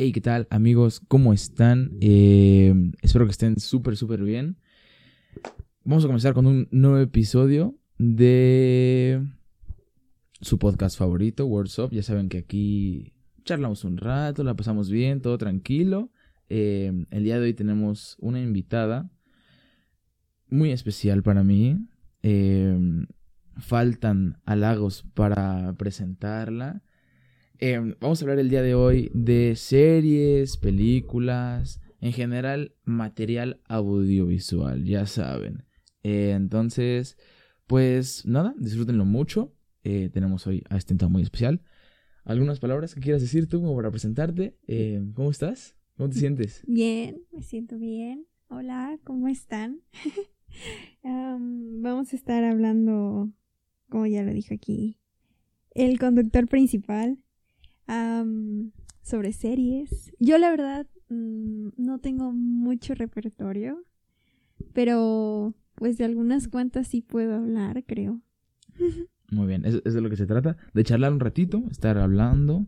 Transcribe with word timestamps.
Hey, 0.00 0.12
¿qué 0.12 0.20
tal 0.20 0.46
amigos? 0.50 1.00
¿Cómo 1.08 1.32
están? 1.32 1.90
Eh, 2.00 2.72
espero 3.02 3.24
que 3.24 3.32
estén 3.32 3.58
súper, 3.58 3.96
súper 3.96 4.22
bien. 4.22 4.56
Vamos 5.82 6.04
a 6.04 6.06
comenzar 6.06 6.34
con 6.34 6.46
un 6.46 6.68
nuevo 6.70 6.98
episodio 6.98 7.74
de 7.98 9.26
su 10.40 10.56
podcast 10.60 10.96
favorito, 10.96 11.46
Words 11.46 11.80
Up. 11.80 11.90
Ya 11.90 12.04
saben 12.04 12.28
que 12.28 12.38
aquí 12.38 13.12
charlamos 13.42 13.82
un 13.82 13.96
rato, 13.96 14.44
la 14.44 14.54
pasamos 14.54 14.88
bien, 14.88 15.20
todo 15.20 15.36
tranquilo. 15.36 16.12
Eh, 16.48 16.92
el 17.10 17.24
día 17.24 17.40
de 17.40 17.46
hoy 17.46 17.54
tenemos 17.54 18.14
una 18.20 18.40
invitada 18.40 19.10
muy 20.48 20.70
especial 20.70 21.24
para 21.24 21.42
mí. 21.42 21.76
Eh, 22.22 22.78
faltan 23.56 24.38
halagos 24.44 25.04
para 25.14 25.74
presentarla. 25.76 26.84
Eh, 27.60 27.96
vamos 27.98 28.20
a 28.20 28.24
hablar 28.24 28.38
el 28.38 28.50
día 28.50 28.62
de 28.62 28.76
hoy 28.76 29.10
de 29.12 29.56
series, 29.56 30.56
películas, 30.56 31.80
en 32.00 32.12
general 32.12 32.76
material 32.84 33.60
audiovisual, 33.66 34.84
ya 34.84 35.06
saben. 35.06 35.64
Eh, 36.04 36.30
entonces, 36.36 37.18
pues 37.66 38.24
nada, 38.26 38.54
disfrútenlo 38.58 39.04
mucho. 39.04 39.56
Eh, 39.82 40.08
tenemos 40.12 40.46
hoy 40.46 40.62
a 40.70 40.76
este 40.76 40.92
invitado 40.92 41.10
muy 41.10 41.22
especial. 41.22 41.60
¿Algunas 42.24 42.60
palabras 42.60 42.94
que 42.94 43.00
quieras 43.00 43.22
decir 43.22 43.48
tú 43.48 43.60
como 43.60 43.74
para 43.74 43.90
presentarte? 43.90 44.56
¿Cómo 45.14 45.32
estás? 45.32 45.74
¿Cómo 45.96 46.10
te 46.10 46.18
sientes? 46.18 46.62
Bien, 46.64 47.22
me 47.32 47.42
siento 47.42 47.76
bien. 47.76 48.24
Hola, 48.50 49.00
¿cómo 49.02 49.26
están? 49.26 49.80
vamos 51.02 52.12
a 52.12 52.16
estar 52.16 52.44
hablando, 52.44 53.32
como 53.88 54.06
ya 54.06 54.22
lo 54.22 54.32
dijo 54.32 54.54
aquí, 54.54 55.00
el 55.74 55.98
conductor 55.98 56.46
principal 56.46 57.18
sobre 59.02 59.32
series. 59.32 60.12
Yo 60.18 60.38
la 60.38 60.50
verdad 60.50 60.86
mm, 61.08 61.68
no 61.76 61.98
tengo 61.98 62.32
mucho 62.32 62.94
repertorio, 62.94 63.84
pero 64.72 65.54
pues 65.74 65.96
de 65.96 66.04
algunas 66.04 66.48
cuantas 66.48 66.88
sí 66.88 67.00
puedo 67.00 67.34
hablar, 67.34 67.84
creo. 67.86 68.20
Muy 69.30 69.46
bien, 69.46 69.64
es 69.66 69.82
de 69.82 70.00
lo 70.00 70.08
que 70.08 70.16
se 70.16 70.26
trata, 70.26 70.56
de 70.72 70.84
charlar 70.84 71.12
un 71.12 71.20
ratito, 71.20 71.62
estar 71.70 71.98
hablando, 71.98 72.66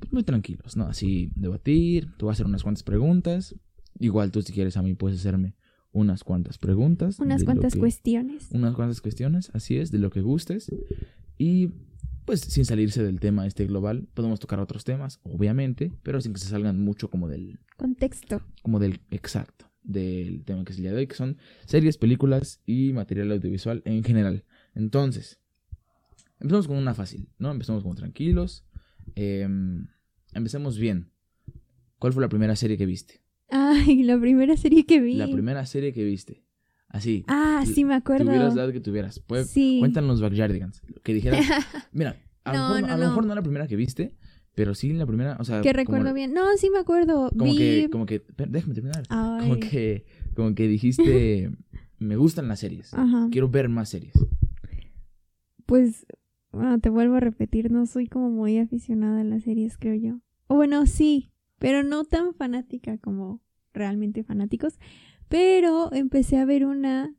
pues, 0.00 0.12
muy 0.12 0.24
tranquilos, 0.24 0.76
¿no? 0.76 0.84
Así 0.86 1.30
debatir, 1.36 2.08
tú 2.16 2.26
vas 2.26 2.34
a 2.34 2.36
hacer 2.36 2.46
unas 2.46 2.64
cuantas 2.64 2.82
preguntas, 2.82 3.54
igual 4.00 4.32
tú 4.32 4.42
si 4.42 4.52
quieres 4.52 4.76
a 4.76 4.82
mí 4.82 4.94
puedes 4.94 5.20
hacerme 5.20 5.54
unas 5.92 6.24
cuantas 6.24 6.58
preguntas. 6.58 7.18
Unas 7.20 7.44
cuantas 7.44 7.76
cuestiones. 7.76 8.48
Unas 8.52 8.74
cuantas 8.74 9.00
cuestiones, 9.00 9.50
así 9.54 9.76
es, 9.76 9.90
de 9.90 9.98
lo 9.98 10.10
que 10.10 10.20
gustes. 10.20 10.72
Y 11.38 11.70
pues 12.28 12.42
sin 12.42 12.66
salirse 12.66 13.02
del 13.02 13.20
tema 13.20 13.46
este 13.46 13.64
global, 13.64 14.06
podemos 14.12 14.38
tocar 14.38 14.60
otros 14.60 14.84
temas, 14.84 15.18
obviamente, 15.22 15.94
pero 16.02 16.20
sin 16.20 16.34
que 16.34 16.40
se 16.40 16.48
salgan 16.48 16.78
mucho 16.78 17.08
como 17.08 17.26
del... 17.26 17.58
Contexto. 17.78 18.42
Como 18.60 18.78
del 18.78 19.00
exacto, 19.10 19.72
del 19.82 20.44
tema 20.44 20.62
que 20.66 20.74
día 20.74 20.90
de 20.90 20.98
hoy, 20.98 21.06
que 21.06 21.14
son 21.14 21.38
series, 21.64 21.96
películas 21.96 22.60
y 22.66 22.92
material 22.92 23.32
audiovisual 23.32 23.80
en 23.86 24.04
general. 24.04 24.44
Entonces, 24.74 25.40
empezamos 26.38 26.68
con 26.68 26.76
una 26.76 26.92
fácil, 26.92 27.30
¿no? 27.38 27.50
Empezamos 27.50 27.82
como 27.82 27.94
tranquilos. 27.94 28.66
Em, 29.14 29.86
empecemos 30.34 30.78
bien. 30.78 31.10
¿Cuál 31.98 32.12
fue 32.12 32.20
la 32.20 32.28
primera 32.28 32.56
serie 32.56 32.76
que 32.76 32.84
viste? 32.84 33.22
Ay, 33.48 34.02
la 34.02 34.20
primera 34.20 34.54
serie 34.58 34.84
que 34.84 35.00
vi. 35.00 35.14
La 35.14 35.28
primera 35.28 35.64
serie 35.64 35.94
que 35.94 36.04
viste. 36.04 36.44
Así. 36.88 37.24
Ah, 37.28 37.64
sí, 37.66 37.84
me 37.84 37.94
acuerdo. 37.94 38.26
Tuvieras 38.26 38.54
la 38.54 38.64
edad 38.64 38.72
que 38.72 38.80
tuvieras. 38.80 39.20
Pues, 39.20 39.50
sí. 39.50 39.76
Cuéntanos 39.80 40.20
Backyardigans. 40.20 40.82
Que 41.02 41.14
dijeras. 41.14 41.44
Mira, 41.92 42.16
a, 42.44 42.52
lo, 42.52 42.58
mejor, 42.60 42.80
no, 42.80 42.94
a 42.94 42.96
lo 42.96 43.08
mejor 43.08 43.26
no 43.26 43.34
la 43.34 43.42
primera 43.42 43.66
que 43.66 43.76
viste, 43.76 44.16
pero 44.54 44.74
sí 44.74 44.92
la 44.92 45.06
primera. 45.06 45.36
O 45.38 45.44
sea. 45.44 45.60
Que 45.60 45.72
recuerdo 45.72 46.14
bien. 46.14 46.32
No, 46.32 46.44
sí 46.56 46.70
me 46.70 46.78
acuerdo. 46.78 47.30
Como 47.36 47.54
que. 47.54 47.88
Como 47.92 48.06
que 48.06 48.22
déjame 48.48 48.74
terminar. 48.74 49.06
Como 49.06 49.58
que. 49.58 50.06
Como 50.34 50.54
que 50.54 50.66
dijiste. 50.66 51.50
me 51.98 52.16
gustan 52.16 52.48
las 52.48 52.60
series. 52.60 52.94
Ajá. 52.94 53.28
Quiero 53.30 53.48
ver 53.48 53.68
más 53.68 53.90
series. 53.90 54.14
Pues. 55.66 56.06
Bueno, 56.50 56.80
te 56.80 56.88
vuelvo 56.88 57.16
a 57.16 57.20
repetir. 57.20 57.70
No 57.70 57.84
soy 57.84 58.06
como 58.06 58.30
muy 58.30 58.58
aficionada 58.58 59.20
a 59.20 59.24
las 59.24 59.44
series, 59.44 59.76
creo 59.76 59.94
yo. 59.94 60.20
O 60.46 60.54
bueno, 60.54 60.86
sí. 60.86 61.30
Pero 61.58 61.82
no 61.82 62.04
tan 62.04 62.34
fanática 62.34 62.96
como 62.98 63.42
realmente 63.74 64.24
fanáticos. 64.24 64.78
Pero 65.28 65.92
empecé 65.92 66.38
a 66.38 66.44
ver 66.44 66.64
una. 66.64 67.14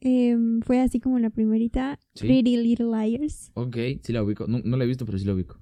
Em, 0.00 0.60
fue 0.62 0.80
así 0.80 1.00
como 1.00 1.18
la 1.18 1.30
primerita. 1.30 1.98
Pretty 2.18 2.56
Little 2.56 2.86
Liars. 2.86 3.50
Ok, 3.54 3.76
sí 4.02 4.12
la 4.12 4.22
ubico. 4.22 4.46
No, 4.46 4.76
la 4.76 4.84
he 4.84 4.86
visto, 4.86 5.06
pero 5.06 5.18
sí 5.18 5.24
la 5.24 5.34
ubico. 5.34 5.58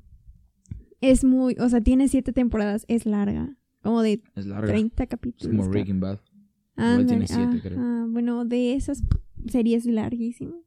Es 1.01 1.25
muy. 1.25 1.57
O 1.61 1.69
sea, 1.69 1.81
tiene 1.81 2.09
siete 2.09 2.33
temporadas. 2.33 2.85
Es 2.89 3.07
larga. 3.07 3.57
Como 3.83 4.03
de 4.03 4.23
es 4.35 4.47
larga. 4.47 4.69
30 4.69 5.07
capítulos. 5.07 5.43
Es 5.43 5.49
como 5.49 5.69
Breaking 5.71 6.01
Bad. 6.01 6.21
Igual 6.77 7.07
tiene 7.07 7.27
siete, 7.27 7.61
creo. 7.61 8.09
Bueno, 8.09 8.45
de 8.45 8.75
esas 8.75 9.03
series 9.47 9.85
larguísimas. 9.87 10.61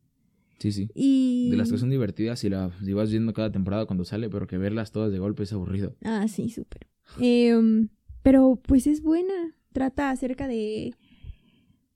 Sí, 0.59 0.71
sí. 0.71 0.91
Y... 0.93 1.49
De 1.49 1.57
las 1.57 1.71
que 1.71 1.77
son 1.79 1.89
divertidas 1.89 2.43
y 2.43 2.49
las 2.49 2.71
si 2.85 2.93
vas 2.93 3.09
viendo 3.09 3.33
cada 3.33 3.51
temporada 3.51 3.87
cuando 3.87 4.05
sale, 4.05 4.29
pero 4.29 4.45
que 4.45 4.59
verlas 4.59 4.91
todas 4.91 5.11
de 5.11 5.17
golpe 5.17 5.43
es 5.43 5.53
aburrido. 5.53 5.95
Ah, 6.03 6.27
sí, 6.27 6.49
súper. 6.49 6.87
Em, 7.19 7.89
pero 8.21 8.61
pues 8.61 8.85
es 8.85 9.01
buena 9.01 9.55
trata 9.71 10.09
acerca 10.09 10.47
de... 10.47 10.95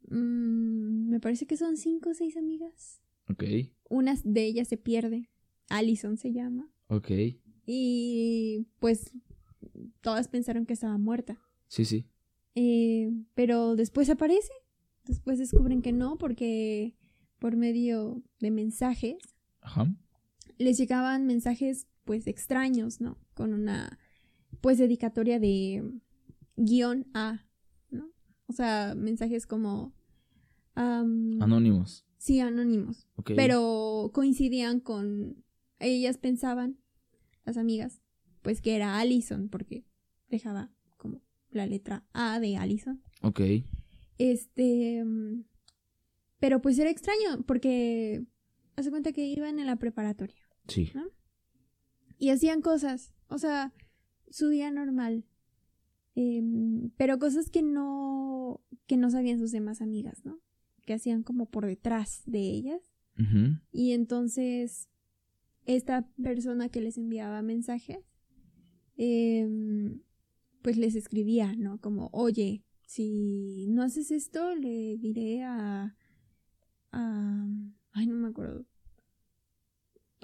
Mm, 0.10 1.10
me 1.10 1.20
parece 1.20 1.46
que 1.46 1.58
son 1.58 1.78
cinco 1.78 2.12
o 2.12 2.14
seis 2.14 2.38
amigas. 2.38 3.02
Ok. 3.30 3.44
Una 3.90 4.16
de 4.24 4.46
ellas 4.46 4.68
se 4.68 4.78
pierde. 4.78 5.30
Allison 5.70 6.18
se 6.18 6.32
llama. 6.32 6.72
Ok. 6.88 7.12
Y 7.66 8.68
pues 8.80 9.12
todas 10.02 10.28
pensaron 10.28 10.66
que 10.66 10.74
estaba 10.74 10.98
muerta. 10.98 11.42
Sí, 11.68 11.86
sí. 11.86 12.06
Eh, 12.54 13.12
pero 13.34 13.76
después 13.76 14.10
aparece. 14.10 14.52
Después 15.06 15.40
descubren 15.40 15.82
que 15.82 15.92
no, 15.92 16.18
porque 16.18 16.96
por 17.40 17.56
medio 17.56 18.24
de 18.40 18.52
mensajes. 18.52 19.18
Ajá. 19.62 19.94
Les 20.58 20.78
llegaban 20.78 21.26
mensajes 21.26 21.88
pues 22.04 22.28
extraños, 22.28 23.02
¿no? 23.02 23.18
Con 23.34 23.54
una 23.54 24.00
pues 24.62 24.78
dedicatoria 24.78 25.40
de 25.40 25.84
guion 26.56 27.08
A 27.14 27.45
o 28.48 28.54
sea, 28.54 28.94
mensajes 28.96 29.48
como... 29.48 29.94
anónimos. 30.76 32.06
Sí, 32.18 32.40
anónimos. 32.40 33.08
Pero 33.24 34.12
coincidían 34.14 34.80
con... 34.80 35.44
Ellas 35.80 36.18
pensaban, 36.18 36.80
las 37.44 37.58
amigas, 37.58 38.02
pues 38.42 38.62
que 38.62 38.76
era 38.76 38.98
Allison, 38.98 39.50
porque 39.50 39.86
dejaba 40.30 40.72
como 40.98 41.22
la 41.50 41.68
letra 41.68 42.06
A 42.14 42.40
de 42.40 42.58
Allison. 42.58 43.04
Ok. 43.22 43.42
Este... 44.18 45.04
Pero 46.40 46.62
pues 46.62 46.80
era 46.80 46.90
extraño, 46.90 47.44
porque... 47.46 48.26
Hace 48.78 48.90
cuenta 48.90 49.14
que 49.14 49.26
iban 49.26 49.60
en 49.60 49.68
la 49.68 49.78
preparatoria. 49.78 50.36
Sí. 50.68 50.92
Y 52.18 52.30
hacían 52.30 52.62
cosas. 52.62 53.14
O 53.28 53.38
sea, 53.38 53.74
su 54.30 54.50
día 54.50 54.70
normal. 54.70 55.24
Em, 56.16 56.90
pero 56.98 57.20
cosas 57.20 57.50
que 57.50 57.62
no, 57.62 58.62
que 58.88 58.98
no 58.98 59.10
sabían 59.10 59.40
sus 59.40 59.52
demás 59.52 59.82
amigas, 59.82 60.26
¿no? 60.26 60.40
Que 60.86 60.94
hacían 60.94 61.24
como 61.24 61.46
por 61.48 61.66
detrás 61.66 62.24
de 62.26 62.40
ellas. 62.40 62.82
Y 63.72 63.94
entonces, 63.94 64.90
esta 65.66 66.06
persona 66.22 66.68
que 66.68 66.82
les 66.82 66.98
enviaba 66.98 67.42
mensajes, 67.42 68.00
em, 68.98 70.02
pues 70.62 70.78
les 70.78 70.96
escribía, 70.96 71.56
¿no? 71.56 71.80
Como, 71.80 72.10
oye, 72.12 72.66
si 72.86 73.68
no 73.70 73.84
haces 73.84 74.12
esto, 74.12 74.54
le 74.56 74.98
diré 74.98 75.44
a... 75.44 75.96
a 76.92 77.48
ay, 77.94 78.08
no 78.08 78.16
me 78.16 78.28
acuerdo 78.28 78.66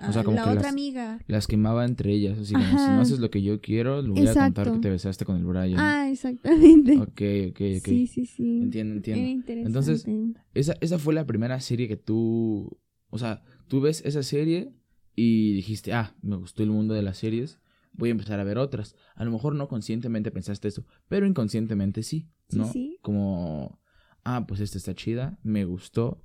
o 0.08 0.14
sea, 0.14 0.24
como 0.24 0.38
la 0.38 0.52
otra 0.52 0.70
amiga. 0.70 1.20
Las 1.28 1.48
quemaba 1.48 1.86
entre 1.86 2.12
ellas, 2.12 2.40
así 2.40 2.54
como 2.54 2.66
si 2.66 2.92
no 2.92 3.02
haces 3.02 3.20
lo 3.20 3.30
que 3.30 3.42
yo 3.42 3.62
quiero, 3.62 4.02
le 4.02 4.10
voy 4.10 4.28
a 4.28 4.34
contar 4.34 4.72
que 4.72 4.80
te 4.80 4.90
besaste 4.90 5.26
con 5.26 5.38
el 5.38 5.46
Brian. 5.46 5.80
Ah, 5.80 6.10
exactamente. 6.10 6.98
Ok, 6.98 7.52
ok, 7.52 7.62
ok. 7.80 7.86
Sí, 7.86 8.08
sí, 8.08 8.26
sí. 8.26 8.60
Entiendo, 8.62 8.96
entiendo. 8.96 9.46
Entonces, 9.68 10.06
esa, 10.54 10.76
esa 10.82 11.00
fue 11.00 11.14
la 11.14 11.26
primera 11.26 11.60
serie 11.60 11.88
que 11.88 11.98
tú, 11.98 12.78
o 13.10 13.18
sea, 13.18 13.44
tú 13.68 13.82
ves 13.82 14.02
esa 14.06 14.24
serie 14.24 14.74
y 15.16 15.54
dijiste, 15.54 15.94
ah, 15.94 16.16
me 16.22 16.36
gustó 16.36 16.64
el 16.64 16.70
mundo 16.70 16.94
de 16.94 17.02
las 17.02 17.18
series, 17.18 17.60
voy 17.94 18.10
a 18.10 18.12
empezar 18.12 18.40
a 18.40 18.44
ver 18.44 18.58
otras. 18.58 18.96
A 19.16 19.26
lo 19.26 19.32
mejor 19.32 19.56
no 19.56 19.68
conscientemente 19.68 20.32
pensaste 20.32 20.68
eso, 20.68 20.86
pero 21.08 21.26
inconscientemente 21.26 22.04
sí, 22.04 22.30
¿no? 22.52 22.66
Sí, 22.66 22.72
sí. 22.72 22.98
Como, 23.02 23.80
ah, 24.24 24.46
pues 24.48 24.62
esta 24.62 24.78
está 24.78 24.96
chida, 24.96 25.40
me 25.44 25.66
gustó, 25.66 26.24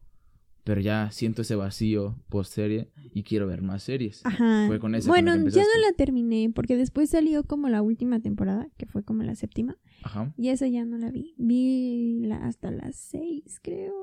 pero 0.67 0.81
ya 0.81 1.13
siento 1.13 1.43
ese 1.43 1.55
vacío 1.55 2.19
post 2.29 2.53
serie 2.53 2.91
y 3.15 3.23
quiero 3.23 3.47
ver 3.47 3.63
más 3.63 3.85
series. 3.85 4.21
Ajá. 4.27 4.65
Fue 4.67 4.81
con 4.81 4.97
esa 4.97 5.09
Bueno, 5.09 5.37
ya 5.37 5.63
no 5.63 5.81
la 5.81 5.93
terminé 5.97 6.51
porque 6.53 6.77
después 6.77 7.09
salió 7.09 7.45
como 7.45 7.69
la 7.69 7.83
última 7.83 8.19
temporada, 8.19 8.69
que 8.77 8.85
fue 8.85 9.05
como 9.05 9.23
la 9.23 9.37
séptima. 9.37 9.79
Ajá. 10.03 10.35
Y 10.37 10.49
esa 10.49 10.67
ya 10.67 10.85
no 10.85 10.99
la 10.99 11.13
vi. 11.13 11.37
Vi 11.39 12.27
la, 12.27 12.45
hasta 12.45 12.73
las 12.73 12.97
seis, 12.97 13.61
creo. 13.63 13.95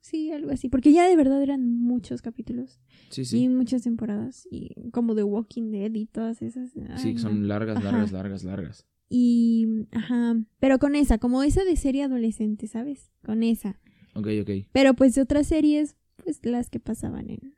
Sí, 0.00 0.32
algo 0.32 0.52
así. 0.52 0.70
Porque 0.70 0.90
ya 0.90 1.06
de 1.06 1.16
verdad 1.16 1.42
eran 1.42 1.68
muchos 1.68 2.22
capítulos. 2.22 2.80
Sí, 3.10 3.26
sí. 3.26 3.42
Y 3.42 3.48
muchas 3.50 3.82
temporadas. 3.82 4.48
Y 4.50 4.90
como 4.92 5.14
The 5.14 5.22
Walking 5.22 5.70
Dead 5.70 5.92
y 5.92 6.06
todas 6.06 6.40
esas. 6.40 6.70
sí, 6.96 7.18
son 7.18 7.46
largas, 7.46 7.84
largas, 7.84 8.12
largas, 8.12 8.42
largas. 8.42 8.86
Y, 9.10 9.86
ajá, 9.92 10.42
pero 10.60 10.78
con 10.78 10.94
esa, 10.94 11.18
como 11.18 11.42
esa 11.42 11.62
de 11.62 11.76
serie 11.76 12.04
adolescente, 12.04 12.68
¿sabes? 12.68 13.10
Con 13.22 13.42
esa. 13.42 13.78
Ok, 14.14 14.28
ok. 14.40 14.50
Pero 14.72 14.94
pues 14.94 15.14
de 15.14 15.20
otras 15.20 15.46
series, 15.46 15.94
pues 16.26 16.44
las 16.44 16.68
que 16.70 16.80
pasaban 16.80 17.30
en, 17.30 17.54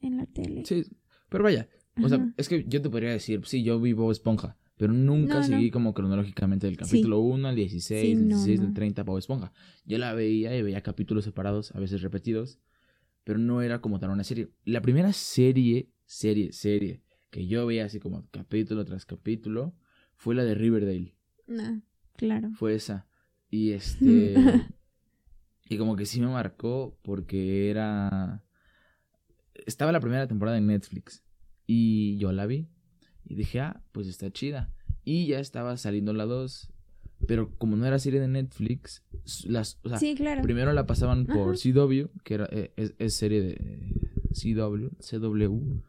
en 0.00 0.16
la 0.16 0.26
tele. 0.26 0.64
Sí, 0.66 0.84
pero 1.28 1.44
vaya, 1.44 1.68
o 2.02 2.08
sea, 2.08 2.18
Ajá. 2.18 2.34
es 2.36 2.48
que 2.48 2.64
yo 2.66 2.82
te 2.82 2.90
podría 2.90 3.10
decir, 3.12 3.40
sí, 3.44 3.62
yo 3.62 3.80
vi 3.80 3.92
Bob 3.92 4.10
Esponja, 4.10 4.56
pero 4.76 4.92
nunca 4.92 5.34
No, 5.34 5.40
no. 5.40 5.46
seguí 5.46 5.70
como 5.70 5.94
cronológicamente 5.94 6.66
del 6.66 6.76
capítulo 6.76 7.20
1 7.20 7.46
al 7.48 7.54
16, 7.54 8.00
Sí, 8.02 8.08
del 8.16 8.28
no, 8.28 8.36
16 8.36 8.60
no. 8.60 8.66
al 8.66 8.74
30 8.74 9.02
Bob 9.04 9.18
Esponja. 9.18 9.52
Yo 9.84 9.98
la 9.98 10.12
veía 10.12 10.56
y 10.56 10.62
veía 10.62 10.80
capítulos 10.82 11.22
separados, 11.24 11.72
a 11.76 11.78
veces 11.78 12.02
repetidos, 12.02 12.58
pero 13.22 13.38
no 13.38 13.62
era 13.62 13.80
como 13.80 14.00
tal 14.00 14.10
una 14.10 14.24
serie. 14.24 14.50
La 14.64 14.82
primera 14.82 15.12
serie, 15.12 15.90
serie, 16.04 16.52
serie 16.52 17.02
que 17.30 17.46
yo 17.46 17.64
veía 17.66 17.84
así 17.84 18.00
como 18.00 18.28
capítulo 18.32 18.84
tras 18.84 19.06
capítulo 19.06 19.74
fue 20.16 20.34
la 20.34 20.42
de 20.44 20.54
Riverdale. 20.56 21.14
Ah, 21.48 21.78
claro. 22.16 22.50
Fue 22.54 22.74
esa. 22.74 23.06
Y 23.50 23.70
este. 23.78 24.34
Y 25.68 25.78
como 25.78 25.96
que 25.96 26.06
sí 26.06 26.20
me 26.20 26.28
marcó 26.28 26.98
porque 27.02 27.70
era. 27.70 28.42
Estaba 29.66 29.92
la 29.92 30.00
primera 30.00 30.26
temporada 30.26 30.58
en 30.58 30.66
Netflix. 30.66 31.24
Y 31.66 32.16
yo 32.18 32.32
la 32.32 32.46
vi. 32.46 32.68
Y 33.24 33.34
dije, 33.36 33.60
ah, 33.60 33.82
pues 33.92 34.06
está 34.06 34.30
chida. 34.30 34.72
Y 35.04 35.26
ya 35.26 35.38
estaba 35.38 35.76
saliendo 35.76 36.12
la 36.12 36.26
2. 36.26 36.70
Pero 37.26 37.56
como 37.56 37.76
no 37.76 37.86
era 37.86 37.98
serie 37.98 38.20
de 38.20 38.28
Netflix, 38.28 39.02
las, 39.46 39.78
o 39.82 39.88
sea, 39.88 39.98
sí, 39.98 40.14
claro. 40.14 40.42
primero 40.42 40.72
la 40.74 40.86
pasaban 40.86 41.24
por 41.24 41.54
Ajá. 41.54 41.72
CW, 41.72 42.08
que 42.22 42.34
era, 42.34 42.48
eh, 42.50 42.72
es, 42.76 42.94
es 42.98 43.14
serie 43.14 43.40
de 43.40 43.94
CW, 44.32 44.88
CW. 44.98 45.80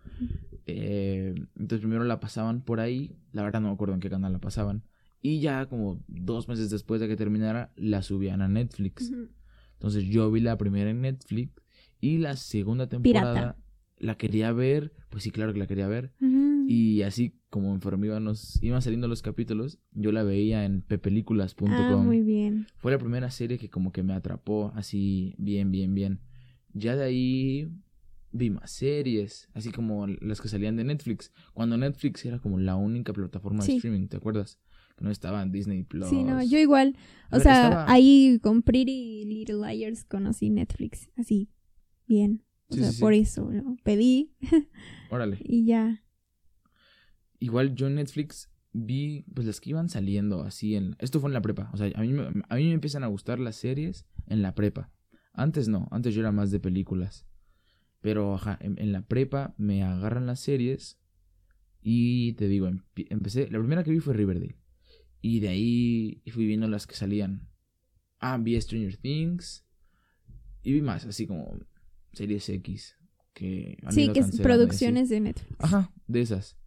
Eh, 0.68 1.36
entonces 1.58 1.80
primero 1.80 2.06
la 2.06 2.20
pasaban 2.20 2.62
por 2.62 2.80
ahí, 2.80 3.18
la 3.34 3.44
verdad 3.44 3.60
no 3.60 3.68
me 3.68 3.74
acuerdo 3.74 3.94
en 3.96 4.00
qué 4.00 4.10
canal 4.10 4.32
la 4.32 4.40
pasaban. 4.40 4.84
Y 5.22 5.42
ya 5.42 5.66
como 5.66 6.02
dos 6.08 6.48
meses 6.48 6.70
después 6.70 7.02
de 7.02 7.08
que 7.08 7.18
terminara, 7.18 7.74
la 7.76 8.02
subían 8.02 8.42
a 8.42 8.48
Netflix. 8.48 9.12
Ujú. 9.12 9.28
Entonces 9.76 10.06
yo 10.06 10.32
vi 10.32 10.42
la 10.42 10.58
primera 10.58 10.90
en 10.90 11.02
Netflix 11.02 11.54
y 12.02 12.18
la 12.18 12.36
segunda 12.36 12.88
temporada 12.88 13.34
Pirata. 13.34 13.58
la 13.98 14.18
quería 14.18 14.52
ver, 14.52 14.94
pues 15.10 15.24
sí, 15.24 15.32
claro 15.32 15.54
que 15.54 15.60
la 15.60 15.68
quería 15.68 15.88
ver. 15.88 16.12
Y 16.68 17.04
así 17.04 17.36
como 17.50 17.70
conforme 17.70 18.08
iban, 18.08 18.24
los- 18.26 18.62
iban 18.64 18.82
saliendo 18.82 19.08
los 19.08 19.22
capítulos, 19.22 19.80
yo 19.92 20.12
la 20.12 20.24
veía 20.24 20.66
en 20.66 20.82
pepelículas.com. 20.82 21.70
Ah, 22.02 22.04
muy 22.04 22.22
bien. 22.22 22.68
Fue 22.78 22.92
la 22.92 22.98
primera 22.98 23.30
serie 23.32 23.58
que 23.58 23.70
como 23.70 23.92
que 23.92 24.04
me 24.04 24.14
atrapó 24.14 24.72
así 24.76 25.36
bien, 25.38 25.72
bien, 25.72 25.94
bien. 25.94 26.20
Ya 26.74 26.96
de 26.96 27.04
ahí 27.06 27.70
vi 28.32 28.50
más 28.50 28.72
series, 28.72 29.48
así 29.54 29.72
como 29.72 30.08
las 30.08 30.42
que 30.42 30.50
salían 30.50 30.76
de 30.76 30.84
Netflix. 30.84 31.32
Cuando 31.54 31.78
Netflix 31.78 32.26
era 32.26 32.40
como 32.40 32.60
la 32.60 32.76
única 32.76 33.14
plataforma 33.14 33.64
de 33.64 33.68
streaming, 33.78 34.08
¿te 34.08 34.18
acuerdas? 34.18 34.60
No 35.00 35.12
estaba 35.12 35.42
en 35.44 35.52
Disney 35.52 35.84
Plus. 35.84 36.10
Sí, 36.10 36.24
no, 36.24 36.42
yo 36.44 36.58
igual. 36.58 36.96
A 37.30 37.36
O 37.36 37.40
ver, 37.40 37.44
sea, 37.44 37.64
estaba- 37.66 37.92
ahí 37.92 38.40
con 38.42 38.62
Pretty 38.62 39.26
Little 39.26 39.58
Liars 39.68 40.04
conocí 40.06 40.50
Netflix. 40.50 41.10
Así, 41.18 41.50
bien. 42.08 42.44
O 42.70 42.74
Sí, 42.76 42.80
sea, 42.80 42.90
sí, 42.92 42.96
sí. 42.96 43.02
por 43.02 43.14
eso 43.14 43.52
lo 43.52 43.76
pedí 43.84 44.34
Órale. 45.12 45.38
y 45.44 45.66
ya. 45.66 46.02
Igual 47.40 47.76
yo 47.76 47.88
en 47.88 47.96
Netflix 47.96 48.50
vi 48.72 49.24
pues 49.34 49.46
las 49.48 49.62
que 49.62 49.70
iban 49.72 49.90
saliendo 49.90 50.42
así 50.42 50.76
en... 50.76 50.96
Esto 51.00 51.20
fue 51.20 51.30
en 51.30 51.34
la 51.34 51.42
prepa. 51.42 51.70
O 51.74 51.78
sea, 51.78 51.92
a 51.96 52.02
mí, 52.02 52.10
me- 52.10 52.44
a 52.50 52.56
mí 52.56 52.66
me 52.68 52.74
empiezan 52.74 53.04
a 53.04 53.08
gustar 53.08 53.40
las 53.40 53.56
series 53.56 54.06
en 54.28 54.42
la 54.42 54.56
prepa. 54.56 54.92
Antes 55.34 55.68
no, 55.68 55.88
antes 55.92 56.14
yo 56.16 56.22
era 56.22 56.32
más 56.32 56.52
de 56.52 56.60
películas. 56.60 57.26
Pero 58.02 58.36
ajá, 58.36 58.58
en, 58.62 58.80
en 58.80 58.92
la 58.92 59.02
prepa 59.02 59.54
me 59.58 59.84
agarran 59.84 60.26
las 60.26 60.40
series 60.40 61.00
y 61.82 62.34
te 62.34 62.48
digo, 62.48 62.68
empe- 62.68 63.08
empecé... 63.10 63.50
La 63.52 63.60
primera 63.60 63.84
que 63.84 63.92
vi 63.92 64.00
fue 64.00 64.14
Riverdale. 64.14 64.58
Y 65.22 65.40
de 65.40 65.50
ahí 65.50 66.22
fui 66.32 66.46
viendo 66.46 66.68
las 66.68 66.88
que 66.88 66.96
salían. 66.96 67.48
Ah, 68.20 68.38
vi 68.38 68.60
Stranger 68.60 68.98
Things. 68.98 69.66
Y 70.64 70.74
vi 70.74 70.82
más, 70.82 71.06
así 71.06 71.28
como 71.28 71.60
series 72.14 72.50
X. 72.50 72.96
Que 73.34 73.78
Sí, 73.90 74.12
que 74.12 74.22
es 74.22 74.40
producciones 74.40 75.10
de 75.10 75.20
Netflix. 75.20 75.56
Ajá, 75.60 75.92
de 76.08 76.22
esas. 76.22 76.58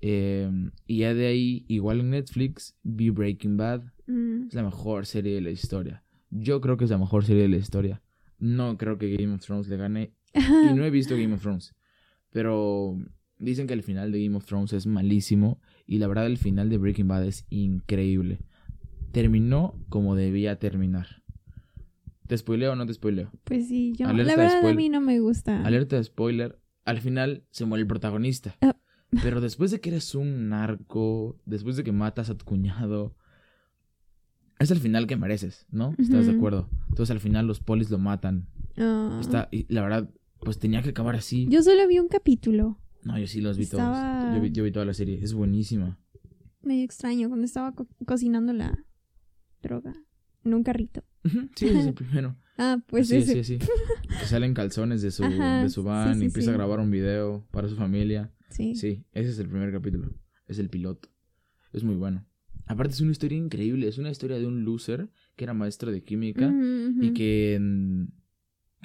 Eh, 0.00 0.50
y 0.86 0.98
ya 0.98 1.14
de 1.14 1.26
ahí, 1.26 1.64
igual 1.68 2.00
en 2.00 2.10
Netflix, 2.10 2.76
vi 2.82 3.10
Breaking 3.10 3.56
Bad. 3.56 3.82
Mm. 4.06 4.48
Es 4.48 4.54
la 4.54 4.62
mejor 4.62 5.06
serie 5.06 5.34
de 5.34 5.40
la 5.40 5.50
historia. 5.50 6.04
Yo 6.30 6.60
creo 6.60 6.76
que 6.76 6.84
es 6.84 6.90
la 6.90 6.98
mejor 6.98 7.24
serie 7.24 7.42
de 7.42 7.48
la 7.48 7.56
historia. 7.56 8.02
No 8.38 8.76
creo 8.78 8.98
que 8.98 9.14
Game 9.14 9.34
of 9.34 9.44
Thrones 9.44 9.68
le 9.68 9.76
gane. 9.76 10.14
Y 10.34 10.74
no 10.74 10.84
he 10.84 10.90
visto 10.90 11.16
Game 11.16 11.34
of 11.34 11.42
Thrones. 11.42 11.74
Pero 12.30 12.96
dicen 13.38 13.66
que 13.66 13.74
el 13.74 13.82
final 13.82 14.12
de 14.12 14.24
Game 14.24 14.36
of 14.36 14.46
Thrones 14.46 14.72
es 14.72 14.86
malísimo. 14.86 15.60
Y 15.90 15.98
la 15.98 16.06
verdad, 16.06 16.26
el 16.26 16.38
final 16.38 16.70
de 16.70 16.78
Breaking 16.78 17.08
Bad 17.08 17.26
es 17.26 17.46
increíble. 17.50 18.38
Terminó 19.10 19.74
como 19.88 20.14
debía 20.14 20.56
terminar. 20.56 21.24
¿Te 22.28 22.38
spoileo 22.38 22.74
o 22.74 22.76
no 22.76 22.86
te 22.86 22.94
spoileo? 22.94 23.32
Pues 23.42 23.66
sí, 23.66 23.92
yo. 23.98 24.06
Alerta 24.06 24.36
la 24.36 24.40
verdad 24.40 24.68
a 24.68 24.72
mí 24.72 24.88
no 24.88 25.00
me 25.00 25.18
gusta. 25.18 25.66
Alerta 25.66 25.96
de 25.96 26.04
spoiler. 26.04 26.60
Al 26.84 27.00
final 27.00 27.42
se 27.50 27.64
muere 27.64 27.82
el 27.82 27.88
protagonista. 27.88 28.54
Ah. 28.60 28.76
Pero 29.20 29.40
después 29.40 29.72
de 29.72 29.80
que 29.80 29.90
eres 29.90 30.14
un 30.14 30.48
narco, 30.48 31.40
después 31.44 31.76
de 31.76 31.82
que 31.82 31.90
matas 31.90 32.30
a 32.30 32.38
tu 32.38 32.44
cuñado, 32.44 33.16
es 34.60 34.70
el 34.70 34.78
final 34.78 35.08
que 35.08 35.16
mereces, 35.16 35.66
¿no? 35.72 35.96
¿Estás 35.98 36.26
de 36.26 36.36
acuerdo? 36.36 36.68
Entonces 36.88 37.10
al 37.10 37.18
final 37.18 37.48
los 37.48 37.58
polis 37.58 37.90
lo 37.90 37.98
matan. 37.98 38.46
Ah. 38.78 39.18
Está, 39.20 39.48
y 39.50 39.66
la 39.74 39.82
verdad, 39.82 40.08
pues 40.38 40.60
tenía 40.60 40.82
que 40.82 40.90
acabar 40.90 41.16
así. 41.16 41.48
Yo 41.50 41.64
solo 41.64 41.84
vi 41.88 41.98
un 41.98 42.06
capítulo. 42.06 42.78
No, 43.04 43.18
yo 43.18 43.26
sí 43.26 43.40
los 43.40 43.56
vi 43.56 43.64
Estaba- 43.64 44.20
todos. 44.22 44.36
Yo 44.36 44.42
vi, 44.42 44.50
yo 44.52 44.64
vi 44.64 44.72
toda 44.72 44.84
la 44.84 44.94
serie. 44.94 45.18
Es 45.22 45.32
buenísima. 45.32 45.98
Medio 46.62 46.84
extraño 46.84 47.28
cuando 47.28 47.46
estaba 47.46 47.72
co- 47.74 47.88
cocinando 48.06 48.52
la 48.52 48.84
droga 49.62 49.94
en 50.44 50.54
un 50.54 50.62
carrito. 50.62 51.02
Sí, 51.54 51.66
ese 51.66 51.80
es 51.80 51.86
el 51.86 51.94
primero. 51.94 52.36
Ah, 52.58 52.78
pues 52.86 53.08
sí, 53.08 53.22
sí, 53.22 53.42
sí. 53.44 53.58
Que 54.20 54.26
salen 54.26 54.52
calzones 54.52 55.00
de 55.02 55.10
su, 55.10 55.24
Ajá, 55.24 55.62
de 55.62 55.70
su 55.70 55.82
van 55.82 56.16
sí, 56.16 56.22
y 56.22 56.26
empieza 56.26 56.46
sí. 56.50 56.54
a 56.54 56.56
grabar 56.58 56.80
un 56.80 56.90
video 56.90 57.46
para 57.50 57.68
su 57.68 57.76
familia. 57.76 58.32
Sí. 58.50 58.74
Sí, 58.74 59.04
ese 59.12 59.30
es 59.30 59.38
el 59.38 59.48
primer 59.48 59.72
capítulo. 59.72 60.12
Es 60.46 60.58
el 60.58 60.68
piloto. 60.68 61.08
Es 61.72 61.84
muy 61.84 61.94
bueno. 61.94 62.26
Aparte 62.66 62.92
es 62.94 63.00
una 63.00 63.12
historia 63.12 63.38
increíble. 63.38 63.88
Es 63.88 63.96
una 63.98 64.10
historia 64.10 64.38
de 64.38 64.46
un 64.46 64.64
loser 64.64 65.08
que 65.36 65.44
era 65.44 65.54
maestro 65.54 65.90
de 65.90 66.02
química 66.04 66.52
y 67.00 67.12
que 67.14 67.54
en- 67.54 68.12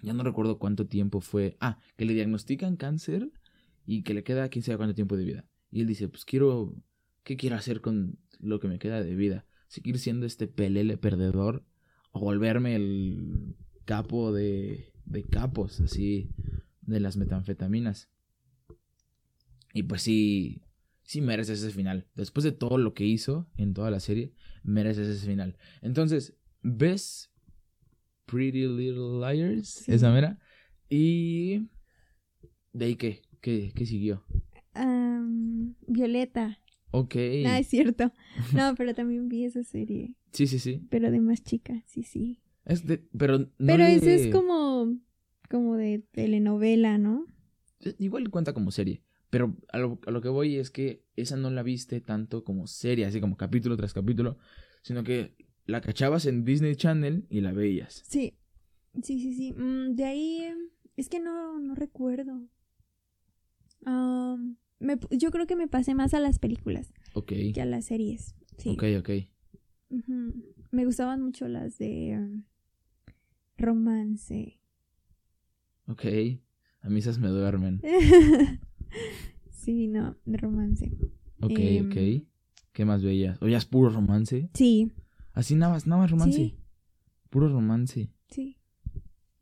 ya 0.03 0.13
no 0.13 0.23
recuerdo 0.23 0.57
cuánto 0.59 0.88
tiempo 0.88 1.19
fue. 1.19 1.57
Ah, 1.59 1.79
que 1.97 2.06
le 2.06 2.13
diagnostican 2.13 2.75
cáncer 2.77 3.31
y 3.85 4.03
que 4.03 4.13
le 4.13 4.23
queda 4.23 4.49
quién 4.49 4.63
sabe 4.63 4.77
cuánto 4.77 4.95
tiempo 4.95 5.17
de 5.17 5.25
vida. 5.25 5.45
Y 5.71 5.81
él 5.81 5.87
dice, 5.87 6.07
pues 6.07 6.25
quiero, 6.25 6.75
¿qué 7.23 7.37
quiero 7.37 7.55
hacer 7.55 7.81
con 7.81 8.17
lo 8.39 8.59
que 8.59 8.67
me 8.67 8.79
queda 8.79 9.03
de 9.03 9.15
vida? 9.15 9.45
¿Seguir 9.67 9.99
siendo 9.99 10.25
este 10.25 10.47
pelele 10.47 10.98
perdedor 10.98 11.65
o 12.12 12.19
volverme 12.19 12.75
el 12.75 13.55
capo 13.86 14.31
de, 14.33 14.93
de 15.05 15.24
capos, 15.24 15.81
así, 15.81 16.29
de 16.81 17.00
las 17.00 17.17
metanfetaminas? 17.17 18.10
Y 19.74 19.83
pues 19.83 20.01
sí, 20.01 20.62
sí 21.03 21.21
mereces 21.21 21.62
ese 21.62 21.71
final. 21.71 22.07
Después 22.15 22.43
de 22.43 22.51
todo 22.53 22.77
lo 22.77 22.93
que 22.93 23.05
hizo 23.05 23.50
en 23.57 23.74
toda 23.74 23.91
la 23.91 24.00
serie, 24.00 24.33
mereces 24.63 25.07
ese 25.07 25.27
final. 25.27 25.57
Entonces, 25.81 26.38
ves 26.62 27.31
Pretty 28.25 28.67
Little 28.67 29.19
Liars, 29.19 29.67
Sí. 29.86 29.91
esa 29.91 30.12
mera, 30.12 30.39
y... 30.89 31.67
¿De 32.71 32.86
ahí 32.86 32.95
qué? 32.95 33.21
¿Qué, 33.45 33.71
qué 33.75 33.85
siguió? 33.85 34.23
Am, 34.73 35.75
Violeta. 35.85 36.57
Ok. 36.89 37.13
Ah, 37.45 37.59
es 37.59 37.67
cierto. 37.67 38.11
No, 38.55 38.73
pero 38.75 38.95
también 38.95 39.29
vi 39.29 39.45
esa 39.45 39.61
serie. 39.63 40.15
Sí, 40.31 40.47
sí, 40.47 40.57
sí. 40.57 40.81
Pero 40.89 41.11
de 41.11 41.21
más 41.21 41.43
chica, 41.43 41.83
sí, 41.85 42.01
sí. 42.01 42.41
Es 42.65 42.87
de- 42.87 42.97
pero 43.15 43.37
no 43.37 43.47
pero 43.67 43.85
le- 43.85 44.15
es 44.15 44.27
como, 44.33 44.97
como 45.47 45.75
de 45.77 45.99
telenovela, 46.11 46.97
¿no? 46.97 47.27
Igual 47.99 48.31
cuenta 48.31 48.51
como 48.53 48.71
serie. 48.71 49.03
Pero 49.29 49.55
a 49.71 49.77
lo, 49.77 49.99
a 50.07 50.11
lo 50.11 50.21
que 50.21 50.27
voy 50.29 50.55
es 50.55 50.71
que 50.71 51.05
esa 51.15 51.37
no 51.37 51.51
la 51.51 51.61
viste 51.61 52.01
tanto 52.01 52.43
como 52.43 52.65
serie, 52.65 53.05
así 53.05 53.21
como 53.21 53.37
capítulo 53.37 53.77
tras 53.77 53.93
capítulo, 53.93 54.39
sino 54.81 55.03
que 55.03 55.35
la 55.67 55.81
cachabas 55.81 56.25
en 56.25 56.43
Disney 56.43 56.75
Channel 56.75 57.27
y 57.29 57.41
la 57.41 57.53
veías. 57.53 58.01
Sí. 58.07 58.33
Sí, 59.03 59.19
sí, 59.19 59.33
sí. 59.35 59.53
Mm, 59.53 59.93
de 59.95 60.03
ahí, 60.03 60.37
em, 60.45 60.57
es 60.97 61.09
que 61.09 61.19
no, 61.19 61.59
no 61.59 61.75
recuerdo. 61.75 62.41
Am, 63.86 64.58
me- 64.80 65.00
yo 65.12 65.32
creo 65.32 65.48
que 65.48 65.56
me 65.56 65.68
pasé 65.68 65.96
más 65.96 66.13
a 66.13 66.20
las 66.20 66.39
películas 66.39 66.92
que 67.25 67.62
a 67.62 67.65
las 67.65 67.86
series. 67.86 68.36
Sí. 68.58 68.70
Ok, 68.72 68.84
ok. 69.00 69.10
Me 70.72 70.86
gustaban 70.86 71.22
mucho 71.22 71.48
las 71.48 71.77
de 71.77 72.12
em, 72.12 72.44
romance. 73.58 74.60
Ok. 75.88 76.06
A 76.82 76.89
mí 76.89 77.00
esas 77.00 77.20
me 77.20 77.27
duermen. 77.30 77.82
sí, 79.50 79.88
no, 79.88 80.18
de 80.25 80.38
romance. 80.38 80.92
Ok, 81.42 81.51
Em. 81.58 81.86
ok. 81.88 82.27
¿Qué 82.74 82.86
más 82.86 83.04
veías? 83.04 83.42
¿Oías 83.42 83.65
puro 83.65 83.89
romance? 83.89 84.50
Sí, 84.54 84.92
Así 85.34 85.56
nada 85.56 85.74
más, 85.74 85.86
nada 85.88 86.01
más 86.01 86.12
romance. 86.12 86.38
Sí. 86.38 86.58
Puro 87.30 87.50
romance. 87.50 88.10
sí. 88.30 88.58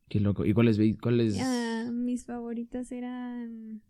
Qué 0.09 0.19
loco. 0.19 0.45
¿Y 0.45 0.53
cuáles 0.53 0.77
veis? 0.77 0.97
¿Cuáles? 0.99 1.39
Ah, 1.41 1.89
mis 1.91 2.25
favoritas 2.25 2.91
eran. 2.91 3.81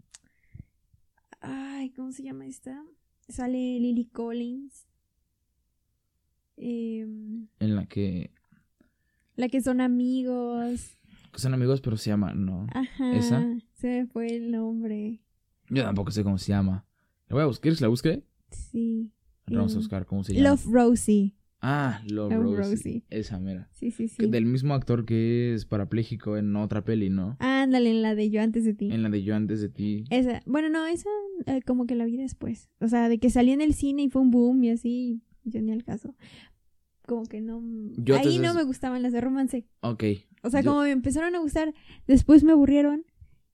Ay, 1.44 1.90
¿cómo 1.92 2.12
se 2.12 2.24
llama 2.24 2.46
esta? 2.48 2.84
Sale 3.28 3.80
Lily 3.80 4.06
Collins. 4.06 4.88
em, 6.58 7.48
En 7.60 7.76
la 7.76 7.86
que 7.86 8.32
la 9.36 9.50
que 9.50 9.62
son 9.62 9.82
amigos. 9.82 10.98
son 11.36 11.54
amigos, 11.54 11.82
pero 11.82 11.98
se 11.98 12.12
llaman, 12.12 12.46
¿no? 12.46 12.68
Ajá. 12.74 13.16
¿Esa? 13.16 13.44
Se 13.74 13.88
me 13.88 14.08
fue 14.08 14.28
el 14.28 14.52
nombre. 14.52 15.20
Yo 15.70 15.84
tampoco 15.84 16.12
sé 16.12 16.24
cómo 16.24 16.38
se 16.38 16.50
llama. 16.52 16.86
La 17.28 17.36
voy 17.36 17.44
a 17.44 17.46
buscar. 17.48 17.62
¿Quieres 17.64 17.80
que 17.80 17.86
la 17.86 17.90
busque? 17.90 18.24
Sí. 18.52 19.12
Vamos 19.48 19.72
a 19.72 19.76
Em, 19.76 19.80
buscar 19.80 20.06
cómo 20.06 20.24
se 20.24 20.34
llama. 20.34 20.50
Love 20.50 20.66
Rosie. 20.68 21.34
Ah, 21.66 22.02
Love, 22.10 22.34
Love 22.34 22.58
Rosie. 22.58 22.72
Rosie. 22.76 23.04
Esa 23.10 23.40
mera. 23.40 23.70
Sí, 23.72 23.90
sí, 23.90 24.10
sí. 24.10 24.28
Del 24.28 24.46
mismo 24.46 24.74
actor 24.74 25.06
que 25.06 25.54
es 25.54 25.66
parapléjico 25.66 26.36
en 26.36 26.54
otra 26.58 26.84
peli, 26.84 27.10
¿no? 27.10 27.38
Ándale, 27.40 27.90
en 27.92 28.02
la 28.02 28.16
de 28.16 28.30
Yo 28.30 28.42
antes 28.42 28.66
de 28.66 28.74
ti. 28.74 28.92
En 28.92 29.02
la 29.02 29.10
de 29.10 29.24
Yo 29.24 29.34
antes 29.34 29.62
de 29.62 29.70
ti. 29.70 30.04
Esa, 30.10 30.42
bueno, 30.46 30.68
no, 30.70 30.86
esa 30.86 31.10
eh, 31.46 31.62
como 31.66 31.86
que 31.86 31.96
la 31.96 32.04
vi 32.04 32.18
después. 32.18 32.70
O 32.82 32.90
sea, 32.90 33.08
de 33.08 33.18
que 33.18 33.30
salí 33.30 33.52
en 33.52 33.62
el 33.62 33.74
cine 33.74 34.04
y 34.04 34.10
fue 34.10 34.22
un 34.22 34.30
boom 34.30 34.62
y 34.66 34.72
así, 34.72 35.22
yo 35.46 35.62
ni 35.62 35.72
al 35.72 35.86
caso. 35.86 36.16
Como 37.08 37.24
que 37.26 37.40
no... 37.40 37.62
Yo 37.98 38.16
ahí 38.18 38.40
no 38.40 38.54
me 38.54 38.64
gustaban 38.64 39.02
las 39.02 39.14
de 39.14 39.22
romance. 39.22 39.66
Ok. 39.82 40.04
O 40.44 40.50
sea, 40.50 40.60
Yo- 40.62 40.72
como 40.72 40.84
me 40.84 40.92
empezaron 40.92 41.34
a 41.36 41.40
gustar, 41.40 41.74
después 42.08 42.44
me 42.44 42.52
aburrieron 42.52 43.06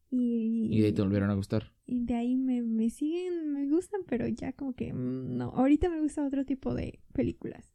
y... 0.09 0.67
Y 0.71 0.79
de 0.81 0.87
ahí 0.87 0.93
te 0.93 1.01
volvieron 1.03 1.29
a 1.29 1.35
gustar. 1.35 1.71
y 1.85 2.05
de 2.05 2.15
ahí 2.15 2.35
me, 2.35 2.61
me 2.63 2.89
siguen, 2.89 3.53
me 3.53 3.67
gustan, 3.69 4.01
pero 4.07 4.27
ya 4.27 4.53
como 4.53 4.73
que 4.73 4.93
mm, 4.93 5.37
no. 5.37 5.49
Ahorita 5.51 5.89
me 5.89 6.01
gusta 6.01 6.25
otro 6.25 6.43
tipo 6.45 6.73
de 6.73 6.99
películas. 7.13 7.71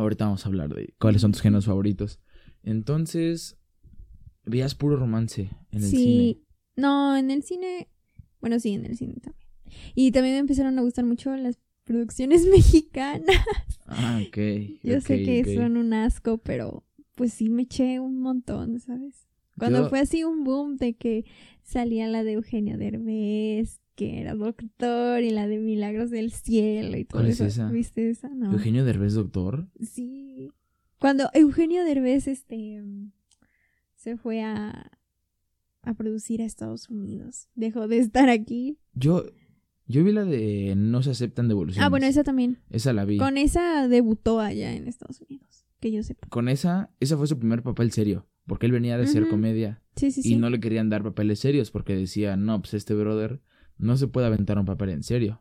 Ahorita 0.00 0.24
vamos 0.24 0.44
a 0.44 0.48
hablar 0.48 0.74
de 0.74 0.94
cuáles 0.98 1.22
son 1.22 1.32
tus 1.32 1.42
géneros 1.42 1.66
favoritos. 1.66 2.20
Entonces, 2.62 3.56
veías 4.44 4.74
puro 4.74 4.96
romance 4.96 5.50
en 5.70 5.78
el 5.82 5.90
sí. 5.90 5.96
cine. 5.96 6.38
No, 6.76 7.16
en 7.16 7.30
el 7.30 7.42
cine... 7.42 7.88
Bueno, 8.40 8.58
sí, 8.58 8.72
en 8.72 8.86
el 8.86 8.96
cine 8.96 9.14
también. 9.14 9.46
Y 9.94 10.12
también 10.12 10.34
me 10.34 10.38
empezaron 10.40 10.78
a 10.78 10.82
gustar 10.82 11.04
mucho 11.04 11.34
las 11.36 11.58
producciones 11.84 12.46
mexicanas. 12.50 13.36
Ah, 13.86 14.20
ok. 14.26 14.36
Yo 14.82 15.00
sé 15.00 15.22
que 15.22 15.42
ok. 15.42 15.54
son 15.62 15.76
un 15.76 15.92
asco, 15.92 16.38
pero 16.38 16.84
pues 17.14 17.32
sí 17.34 17.50
me 17.50 17.62
eché 17.62 18.00
un 18.00 18.20
montón, 18.20 18.80
¿sabes? 18.80 19.26
Cuando 19.58 19.82
Yo- 19.82 19.88
fue 19.90 20.00
así 20.00 20.24
un 20.24 20.44
boom 20.44 20.76
de 20.76 20.94
que 20.94 21.24
salía 21.62 22.08
la 22.08 22.24
de 22.24 22.32
Eugenio 22.32 22.78
Derbez, 22.78 23.80
que 24.00 24.18
era 24.18 24.34
doctor, 24.34 25.22
y 25.22 25.28
la 25.28 25.46
de 25.46 25.58
Milagros 25.58 26.10
del 26.10 26.32
Cielo 26.32 26.96
y 26.96 27.04
todo 27.04 27.20
¿Cuál 27.20 27.30
es 27.30 27.34
eso. 27.34 27.44
esa? 27.44 27.70
¿Viste 27.70 28.08
esa? 28.08 28.30
No. 28.30 28.50
Eugenio 28.50 28.82
Derbez, 28.86 29.12
doctor. 29.12 29.68
Sí. 29.78 30.50
Cuando 30.98 31.28
Eugenio 31.34 31.84
Derbez 31.84 32.26
este 32.26 32.82
se 33.96 34.16
fue 34.16 34.40
a 34.42 34.90
a 35.82 35.92
producir 35.92 36.40
a 36.40 36.46
Estados 36.46 36.88
Unidos. 36.88 37.50
Dejó 37.54 37.88
de 37.88 37.98
estar 37.98 38.30
aquí. 38.30 38.78
Yo, 38.94 39.26
yo 39.86 40.02
vi 40.02 40.12
la 40.12 40.24
de 40.24 40.72
No 40.78 41.02
se 41.02 41.10
aceptan 41.10 41.48
devoluciones. 41.48 41.84
Ah, 41.84 41.90
bueno, 41.90 42.06
esa 42.06 42.24
también. 42.24 42.56
Esa 42.70 42.94
la 42.94 43.04
vi. 43.04 43.18
Con 43.18 43.36
esa 43.36 43.86
debutó 43.86 44.40
allá 44.40 44.72
en 44.72 44.88
Estados 44.88 45.20
Unidos, 45.20 45.66
que 45.78 45.92
yo 45.92 46.02
sepa. 46.02 46.26
Con 46.28 46.48
esa, 46.48 46.90
esa 47.00 47.18
fue 47.18 47.26
su 47.26 47.38
primer 47.38 47.62
papel 47.62 47.92
serio. 47.92 48.26
Porque 48.46 48.64
él 48.64 48.72
venía 48.72 48.96
de 48.96 49.04
hacer 49.04 49.28
comedia. 49.28 49.82
Sí, 49.96 50.10
sí, 50.10 50.20
Y 50.20 50.22
sí. 50.22 50.36
no 50.36 50.48
le 50.48 50.58
querían 50.58 50.88
dar 50.88 51.02
papeles 51.02 51.38
serios 51.38 51.70
porque 51.70 51.94
decían, 51.94 52.46
no, 52.46 52.62
pues 52.62 52.72
este 52.72 52.94
brother 52.94 53.42
no 53.80 53.96
se 53.96 54.08
puede 54.08 54.26
aventar 54.26 54.58
un 54.58 54.66
papel 54.66 54.90
en 54.90 55.02
serio. 55.02 55.40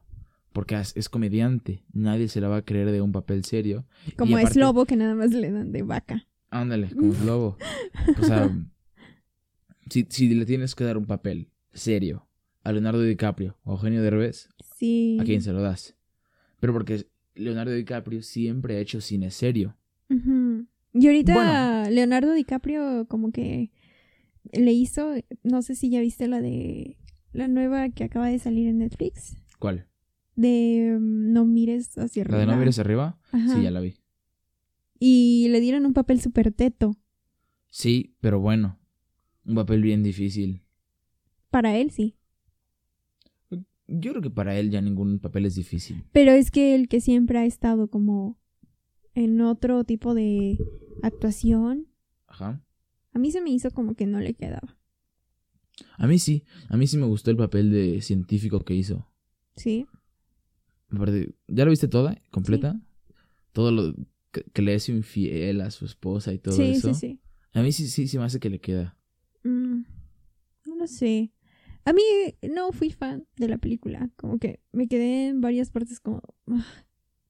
Porque 0.51 0.75
es, 0.95 1.09
comediante. 1.09 1.83
Nadie 1.93 2.27
se 2.27 2.41
la 2.41 2.47
va 2.47 2.57
a 2.57 2.61
creer 2.65 2.91
de 2.91 3.01
un 3.01 3.11
papel 3.11 3.45
serio. 3.45 3.85
Como 4.17 4.39
es 4.39 4.55
lobo 4.55 4.85
que 4.85 4.95
nada 4.95 5.13
más 5.13 5.31
le 5.31 5.51
dan 5.51 5.71
de 5.71 5.83
vaca. 5.83 6.25
Ándale, 6.49 6.89
como 6.89 7.13
es 7.13 7.21
lobo. 7.21 7.57
O 8.19 8.23
sea, 8.23 8.49
si, 9.89 10.07
si 10.09 10.33
le 10.33 10.45
tienes 10.45 10.73
que 10.73 10.83
dar 10.83 10.97
un 10.97 11.05
papel 11.05 11.49
serio 11.71 12.27
a 12.63 12.71
Leonardo 12.71 13.01
DiCaprio 13.01 13.57
o 13.63 13.71
a 13.71 13.73
Eugenio 13.75 14.01
Derbez, 14.01 14.49
Sí. 14.75 15.17
¿a 15.19 15.23
quién 15.23 15.41
se 15.41 15.53
lo 15.53 15.61
das? 15.61 15.95
Pero 16.59 16.73
porque 16.73 17.05
Leonardo 17.35 17.71
DiCaprio 17.73 18.21
siempre 18.23 18.77
ha 18.77 18.79
hecho 18.79 19.01
cine 19.01 19.29
serio. 19.29 19.77
Y 20.93 21.05
ahorita 21.05 21.33
Bueno. 21.33 21.89
Leonardo 21.91 22.33
DiCaprio 22.33 23.05
como 23.07 23.31
que 23.31 23.71
le 24.51 24.71
hizo, 24.71 25.13
no 25.43 25.61
sé 25.61 25.75
si 25.75 25.89
ya 25.91 26.01
viste 26.01 26.27
la 26.27 26.41
de 26.41 26.97
la 27.33 27.47
nueva 27.47 27.89
que 27.89 28.03
acaba 28.03 28.27
de 28.27 28.39
salir 28.39 28.67
en 28.67 28.79
Netflix, 28.79 29.37
¿Cuál? 29.59 29.87
de 30.35 30.97
mm, 30.99 31.31
No 31.33 31.45
mires 31.45 31.97
hacia 31.97 32.23
arriba. 32.23 32.37
¿La 32.37 32.45
de 32.45 32.51
no 32.51 32.57
mires 32.57 32.79
arriba? 32.79 33.19
Ajá. 33.31 33.55
Sí, 33.55 33.63
ya 33.63 33.71
la 33.71 33.79
vi. 33.81 33.95
Y 34.99 35.47
le 35.49 35.59
dieron 35.61 35.85
un 35.85 35.93
papel 35.93 36.19
súper 36.21 36.51
teto. 36.51 36.95
Sí, 37.69 38.15
pero 38.19 38.39
bueno. 38.39 38.77
Un 39.45 39.55
papel 39.55 39.81
bien 39.81 40.03
difícil. 40.03 40.63
Para 41.49 41.77
él 41.77 41.91
sí. 41.91 42.15
Yo 43.87 44.11
creo 44.11 44.21
que 44.21 44.29
para 44.29 44.55
él 44.57 44.69
ya 44.69 44.81
ningún 44.81 45.19
papel 45.19 45.45
es 45.45 45.55
difícil. 45.55 46.03
Pero 46.11 46.31
es 46.31 46.51
que 46.51 46.75
el 46.75 46.87
que 46.87 47.01
siempre 47.01 47.39
ha 47.39 47.45
estado 47.45 47.89
como 47.89 48.37
en 49.15 49.41
otro 49.41 49.83
tipo 49.83 50.13
de 50.13 50.57
actuación, 51.01 51.87
Ajá. 52.27 52.63
a 53.13 53.19
mí 53.19 53.31
se 53.31 53.41
me 53.41 53.49
hizo 53.49 53.71
como 53.71 53.95
que 53.95 54.05
no 54.05 54.19
le 54.19 54.35
quedaba. 54.35 54.77
A 55.97 56.07
mí 56.07 56.19
sí. 56.19 56.43
A 56.69 56.77
mí 56.77 56.87
sí 56.87 56.97
me 56.97 57.05
gustó 57.05 57.31
el 57.31 57.37
papel 57.37 57.71
de 57.71 58.01
científico 58.01 58.59
que 58.61 58.75
hizo. 58.75 59.07
Sí. 59.55 59.85
¿Ya 61.47 61.65
lo 61.65 61.71
viste 61.71 61.87
toda? 61.87 62.21
¿Completa? 62.31 62.79
Todo 63.51 63.71
lo 63.71 63.95
que, 64.31 64.43
que 64.43 64.61
le 64.61 64.73
es 64.75 64.89
infiel 64.89 65.61
a 65.61 65.71
su 65.71 65.85
esposa 65.85 66.33
y 66.33 66.39
todo 66.39 66.55
sí, 66.55 66.63
eso. 66.63 66.93
sí, 66.93 66.99
sí. 66.99 67.19
A 67.53 67.61
mí 67.61 67.71
sí, 67.71 67.87
sí, 67.87 68.07
sí 68.07 68.17
me 68.17 68.25
hace 68.25 68.39
que 68.39 68.49
le 68.49 68.59
queda. 68.59 68.97
Mm, 69.43 69.81
no 70.65 70.75
lo 70.75 70.87
sé. 70.87 71.31
A 71.85 71.93
mí 71.93 72.01
no 72.53 72.71
fui 72.71 72.91
fan 72.91 73.25
de 73.37 73.47
la 73.47 73.57
película. 73.57 74.09
Como 74.15 74.37
que 74.37 74.61
me 74.71 74.87
quedé 74.87 75.29
en 75.29 75.41
varias 75.41 75.71
partes 75.71 75.99
como... 75.99 76.21
ah, 76.47 76.65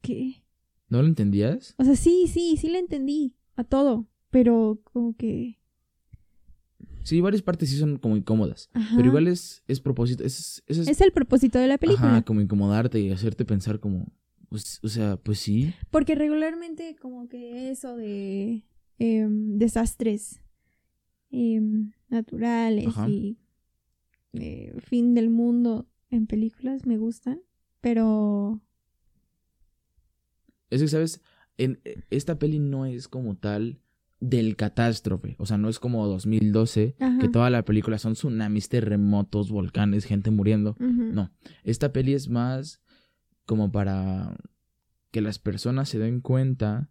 ¿Qué? 0.02 0.44
¿No 0.90 1.02
lo 1.02 1.08
entendías? 1.08 1.76
O 1.78 1.84
sea, 1.84 1.96
sí, 1.96 2.26
sí, 2.28 2.58
sí 2.58 2.68
le 2.70 2.80
entendí 2.80 3.36
a 3.56 3.64
todo. 3.64 4.08
Pero 4.30 4.82
como 4.84 5.16
que... 5.16 5.59
Sí, 7.04 7.22
varias 7.22 7.42
partes 7.42 7.70
sí 7.70 7.78
son 7.78 7.98
como 7.98 8.18
incómodas. 8.18 8.70
ajá. 8.74 8.96
Pero 8.96 9.08
igual 9.08 9.28
es, 9.28 9.64
es 9.68 9.80
propósito. 9.80 10.24
Es, 10.24 10.64
es, 10.68 11.02
el 11.02 11.12
propósito 11.12 11.60
de 11.60 11.68
la 11.68 11.78
película. 11.78 12.12
Ajá, 12.12 12.22
como 12.24 12.42
incomodarte 12.42 13.00
y 13.00 13.12
hacerte 13.12 13.46
pensar 13.46 13.80
como... 13.80 14.08
pues, 14.50 14.80
o 14.84 14.88
sea, 14.90 15.18
pues 15.18 15.40
sí. 15.40 15.74
Porque 15.90 16.16
regularmente 16.16 16.96
como 17.02 17.28
que 17.28 17.72
eso 17.72 17.96
de 17.96 18.66
em, 18.98 19.58
desastres 19.58 20.42
em, 21.32 21.92
naturales 22.10 22.88
Ajá. 22.88 23.10
y 23.10 23.38
eh, 24.34 24.74
fin 24.80 25.16
del 25.16 25.30
mundo 25.30 25.88
en 26.10 26.28
películas 26.28 26.86
me 26.86 26.98
gustan. 26.98 27.42
Pero... 27.82 28.62
Es 30.70 30.82
que, 30.82 30.88
¿sabes? 30.88 31.22
En, 31.58 31.80
esta 32.10 32.38
peli 32.38 32.60
no 32.60 32.86
es 32.86 33.08
como 33.08 33.36
tal 33.36 33.80
del 34.20 34.56
catástrofe. 34.56 35.36
O 35.40 35.46
sea, 35.46 35.58
no 35.58 35.70
es 35.70 35.80
como 35.80 36.06
2012, 36.08 36.96
Ajá. 37.00 37.20
que 37.20 37.30
toda 37.30 37.50
la 37.50 37.64
película 37.64 37.98
son 37.98 38.14
tsunamis, 38.14 38.70
terremotos, 38.70 39.50
volcanes, 39.50 40.06
gente 40.06 40.32
muriendo. 40.32 40.76
No. 40.80 41.32
Esta 41.64 41.94
peli 41.94 42.14
es 42.14 42.30
más 42.30 42.82
como 43.46 43.72
para 43.72 44.36
que 45.12 45.22
las 45.22 45.40
personas 45.40 45.90
se 45.90 46.00
den 46.00 46.22
cuenta 46.22 46.90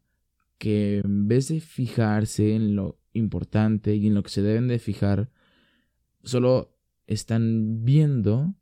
que 0.59 0.99
en 1.05 1.29
vez 1.29 1.49
de 1.49 1.61
fijarse 1.61 2.55
en 2.55 2.75
lo 2.75 2.99
importante 3.13 3.95
y 3.95 4.07
en 4.09 4.15
lo 4.15 4.23
que 4.23 4.31
se 4.31 4.43
deben 4.43 4.67
de 4.67 4.79
fijar, 4.79 5.31
solo 6.25 6.77
están 7.07 7.85
viendo 7.85 8.55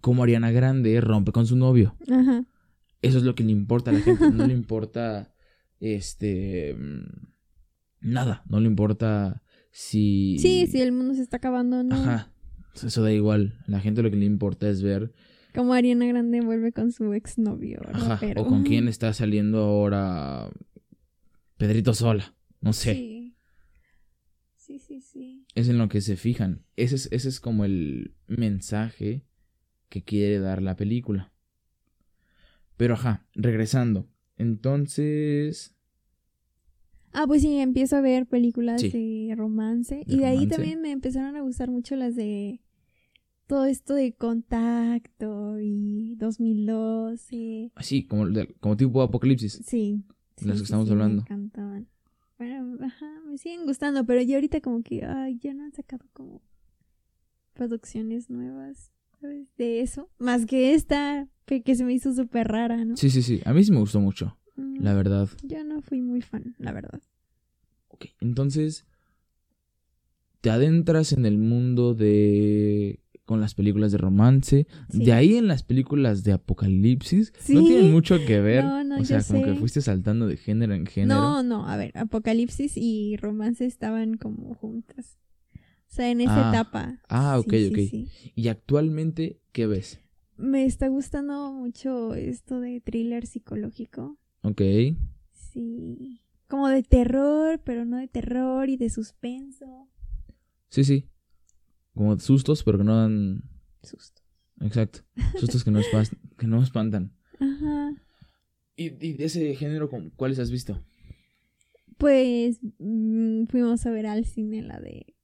cómo 0.00 0.22
Ariana 0.22 0.50
Grande 0.50 1.00
rompe 1.00 1.32
con 1.32 1.46
su 1.46 1.56
novio. 1.56 1.96
Ajá. 2.10 2.44
Eso 3.02 3.18
es 3.18 3.24
lo 3.24 3.34
que 3.34 3.42
le 3.44 3.52
importa 3.52 3.90
a 3.90 3.94
la 3.94 4.00
gente. 4.00 4.30
No 4.30 4.46
le 4.46 4.52
importa, 4.54 5.31
este, 5.82 6.74
mm, 6.74 7.32
nada. 8.00 8.44
No 8.48 8.60
le 8.60 8.68
importa 8.68 9.42
si... 9.70 10.38
Sí, 10.38 10.66
sí, 10.68 10.80
el 10.80 10.92
mundo 10.92 11.14
se 11.14 11.22
está 11.22 11.38
acabando, 11.38 11.82
¿no? 11.82 11.96
Ajá. 11.96 12.32
Eso 12.74 13.02
da 13.02 13.12
igual. 13.12 13.58
A 13.66 13.72
la 13.72 13.80
gente 13.80 14.02
lo 14.02 14.10
que 14.10 14.16
le 14.16 14.24
importa 14.24 14.68
es 14.68 14.82
ver, 14.82 15.12
Como 15.54 15.74
Ariana 15.74 16.06
Grande 16.06 16.40
vuelve 16.40 16.72
con 16.72 16.92
su 16.92 17.12
exnovio, 17.12 17.82
ajá, 17.92 18.18
o 18.36 18.46
con 18.46 18.62
quién 18.62 18.88
está 18.88 19.12
saliendo 19.12 19.58
ahora 19.58 20.48
Pedrito 21.58 21.92
Sola. 21.92 22.34
No 22.60 22.72
sé. 22.72 22.94
Sí. 22.94 23.36
Sí, 24.56 24.78
sí, 24.78 25.00
sí. 25.00 25.44
Es 25.54 25.68
en 25.68 25.76
lo 25.76 25.88
que 25.88 26.00
se 26.00 26.16
fijan. 26.16 26.64
Ese 26.76 26.94
es, 26.94 27.08
ese 27.10 27.28
es 27.28 27.40
como 27.40 27.64
el 27.64 28.14
mensaje 28.26 29.26
que 29.90 30.02
quiere 30.02 30.38
dar 30.38 30.62
la 30.62 30.76
película. 30.76 31.32
Pero 32.78 32.94
ajá, 32.94 33.26
regresando. 33.34 34.08
Entonces... 34.36 35.74
Ah, 37.12 37.24
pues 37.26 37.42
sí, 37.42 37.58
empiezo 37.58 37.96
a 37.96 38.00
ver 38.00 38.26
películas 38.26 38.80
Sí. 38.80 38.90
de 39.28 39.34
romance. 39.34 39.96
De 40.06 40.14
y 40.14 40.18
de 40.18 40.26
ahí 40.26 40.46
también 40.46 40.80
me 40.80 40.90
empezaron 40.92 41.36
a 41.36 41.42
gustar 41.42 41.70
mucho 41.70 41.94
las 41.94 42.16
de 42.16 42.60
todo 43.46 43.66
esto 43.66 43.92
de 43.94 44.14
contacto 44.14 45.60
y 45.60 46.14
2012. 46.16 47.70
Así, 47.74 48.06
como, 48.06 48.26
de- 48.28 48.54
como 48.60 48.76
tipo 48.78 49.02
apocalipsis. 49.02 49.60
Sí. 49.66 50.02
sí, 50.38 50.46
Las 50.46 50.54
que 50.54 50.58
sí, 50.58 50.64
estamos 50.64 50.90
hablando. 50.90 51.16
Me 51.16 51.20
encantaban. 51.22 51.88
Bueno, 52.38 52.78
ajá, 52.82 53.06
me 53.26 53.36
siguen 53.36 53.66
gustando, 53.66 54.06
pero 54.06 54.22
ya 54.22 54.36
ahorita 54.36 54.60
como 54.62 54.82
que, 54.82 55.04
ay, 55.04 55.38
ya 55.38 55.52
no 55.52 55.64
han 55.64 55.72
sacado 55.72 56.06
como 56.14 56.40
producciones 57.52 58.30
nuevas, 58.30 58.92
¿sabes? 59.20 59.54
De 59.56 59.80
eso. 59.82 60.08
Más 60.18 60.46
que 60.46 60.74
esta, 60.74 61.28
que, 61.46 61.62
que 61.62 61.74
se 61.74 61.84
me 61.84 61.92
hizo 61.92 62.12
súper 62.14 62.48
rara, 62.48 62.84
¿no? 62.84 62.96
Sí, 62.96 63.10
sí, 63.10 63.22
sí. 63.22 63.40
A 63.44 63.52
mí 63.52 63.62
sí 63.64 63.72
me 63.72 63.78
gustó 63.80 64.00
mucho. 64.00 64.36
Mm, 64.56 64.82
la 64.82 64.94
verdad. 64.94 65.28
Yo 65.42 65.64
no 65.64 65.80
fui 65.82 66.00
muy 66.02 66.20
fan, 66.20 66.54
la 66.58 66.72
verdad. 66.72 67.00
Ok, 67.88 68.06
entonces 68.20 68.86
te 70.40 70.50
adentras 70.50 71.12
en 71.12 71.24
el 71.26 71.38
mundo 71.38 71.94
de 71.94 72.98
con 73.24 73.40
las 73.40 73.54
películas 73.54 73.92
de 73.92 73.98
romance, 73.98 74.66
Sí. 74.90 75.04
de 75.04 75.12
ahí 75.12 75.36
en 75.36 75.46
las 75.46 75.62
películas 75.62 76.24
de 76.24 76.32
apocalipsis, 76.32 77.32
no 77.48 77.60
Sí. 77.60 77.66
tienen 77.66 77.92
mucho 77.92 78.16
que 78.26 78.40
ver, 78.40 78.64
No, 78.64 78.82
no, 78.82 78.98
o 79.00 79.04
sea, 79.04 79.22
como 79.22 79.42
que 79.44 79.54
fuiste 79.54 79.80
saltando 79.80 80.26
de 80.26 80.36
género 80.36 80.74
en 80.74 80.86
género. 80.86 81.20
No, 81.20 81.42
no, 81.44 81.68
a 81.68 81.76
ver, 81.76 81.96
Apocalipsis 81.96 82.72
y 82.76 83.16
romance 83.18 83.64
estaban 83.64 84.16
como 84.16 84.54
juntas. 84.54 85.16
O 85.54 85.94
sea, 85.94 86.10
en 86.10 86.20
esa 86.20 86.48
Ah. 86.48 86.50
etapa. 86.50 86.98
Ah, 87.08 87.38
ok, 87.38 87.50
Sí, 87.52 87.66
ok. 87.70 88.32
Y 88.34 88.48
actualmente, 88.48 89.38
¿qué 89.52 89.66
ves? 89.68 90.00
Me 90.36 90.64
está 90.64 90.88
gustando 90.88 91.52
mucho 91.52 92.14
esto 92.14 92.60
de 92.60 92.80
thriller 92.80 93.26
psicológico. 93.26 94.18
Ok, 94.42 94.60
Sí. 95.32 96.20
Como 96.48 96.68
de 96.68 96.82
terror, 96.82 97.60
pero 97.64 97.84
no 97.84 97.96
de 97.98 98.08
terror 98.08 98.68
y 98.68 98.76
de 98.76 98.90
suspenso. 98.90 99.88
sí, 100.68 100.84
sí. 100.84 101.08
Como 101.94 102.18
sustos, 102.18 102.62
pero 102.64 102.78
que 102.78 102.84
no 102.84 102.96
dan... 102.96 103.42
Susto. 103.82 104.22
Exacto. 104.60 105.00
Sustos 105.38 105.62
que 105.64 105.70
no, 105.70 105.80
espas- 105.80 106.16
que 106.38 106.46
no 106.46 106.62
espantan. 106.62 107.12
Ajá. 107.38 107.94
¿Y, 108.76 108.84
y 109.06 109.12
de 109.14 109.24
ese 109.26 109.54
género, 109.54 109.90
¿cu- 109.90 110.10
cuáles 110.16 110.38
has 110.38 110.50
visto? 110.50 110.82
Pues 111.98 112.60
mm, 112.78 113.44
fuimos 113.46 113.84
a 113.86 113.90
ver 113.90 114.06
al 114.06 114.24
cine 114.24 114.62
la 114.62 114.80
de. 114.80 115.14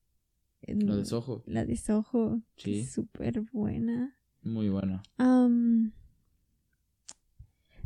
La 0.67 0.97
de 0.97 1.05
Soho. 1.07 1.43
La 1.47 1.65
de 1.65 1.77
Soho. 1.77 2.43
Sí. 2.57 2.85
Súper 2.85 3.41
buena. 3.53 4.15
Muy 4.49 4.69
buena. 4.69 5.03
Am, 5.19 5.93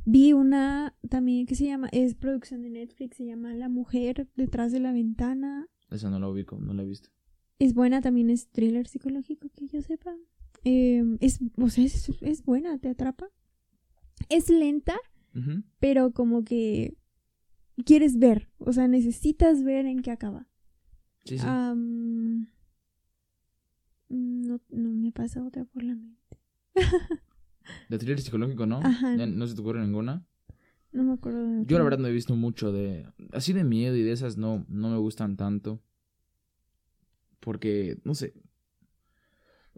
vi 0.04 0.32
una 0.32 0.94
también 1.08 1.46
que 1.46 1.54
se 1.54 1.66
llama, 1.66 1.88
es 1.92 2.14
producción 2.14 2.62
de 2.62 2.70
Netflix, 2.70 3.16
se 3.16 3.26
llama 3.26 3.54
La 3.54 3.68
mujer 3.68 4.28
detrás 4.36 4.72
de 4.72 4.80
la 4.80 4.92
ventana. 4.92 5.68
Esa 5.90 6.10
no 6.10 6.18
la 6.18 6.28
ubico, 6.28 6.58
no 6.58 6.72
la 6.72 6.82
he 6.82 6.86
visto. 6.86 7.10
Es 7.58 7.74
buena, 7.74 8.00
también 8.00 8.30
es 8.30 8.48
thriller 8.48 8.86
psicológico, 8.88 9.48
que 9.50 9.66
yo 9.66 9.82
sepa. 9.82 10.14
Em, 10.64 11.18
es, 11.20 11.40
o 11.56 11.68
sea, 11.68 11.84
es, 11.84 12.10
es 12.20 12.44
buena, 12.44 12.78
te 12.78 12.88
atrapa. 12.88 13.28
Es 14.28 14.48
lenta, 14.48 14.96
pero 15.80 16.12
como 16.12 16.44
que 16.44 16.96
quieres 17.84 18.18
ver, 18.18 18.50
o 18.58 18.72
sea, 18.72 18.86
necesitas 18.86 19.64
ver 19.64 19.86
en 19.86 20.00
qué 20.02 20.10
acaba. 20.10 20.46
Sí, 21.24 21.38
sí. 21.38 21.46
No, 24.08 24.60
no 24.68 24.90
me 24.90 25.10
pasa 25.10 25.42
otra 25.42 25.64
por 25.64 25.82
la 25.82 25.94
mente. 25.94 26.38
De 27.88 27.98
thriller 27.98 28.20
psicológico, 28.20 28.66
¿no? 28.66 28.78
Ajá. 28.82 29.14
¿No 29.16 29.46
se 29.46 29.54
te 29.54 29.60
ocurre 29.60 29.80
ninguna? 29.80 30.26
No 30.92 31.04
me 31.04 31.12
acuerdo 31.14 31.42
de 31.46 31.58
Yo 31.60 31.62
otra. 31.64 31.78
la 31.78 31.84
verdad 31.84 31.98
no 32.00 32.08
he 32.08 32.12
visto 32.12 32.34
mucho 32.36 32.72
de... 32.72 33.06
Así 33.32 33.52
de 33.52 33.64
miedo 33.64 33.96
y 33.96 34.02
de 34.02 34.12
esas 34.12 34.36
no, 34.36 34.64
no 34.68 34.90
me 34.90 34.98
gustan 34.98 35.36
tanto. 35.36 35.82
Porque, 37.40 37.98
no 38.04 38.14
sé. 38.14 38.34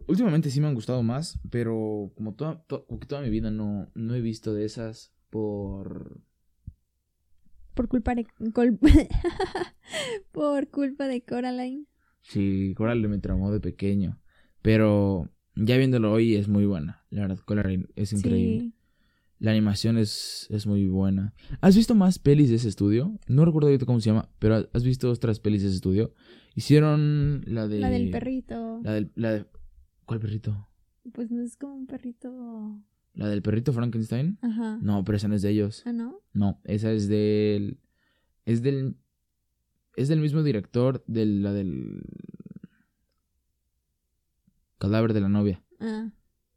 Últimamente 0.07 0.51
sí 0.51 0.61
me 0.61 0.67
han 0.67 0.75
gustado 0.75 1.03
más, 1.03 1.39
pero 1.51 2.11
como 2.17 2.35
toda, 2.35 2.63
to- 2.65 2.85
como 2.87 3.01
que 3.01 3.07
toda 3.07 3.23
mi 3.23 3.31
vida 3.31 3.51
no, 3.51 3.91
no 3.95 4.15
he 4.15 4.21
visto 4.21 4.53
de 4.53 4.65
esas 4.65 5.13
por... 5.31 6.21
Por 7.75 7.89
culpa 7.89 8.15
de. 8.15 8.27
col- 8.53 8.79
por 10.33 10.69
culpa 10.71 11.07
de 11.09 11.23
Coraline. 11.25 11.87
Sí, 12.23 12.73
Coraline 12.77 13.09
me 13.09 13.19
tramó 13.19 13.51
de 13.53 13.61
pequeño. 13.61 14.21
Pero 14.63 15.29
ya 15.57 15.77
viéndolo 15.77 16.13
hoy 16.13 16.35
es 16.35 16.49
muy 16.49 16.67
buena. 16.67 17.05
La 17.11 17.23
verdad, 17.23 17.39
Coraline 17.45 17.87
es 17.97 18.13
increíble. 18.13 18.61
Sí. 18.61 18.75
La 19.41 19.51
animación 19.51 19.99
es, 19.99 20.47
es 20.51 20.67
muy 20.67 20.87
buena. 20.87 21.35
¿Has 21.61 21.77
visto 21.77 21.95
más 21.95 22.19
pelis 22.19 22.51
de 22.51 22.57
ese 22.57 22.69
estudio? 22.69 23.19
No 23.27 23.45
recuerdo 23.45 23.69
ahorita 23.69 23.85
cómo 23.85 24.01
se 24.01 24.11
llama, 24.11 24.31
pero 24.39 24.69
¿has 24.73 24.85
visto 24.85 25.11
otras 25.11 25.41
pelis 25.41 25.63
de 25.63 25.69
ese 25.69 25.77
estudio? 25.77 26.15
Hicieron 26.55 27.43
la 27.47 27.67
de... 27.69 27.79
La 27.81 27.91
del 27.91 28.11
perrito. 28.11 28.81
La 28.83 28.93
del... 28.93 29.11
La 29.17 29.33
de- 29.33 29.47
¿Cuál 30.07 30.21
perrito? 30.21 30.69
Pues 31.13 31.31
no 31.31 31.43
es 31.43 31.57
como 31.57 31.75
un 31.75 31.87
perrito. 31.87 32.81
¿La 33.13 33.29
del 33.29 33.43
perrito 33.43 33.73
Frankenstein? 33.73 34.39
Ajá. 34.41 34.79
No, 34.81 35.05
pero 35.05 35.17
esa 35.17 35.29
no 35.29 35.35
es 35.35 35.43
de 35.43 35.51
ellos. 35.51 35.83
Ah, 35.85 35.93
¿no? 35.93 36.21
No, 36.33 36.61
esa 36.65 36.93
es 36.93 37.09
del... 37.09 37.79
Es 38.47 38.63
del... 38.63 38.97
Es 39.97 40.09
del 40.09 40.21
mismo 40.21 40.43
director 40.43 41.05
de 41.07 41.27
la 41.27 41.53
del... 41.53 42.03
Cadáver 44.85 45.13
de 45.15 45.21
la 45.23 45.29
novia. 45.29 45.63
Ah. 45.81 46.11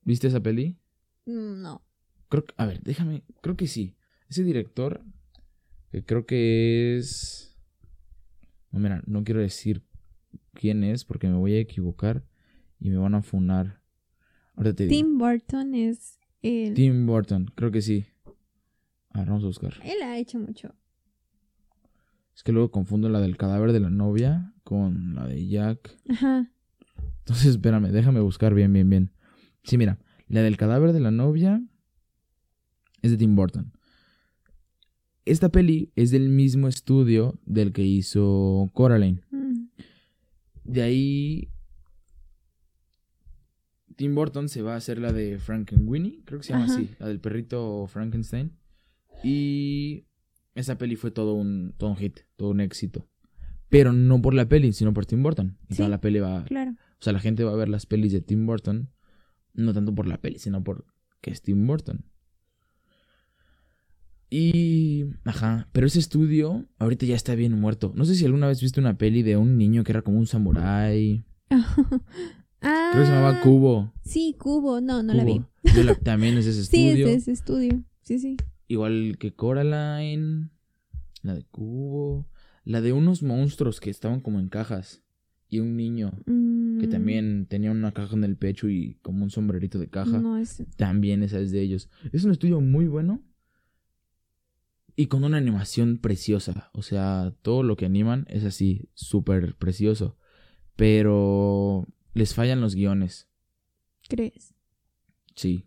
¿Viste 0.04 0.28
esa 0.28 0.42
peli? 0.42 0.78
mm, 1.26 1.62
No. 1.62 1.82
Creo 2.30 2.44
que, 2.46 2.54
a 2.58 2.66
ver, 2.66 2.82
déjame, 2.84 3.24
creo 3.42 3.56
que 3.56 3.68
sí. 3.68 3.96
Ese 4.30 4.44
director, 4.44 5.02
que 5.92 6.04
creo 6.04 6.26
que 6.26 6.98
es... 6.98 7.58
No, 8.72 8.80
mira, 8.80 9.02
no 9.06 9.24
quiero 9.24 9.40
decir 9.40 9.82
quién 10.54 10.84
es 10.84 11.06
porque 11.06 11.28
me 11.30 11.38
voy 11.38 11.54
a 11.54 11.60
equivocar 11.60 12.26
y 12.80 12.90
me 12.90 12.98
van 12.98 13.16
a 13.16 13.22
funar. 13.22 13.82
Ahora 14.56 14.74
te 14.74 14.88
digo. 14.88 14.94
Tim 14.96 15.18
Burton 15.18 15.74
es 15.74 16.20
el. 16.42 16.74
Tim 16.74 17.06
Burton, 17.06 17.50
creo 17.56 17.72
que 17.72 17.82
sí. 17.82 18.08
A 19.12 19.20
ver, 19.20 19.28
vamos 19.30 19.44
a 19.44 19.48
buscar. 19.48 19.74
Él 19.86 20.02
ha 20.04 20.18
hecho 20.18 20.38
mucho. 20.38 20.76
Es 22.36 22.44
que 22.44 22.52
luego 22.52 22.72
confundo 22.72 23.08
la 23.08 23.22
del 23.22 23.38
cadáver 23.38 23.72
de 23.72 23.80
la 23.80 23.90
novia 23.90 24.54
con 24.66 25.16
la 25.16 25.26
de 25.28 25.48
Jack. 25.48 25.98
Ajá. 26.10 26.52
Entonces, 27.28 27.48
espérame, 27.48 27.92
déjame 27.92 28.22
buscar 28.22 28.54
bien, 28.54 28.72
bien, 28.72 28.90
bien. 28.90 29.12
Sí, 29.64 29.78
mira, 29.78 30.00
la 30.30 30.42
del 30.42 30.56
cadáver 30.56 30.94
de 30.94 31.02
la 31.02 31.12
novia 31.12 31.62
es 33.02 33.12
de 33.12 33.18
Tim 33.18 33.36
Burton. 33.36 33.74
Esta 35.26 35.50
peli 35.50 35.92
es 35.98 36.12
del 36.12 36.30
mismo 36.30 36.70
estudio 36.70 37.38
del 37.46 37.74
que 37.74 37.84
hizo 37.84 38.72
Coraline. 38.74 39.20
Mm. 39.32 39.66
De 40.64 40.82
ahí 40.84 41.50
Tim 43.98 44.16
Burton 44.16 44.48
se 44.48 44.62
va 44.62 44.76
a 44.76 44.78
hacer 44.78 45.00
la 45.00 45.12
de 45.12 45.38
Frankenweenie, 45.38 46.22
creo 46.24 46.40
que 46.40 46.46
se 46.46 46.54
llama 46.54 46.66
Ajá. 46.66 46.76
así, 46.76 46.90
la 46.98 47.08
del 47.08 47.20
perrito 47.20 47.88
Frankenstein. 47.88 48.54
Y 49.22 50.06
esa 50.56 50.78
peli 50.78 50.96
fue 50.96 51.12
todo 51.12 51.34
un, 51.34 51.74
todo 51.78 51.90
un 51.90 51.98
hit, 51.98 52.20
todo 52.38 52.52
un 52.52 52.62
éxito. 52.62 53.06
Pero 53.68 53.92
no 53.92 54.22
por 54.22 54.34
la 54.34 54.48
peli, 54.48 54.72
sino 54.72 54.94
por 54.94 55.06
Tim 55.06 55.22
Burton. 55.24 55.58
Y 55.68 55.74
Sí. 55.74 55.78
toda 55.78 55.90
la 55.90 56.00
peli 56.00 56.20
va, 56.20 56.46
Claro. 56.46 56.74
O 57.00 57.04
sea, 57.04 57.14
la 57.14 57.20
gente 57.20 57.44
va 57.44 57.52
a 57.52 57.56
ver 57.58 57.70
las 57.70 57.86
pelis 57.86 58.12
de 58.12 58.22
Tim 58.22 58.46
Burton, 58.46 58.90
no 59.54 59.74
tanto 59.74 59.94
por 59.94 60.08
la 60.08 60.20
peli, 60.22 60.40
sino 60.40 60.64
por 60.64 60.86
que 61.22 61.32
es 61.32 61.42
Tim 61.42 61.66
Burton. 61.68 62.06
Y, 64.30 65.06
ajá, 65.24 65.70
pero 65.72 65.88
ese 65.88 66.00
estudio 66.00 66.66
ahorita 66.80 67.06
ya 67.06 67.16
está 67.16 67.34
bien 67.36 67.58
muerto. 67.60 67.94
No 67.96 68.04
sé 68.06 68.16
si 68.16 68.26
alguna 68.26 68.48
vez 68.48 68.62
viste 68.62 68.80
una 68.80 68.98
peli 68.98 69.24
de 69.24 69.38
un 69.38 69.58
niño 69.58 69.84
que 69.84 69.94
era 69.94 70.02
como 70.02 70.18
un 70.20 70.28
samurái. 70.28 71.26
ah. 71.50 71.76
Creo 72.92 73.04
que 73.04 73.06
se 73.08 73.14
llamaba 73.14 73.40
Cubo. 73.42 73.94
Sí, 74.04 74.36
Cubo. 74.38 74.82
No, 74.82 75.02
no 75.04 75.14
la 75.14 75.24
vi. 75.24 75.36
Cubo. 75.40 75.48
Yo 75.76 75.84
la- 75.84 75.96
también 75.96 76.38
es 76.38 76.46
ese 76.48 76.64
Sí, 76.66 76.88
es 76.90 76.94
estudio. 76.98 77.08
ese 77.16 77.32
estudio. 77.32 77.84
Sí, 78.02 78.20
sí. 78.20 78.36
Igual 78.68 79.18
que 79.20 79.34
Coraline. 79.34 80.50
La 81.22 81.36
de 81.36 81.44
Cubo. 81.46 82.28
La 82.66 82.82
de 82.82 82.92
unos 82.94 83.24
monstruos 83.24 83.80
que 83.80 83.90
estaban 83.92 84.20
como 84.20 84.40
en 84.40 84.50
cajas. 84.50 85.04
Y 85.50 85.60
un 85.60 85.78
niño 85.78 86.12
que 86.26 86.32
Mm, 86.86 86.90
también 86.90 87.46
tenía 87.48 87.72
una 87.72 87.92
caja 87.92 88.16
en 88.16 88.24
el 88.24 88.38
pecho 88.38 88.70
y 88.70 88.98
como 89.02 89.24
un 89.24 89.32
sombrerito 89.32 89.80
de 89.80 89.90
caja. 89.90 90.20
No 90.20 90.38
es. 90.38 90.64
También 90.76 91.24
esa 91.24 91.40
es 91.40 91.52
de 91.52 91.62
ellos. 91.62 91.90
Es 92.12 92.24
un 92.24 92.32
estudio 92.32 92.62
muy 92.62 92.88
bueno. 92.88 93.22
Y 94.96 95.08
con 95.08 95.24
una 95.24 95.38
animación 95.38 96.00
preciosa. 96.00 96.70
O 96.74 96.82
sea, 96.82 97.34
todo 97.42 97.64
lo 97.64 97.76
que 97.76 97.86
animan 97.86 98.26
es 98.30 98.44
así, 98.44 98.90
súper 98.94 99.56
precioso. 99.56 100.18
Pero 100.76 101.88
les 102.14 102.34
fallan 102.34 102.62
los 102.62 102.76
guiones. 102.76 103.28
¿Crees? 104.08 104.54
Sí. 105.36 105.66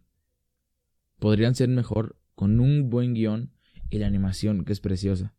Podrían 1.18 1.54
ser 1.54 1.68
mejor 1.68 2.16
con 2.34 2.58
un 2.58 2.90
buen 2.90 3.14
guion 3.14 3.52
y 3.90 3.98
la 3.98 4.06
animación, 4.06 4.64
que 4.64 4.72
es 4.72 4.80
preciosa. 4.80 5.34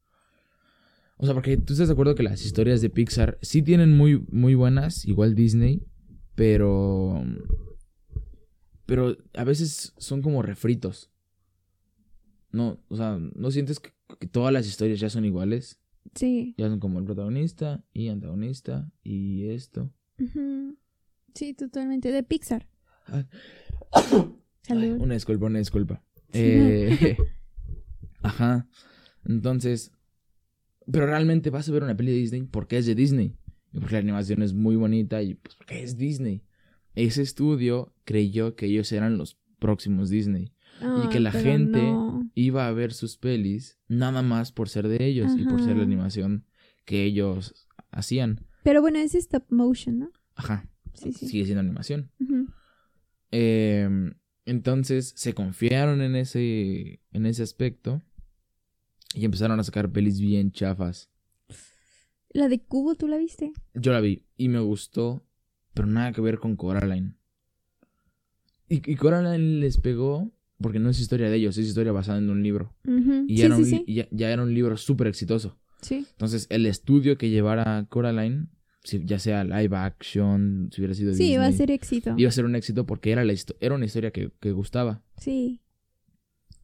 O 1.21 1.25
sea, 1.25 1.35
porque 1.35 1.55
tú 1.55 1.73
estás 1.73 1.87
de 1.87 1.93
acuerdo 1.93 2.15
que 2.15 2.23
las 2.23 2.43
historias 2.43 2.81
de 2.81 2.89
Pixar 2.89 3.37
sí 3.43 3.61
tienen 3.61 3.95
muy, 3.95 4.25
muy 4.31 4.55
buenas, 4.55 5.05
igual 5.05 5.35
Disney, 5.35 5.85
pero. 6.33 7.23
Pero 8.87 9.15
a 9.35 9.43
veces 9.43 9.93
son 9.97 10.23
como 10.23 10.41
refritos. 10.41 11.11
No, 12.51 12.83
o 12.87 12.97
sea, 12.97 13.19
¿no 13.19 13.51
sientes 13.51 13.79
que, 13.79 13.91
que 14.19 14.25
todas 14.25 14.51
las 14.51 14.65
historias 14.65 14.99
ya 14.99 15.11
son 15.11 15.23
iguales? 15.23 15.79
Sí. 16.15 16.55
Ya 16.57 16.67
son 16.69 16.79
como 16.79 16.97
el 16.97 17.05
protagonista 17.05 17.85
y 17.93 18.07
antagonista 18.07 18.91
y 19.03 19.45
esto. 19.49 19.93
Sí, 21.35 21.53
totalmente. 21.53 22.11
De 22.11 22.23
Pixar. 22.23 22.67
Ay. 23.05 23.27
Ay, 24.69 24.89
una 24.89 25.13
disculpa, 25.13 25.45
una 25.45 25.59
disculpa. 25.59 26.03
Eh, 26.33 27.15
ajá. 28.23 28.67
Entonces, 29.23 29.91
pero 30.91 31.05
realmente 31.05 31.49
vas 31.49 31.67
a 31.67 31.71
ver 31.71 31.83
una 31.83 31.95
peli 31.95 32.11
de 32.11 32.17
Disney 32.17 32.43
porque 32.43 32.77
es 32.77 32.85
de 32.85 32.95
Disney. 32.95 33.35
Y 33.73 33.79
porque 33.79 33.93
la 33.95 33.99
animación 33.99 34.41
es 34.41 34.53
muy 34.53 34.75
bonita 34.75 35.21
y 35.23 35.35
pues 35.35 35.55
porque 35.55 35.81
es 35.83 35.97
Disney. 35.97 36.43
Ese 36.95 37.21
estudio 37.21 37.93
creyó 38.03 38.55
que 38.55 38.65
ellos 38.65 38.91
eran 38.91 39.17
los 39.17 39.37
próximos 39.59 40.09
Disney. 40.09 40.51
y 41.05 41.07
que 41.09 41.17
Ay, 41.17 41.23
la 41.23 41.31
gente 41.31 41.81
no. 41.81 42.29
iba 42.35 42.67
a 42.67 42.71
ver 42.71 42.91
sus 42.91 43.17
pelis 43.17 43.77
nada 43.87 44.21
más 44.23 44.51
por 44.51 44.67
ser 44.67 44.87
de 44.87 45.05
ellos 45.05 45.31
y 45.37 45.43
por 45.45 45.63
ser 45.63 45.77
la 45.77 45.83
animación 45.83 46.45
que 46.85 47.03
ellos 47.03 47.67
hacían. 47.91 48.45
Pero 48.63 48.81
bueno, 48.81 48.99
es 48.99 49.15
stop 49.15 49.43
motion, 49.49 49.99
¿no? 49.99 50.11
Ajá, 50.35 50.67
Sí, 50.93 51.13
sí. 51.13 51.27
sigue 51.27 51.45
siendo 51.45 51.61
animación. 51.61 52.11
Eh, 53.31 53.87
entonces 54.45 55.13
se 55.15 55.33
confiaron 55.33 56.01
en 56.01 56.15
ese, 56.15 56.99
en 57.11 57.25
ese 57.25 57.43
aspecto 57.43 58.01
y 59.15 59.25
empezaron 59.25 59.59
a 59.59 59.63
sacar 59.63 59.91
pelis 59.91 60.19
bien 60.19 60.51
chafas. 60.51 61.09
La 62.33 62.47
de 62.47 62.61
Cubo, 62.61 62.95
¿tú 62.95 63.07
la 63.07 63.17
viste? 63.17 63.51
Yo 63.73 63.91
la 63.91 63.99
vi 63.99 64.23
y 64.37 64.47
me 64.47 64.59
gustó, 64.59 65.25
pero 65.73 65.87
nada 65.87 66.13
que 66.13 66.21
ver 66.21 66.39
con 66.39 66.55
Coraline. 66.55 67.15
Y, 68.69 68.89
y 68.89 68.95
Coraline 68.95 69.59
les 69.59 69.77
pegó 69.77 70.31
porque 70.61 70.79
no 70.79 70.89
es 70.89 70.99
historia 70.99 71.29
de 71.29 71.35
ellos, 71.37 71.57
es 71.57 71.67
historia 71.67 71.91
basada 71.91 72.19
en 72.19 72.29
un 72.29 72.41
libro. 72.43 72.73
Y 73.27 73.37
Sí, 73.37 73.43
era 73.43 73.55
sí, 73.55 73.61
un, 73.63 73.67
sí. 73.67 73.83
y 73.87 73.95
ya, 73.95 74.07
ya 74.11 74.29
era 74.31 74.43
un 74.43 74.53
libro 74.53 74.77
súper 74.77 75.07
exitoso. 75.07 75.57
Sí. 75.81 76.05
Entonces, 76.11 76.45
el 76.49 76.65
estudio 76.67 77.17
que 77.17 77.29
llevara 77.31 77.85
Coraline, 77.89 78.47
ya 78.83 79.19
sea 79.19 79.43
live 79.43 79.75
action, 79.75 80.69
si 80.71 80.79
hubiera 80.81 80.93
sido 80.93 81.13
Sí, 81.15 81.35
va 81.35 81.47
a 81.47 81.51
ser 81.51 81.71
éxito. 81.71 82.13
iba 82.15 82.29
a 82.29 82.31
ser 82.31 82.45
un 82.45 82.55
éxito 82.55 82.85
porque 82.85 83.11
era, 83.11 83.25
la 83.25 83.33
era 83.59 83.75
una 83.75 83.85
historia 83.85 84.11
que, 84.11 84.31
que 84.39 84.51
gustaba. 84.51 85.01
Sí, 85.17 85.59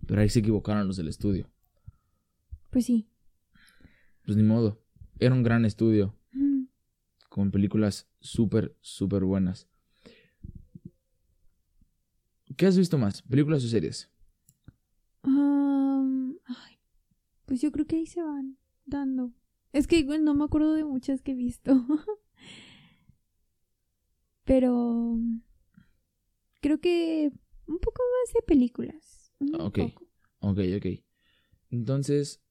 Pero 0.06 0.22
ahí 0.22 0.30
se 0.30 0.40
equivocaron 0.40 0.88
los 0.88 0.96
del 0.98 1.08
estudio. 1.10 1.50
Pues 2.78 2.86
sí. 2.86 3.10
Pues 4.24 4.38
ni 4.38 4.44
modo. 4.44 4.80
Era 5.18 5.34
un 5.34 5.42
gran 5.42 5.66
estudio, 5.66 6.16
con 7.28 7.50
películas 7.50 8.08
súper, 8.20 8.78
súper 8.82 9.24
buenas. 9.24 9.68
¿Qué 12.56 12.68
has 12.68 12.78
visto 12.78 13.00
más? 13.00 13.24
¿Películas 13.24 13.66
o 13.66 13.68
series? 13.68 14.12
Ay, 15.24 16.80
pues 17.46 17.62
yo 17.62 17.72
creo 17.72 17.88
que 17.88 17.96
ahí 17.96 18.06
se 18.06 18.22
van 18.22 18.60
dando. 18.86 19.34
Es 19.74 19.88
que 19.88 20.04
bueno, 20.04 20.26
no 20.26 20.34
me 20.36 20.44
acuerdo 20.46 20.74
de 20.76 20.86
muchas 20.86 21.24
que 21.24 21.32
he 21.32 21.36
visto. 21.36 21.74
Pero 24.46 25.18
creo 26.62 26.80
que 26.80 27.32
un 27.66 27.80
poco 27.80 28.04
más 28.04 28.34
de 28.36 28.42
películas. 28.44 29.34
un 29.40 29.56
Ok. 29.56 29.80
poco. 29.80 30.06
Ok, 30.42 30.60
ok. 30.78 30.86
Entonces, 31.70 32.42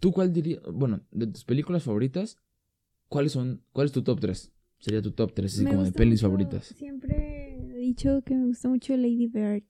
¿tú 0.00 0.12
cuál 0.12 0.32
dirías? 0.32 0.60
Bueno, 0.72 1.00
de 1.10 1.26
tus 1.28 1.44
películas 1.44 1.82
favoritas, 1.84 2.38
¿cuáles 3.08 3.32
son? 3.32 3.62
¿Cuál 3.72 3.86
es 3.86 3.92
tu 3.92 4.02
top 4.02 4.20
3? 4.20 4.52
Sería 4.78 5.00
tu 5.02 5.12
top 5.12 5.32
3, 5.34 5.54
así 5.54 5.64
Me 5.64 5.70
como 5.70 5.84
de 5.84 5.92
pelis 5.92 6.20
mucho- 6.22 6.26
favoritas. 6.26 6.66
Siempre 6.66 7.56
he 7.56 7.78
dicho 7.78 8.22
que 8.22 8.34
me 8.34 8.46
gusta 8.46 8.68
mucho 8.68 8.96
Lady 8.96 9.26
Bird, 9.28 9.64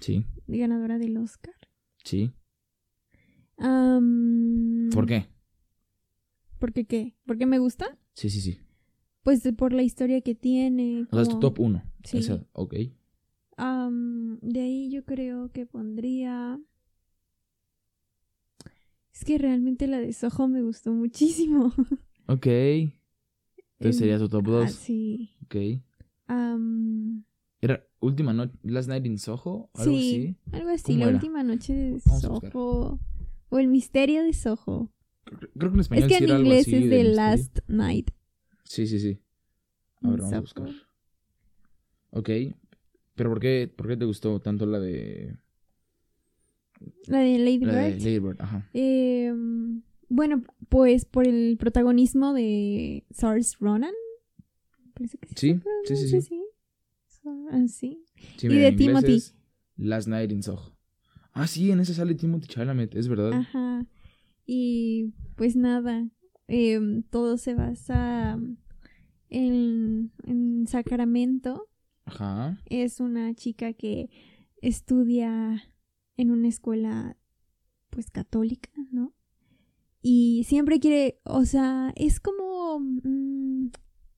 Sí, 0.00 0.24
ganadora 0.46 0.98
del 0.98 1.16
Oscar. 1.16 1.54
sí. 2.04 2.32
¿Por 4.92 5.06
qué? 5.06 5.26
¿Por 6.58 6.72
qué 6.72 6.84
qué? 6.84 7.14
¿Por 7.26 7.38
qué 7.38 7.46
me 7.46 7.58
gusta? 7.58 7.98
Sí, 8.12 8.30
sí, 8.30 8.40
sí. 8.40 8.58
Pues 9.22 9.42
por 9.56 9.72
la 9.72 9.82
historia 9.82 10.20
que 10.20 10.34
tiene. 10.34 11.06
O 11.10 11.14
sea, 11.14 11.22
es 11.22 11.28
tu 11.28 11.34
como- 11.36 11.40
top 11.40 11.60
1. 11.60 11.82
Sí. 12.04 12.18
Esa, 12.18 12.44
ok. 12.52 12.74
Am, 13.56 14.38
de 14.40 14.60
ahí 14.60 14.90
yo 14.90 15.04
creo 15.04 15.50
que 15.52 15.66
pondría. 15.66 16.60
Es 19.24 19.28
que 19.28 19.38
realmente 19.38 19.86
la 19.86 20.00
de 20.00 20.12
Soho 20.12 20.48
me 20.48 20.60
gustó 20.60 20.92
muchísimo. 20.92 21.72
Ok. 22.26 22.46
Entonces 22.46 23.98
sería 23.98 24.18
tu 24.18 24.28
top 24.30 24.44
2. 24.44 24.64
Ah, 24.64 24.68
sí. 24.68 25.30
Ok. 25.44 25.56
¿Era 27.60 27.82
última 28.00 28.32
noche, 28.34 28.52
Last 28.62 28.88
Night 28.88 29.06
in 29.06 29.18
Soho? 29.18 29.70
¿Algo 29.74 29.96
sí, 29.96 30.36
algo 30.52 30.68
así. 30.70 30.84
¿Cómo 30.92 30.98
La 30.98 31.04
era? 31.06 31.14
última 31.14 31.42
noche 31.42 31.72
de. 31.74 32.00
Soho. 32.00 33.00
O 33.50 33.58
el 33.58 33.68
misterio 33.68 34.22
de 34.22 34.32
Soho. 34.34 34.90
así? 35.26 35.36
Creo- 35.36 35.50
Creo 35.56 35.70
que 35.70 35.74
en 35.74 35.80
español 35.80 36.04
Es 36.04 36.08
que 36.18 36.18
sí 36.26 36.30
en 36.30 36.38
inglés 36.38 36.60
así 36.62 36.74
es 36.76 36.82
de 36.82 36.88
The 36.88 36.96
misterio. 36.96 37.14
Last 37.16 37.58
Night. 37.68 38.10
Sí, 38.64 38.86
sí, 38.86 38.98
sí. 39.00 39.18
A 40.02 40.10
ver, 40.10 40.20
vamos 40.20 40.34
a 40.34 40.40
buscar. 40.40 40.70
Ok. 42.10 42.30
¿Pero 43.14 43.30
por 43.30 43.40
qué, 43.40 43.72
por 43.74 43.86
qué 43.88 43.96
te 43.96 44.04
gustó 44.04 44.40
tanto 44.40 44.66
la 44.66 44.80
de... 44.80 45.36
La 47.06 47.18
de 47.18 47.38
Lady 47.38 47.58
La 47.60 47.74
de 47.74 47.90
Bird. 47.90 47.98
Lady 48.02 48.18
Bird? 48.18 48.36
Ajá. 48.40 48.68
Em, 48.72 49.82
bueno, 50.08 50.42
pues 50.68 51.04
por 51.04 51.26
el 51.26 51.56
protagonismo 51.58 52.32
de 52.34 53.04
Saoirse 53.10 53.56
Ronan. 53.60 53.92
Parece 54.94 55.18
que 55.18 55.28
Sí, 55.34 55.60
sí, 55.86 55.96
sí, 55.96 56.20
sí. 56.20 56.42
ah, 57.50 57.64
sí. 57.68 58.04
Sí, 58.36 58.46
Y 58.46 58.56
de 58.56 58.72
Timothy. 58.72 59.22
Last 59.76 60.08
Night 60.08 60.30
in 60.30 60.42
Soho. 60.42 60.76
Ah, 61.32 61.46
sí, 61.48 61.70
en 61.72 61.80
esa 61.80 61.94
sale 61.94 62.14
Timothy 62.14 62.46
Chalamet, 62.46 62.94
es 62.94 63.08
verdad. 63.08 63.32
Ajá. 63.32 63.84
Y 64.46 65.12
pues 65.36 65.56
nada, 65.56 66.08
em, 66.46 67.02
todo 67.02 67.36
se 67.38 67.54
basa 67.54 68.38
en, 69.30 70.12
en 70.22 70.66
Sacramento. 70.68 71.68
Ajá. 72.04 72.60
Es 72.66 73.00
una 73.00 73.34
chica 73.34 73.72
que 73.72 74.10
estudia 74.62 75.62
en 76.16 76.30
una 76.30 76.48
escuela 76.48 77.16
pues 77.90 78.10
católica, 78.10 78.70
¿no? 78.90 79.14
Y 80.02 80.44
siempre 80.46 80.80
quiere, 80.80 81.20
o 81.24 81.44
sea, 81.44 81.92
es 81.96 82.20
como, 82.20 82.78
mm, 82.80 83.70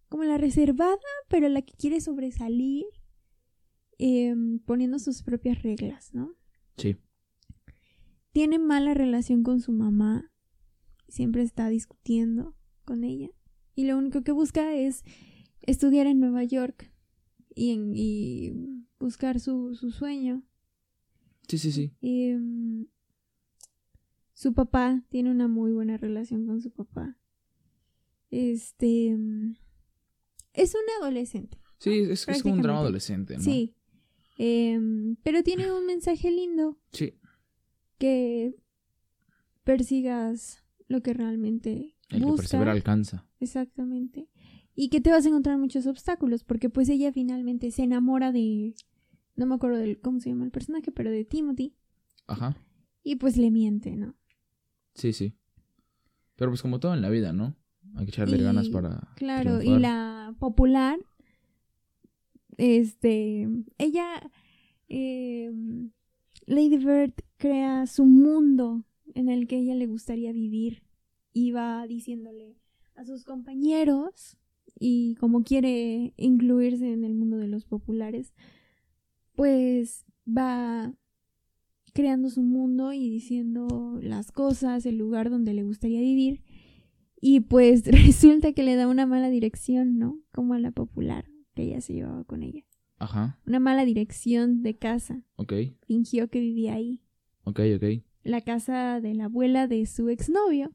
como 0.09 0.25
la 0.25 0.39
reservada, 0.39 0.97
pero 1.29 1.49
la 1.49 1.63
que 1.63 1.75
quiere 1.75 2.01
sobresalir 2.01 2.85
em, 3.99 4.59
poniendo 4.61 4.99
sus 4.99 5.23
propias 5.23 5.63
reglas, 5.63 6.13
¿no? 6.13 6.35
Sí. 6.77 6.97
tiene 8.33 8.59
mala 8.59 8.93
relación 8.93 9.43
con 9.43 9.61
su 9.61 9.73
mamá, 9.73 10.31
siempre 11.09 11.41
está 11.43 11.69
discutiendo 11.71 12.55
con 12.85 13.03
ella 13.05 13.31
y 13.75 13.87
lo 13.87 13.97
único 13.97 14.23
que 14.23 14.33
busca 14.33 14.75
es 14.75 15.03
estudiar 15.63 16.07
en 16.07 16.21
Nueva 16.21 16.45
York 16.45 16.93
y, 17.55 17.71
en- 17.71 17.93
y 17.97 18.53
buscar 19.01 19.41
su, 19.41 19.75
su 19.75 19.91
sueño. 19.91 20.43
Sí, 21.49 21.59
sí, 21.59 21.73
sí. 21.73 21.93
Em, 22.01 22.87
su 24.33 24.53
papá 24.53 25.03
tiene 25.09 25.31
una 25.31 25.49
muy 25.49 25.73
buena 25.73 25.97
relación 25.97 26.47
con 26.47 26.61
su 26.61 26.71
papá. 26.71 27.17
Este 28.31 29.09
em, 29.09 29.55
es 30.53 30.75
un 30.75 30.81
adolescente. 31.03 31.59
Sí, 31.79 32.01
es, 32.11 32.27
es 32.29 32.43
como 32.43 32.55
un 32.55 32.63
drama 32.63 32.81
adolescente, 32.81 33.37
¿no? 33.37 33.43
Sí. 33.43 33.75
Em, 34.39 35.17
pero 35.23 35.43
tiene 35.43 35.73
un 35.73 35.87
mensaje 35.87 36.31
lindo 36.31 36.79
Sí. 36.93 37.15
que 37.99 38.55
persigas 39.65 40.63
lo 40.89 41.03
que 41.03 41.15
realmente 41.15 41.97
El 42.11 42.25
que 42.25 42.33
persevera 42.33 42.73
alcanza. 42.73 43.27
Exactamente. 43.41 44.29
Y 44.75 44.91
que 44.91 45.01
te 45.01 45.11
vas 45.11 45.25
a 45.25 45.29
encontrar 45.29 45.59
muchos 45.59 45.87
obstáculos, 45.87 46.45
porque 46.45 46.69
pues 46.69 46.89
ella 46.89 47.13
finalmente 47.13 47.71
se 47.71 47.83
enamora 47.83 48.31
de, 48.31 48.75
no 49.37 49.47
me 49.47 49.55
acuerdo 49.55 49.79
del 49.79 50.01
cómo 50.01 50.21
se 50.21 50.31
llama 50.31 50.45
el 50.45 50.51
personaje, 50.51 50.91
pero 50.93 51.11
de 51.11 51.25
Timothy, 51.25 51.75
Ajá. 52.27 52.57
y 53.03 53.17
pues 53.17 53.37
le 53.37 53.51
miente, 53.51 53.97
¿no? 53.97 54.15
Sí, 54.95 55.13
sí. 55.13 55.35
Pero 56.37 56.51
pues 56.51 56.63
como 56.63 56.81
todo 56.81 56.95
en 56.95 57.03
la 57.03 57.11
vida, 57.11 57.33
¿no? 57.33 57.55
Hay 57.95 58.05
que 58.07 58.11
echarle 58.11 58.37
Y- 58.39 58.43
ganas 58.43 58.69
para. 58.69 59.09
Claro, 59.17 59.63
y 59.63 59.79
la 59.79 60.35
popular, 60.39 60.99
este, 62.57 63.49
ella, 63.79 64.31
eh, 64.89 65.51
Lady 66.47 66.79
Bird 66.79 67.13
crea 67.39 67.87
su 67.87 68.05
mundo 68.07 68.85
en 69.15 69.29
el 69.29 69.47
que 69.47 69.59
ella 69.59 69.75
le 69.75 69.87
gustaría 69.87 70.33
vivir 70.33 70.83
y 71.33 71.53
va 71.53 71.87
diciéndole 71.87 72.57
a 72.95 73.05
sus 73.05 73.25
compañeros 73.25 74.37
y 74.79 75.15
como 75.17 75.43
quiere 75.43 76.13
incluirse 76.17 76.93
en 76.93 77.05
el 77.05 77.15
mundo 77.15 77.37
de 77.39 77.49
los 77.49 77.65
populares, 77.65 78.33
pues 79.37 80.05
va 80.27 80.93
creando 81.93 82.29
su 82.29 82.43
mundo 82.43 82.93
y 82.93 83.09
diciendo 83.09 83.99
las 84.03 84.33
cosas, 84.33 84.85
el 84.87 84.99
lugar 84.99 85.31
donde 85.31 85.55
le 85.55 85.63
gustaría 85.63 86.01
vivir. 86.01 86.43
Y 87.21 87.41
pues 87.41 87.87
resulta 87.87 88.53
que 88.53 88.63
le 88.63 88.77
da 88.77 88.89
una 88.89 89.07
mala 89.07 89.31
dirección, 89.31 89.99
¿no? 89.99 90.19
Como 90.33 90.55
a 90.55 90.59
la 90.59 90.73
popular 90.73 91.27
que 91.55 91.63
ella 91.63 91.81
se 91.81 91.95
llevaba 91.95 92.25
con 92.25 92.43
ella. 92.43 92.65
Ajá. 92.99 93.39
Una 93.47 93.61
mala 93.61 93.85
dirección 93.85 94.63
de 94.63 94.77
casa. 94.77 95.23
Ok. 95.37 95.53
Fingió 95.87 96.29
que 96.29 96.41
vivía 96.41 96.75
ahí. 96.75 97.03
Ok, 97.45 97.61
ok. 97.77 98.03
La 98.23 98.41
casa 98.41 99.01
de 99.01 99.15
la 99.15 99.27
abuela 99.27 99.67
de 99.67 99.87
su 99.87 100.09
exnovio. 100.09 100.73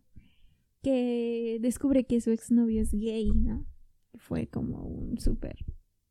Que 0.81 1.59
descubre 1.61 2.05
que 2.05 2.21
su 2.21 2.31
exnovio 2.31 2.81
es 2.81 2.91
gay, 2.91 3.31
¿no? 3.31 3.67
Fue 4.15 4.47
como 4.47 4.83
un 4.83 5.19
súper 5.19 5.65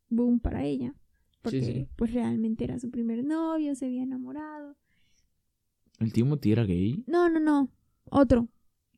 boom 0.08 0.38
para 0.38 0.64
ella. 0.64 0.94
Porque 1.42 1.62
sí. 1.62 1.88
pues 1.96 2.12
realmente 2.12 2.64
era 2.64 2.78
su 2.78 2.90
primer 2.90 3.24
novio, 3.24 3.74
se 3.74 3.86
había 3.86 4.02
enamorado. 4.02 4.76
¿El 5.98 6.12
Timothy 6.12 6.52
era 6.52 6.64
gay? 6.64 7.04
No, 7.06 7.28
no, 7.28 7.40
no. 7.40 7.70
Otro. 8.10 8.48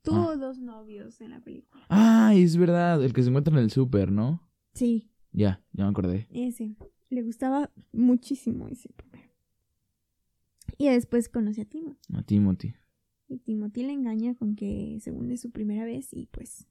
Tuvo 0.03 0.31
Ah. 0.31 0.37
dos 0.37 0.59
novios 0.59 1.21
en 1.21 1.31
la 1.31 1.41
película. 1.41 1.85
Ah, 1.89 2.33
es 2.35 2.57
verdad. 2.57 3.03
El 3.05 3.13
que 3.13 3.23
se 3.23 3.29
encuentra 3.29 3.53
en 3.57 3.61
el 3.63 3.71
súper, 3.71 4.11
¿no? 4.11 4.43
Sí, 4.75 5.09
Ya, 5.33 5.63
ya 5.73 5.85
me 5.85 5.91
acordé. 5.91 6.27
ese. 6.31 6.75
Le 7.11 7.23
gustaba 7.23 7.71
muchísimo 7.93 8.69
ese 8.69 8.89
primero. 8.95 9.31
Y 10.79 10.89
después 10.89 11.29
conoce 11.29 11.63
a 11.63 11.65
Timothy. 11.65 11.99
A 12.15 12.23
Timothy. 12.23 12.75
Y 13.29 13.39
Timothy 13.39 13.83
le 13.85 13.93
engaña 13.93 14.35
con 14.35 14.57
que 14.57 14.99
según 15.01 15.31
es 15.31 15.41
su 15.41 15.51
primera 15.51 15.85
vez 15.85 16.13
y 16.13 16.27
pues. 16.27 16.67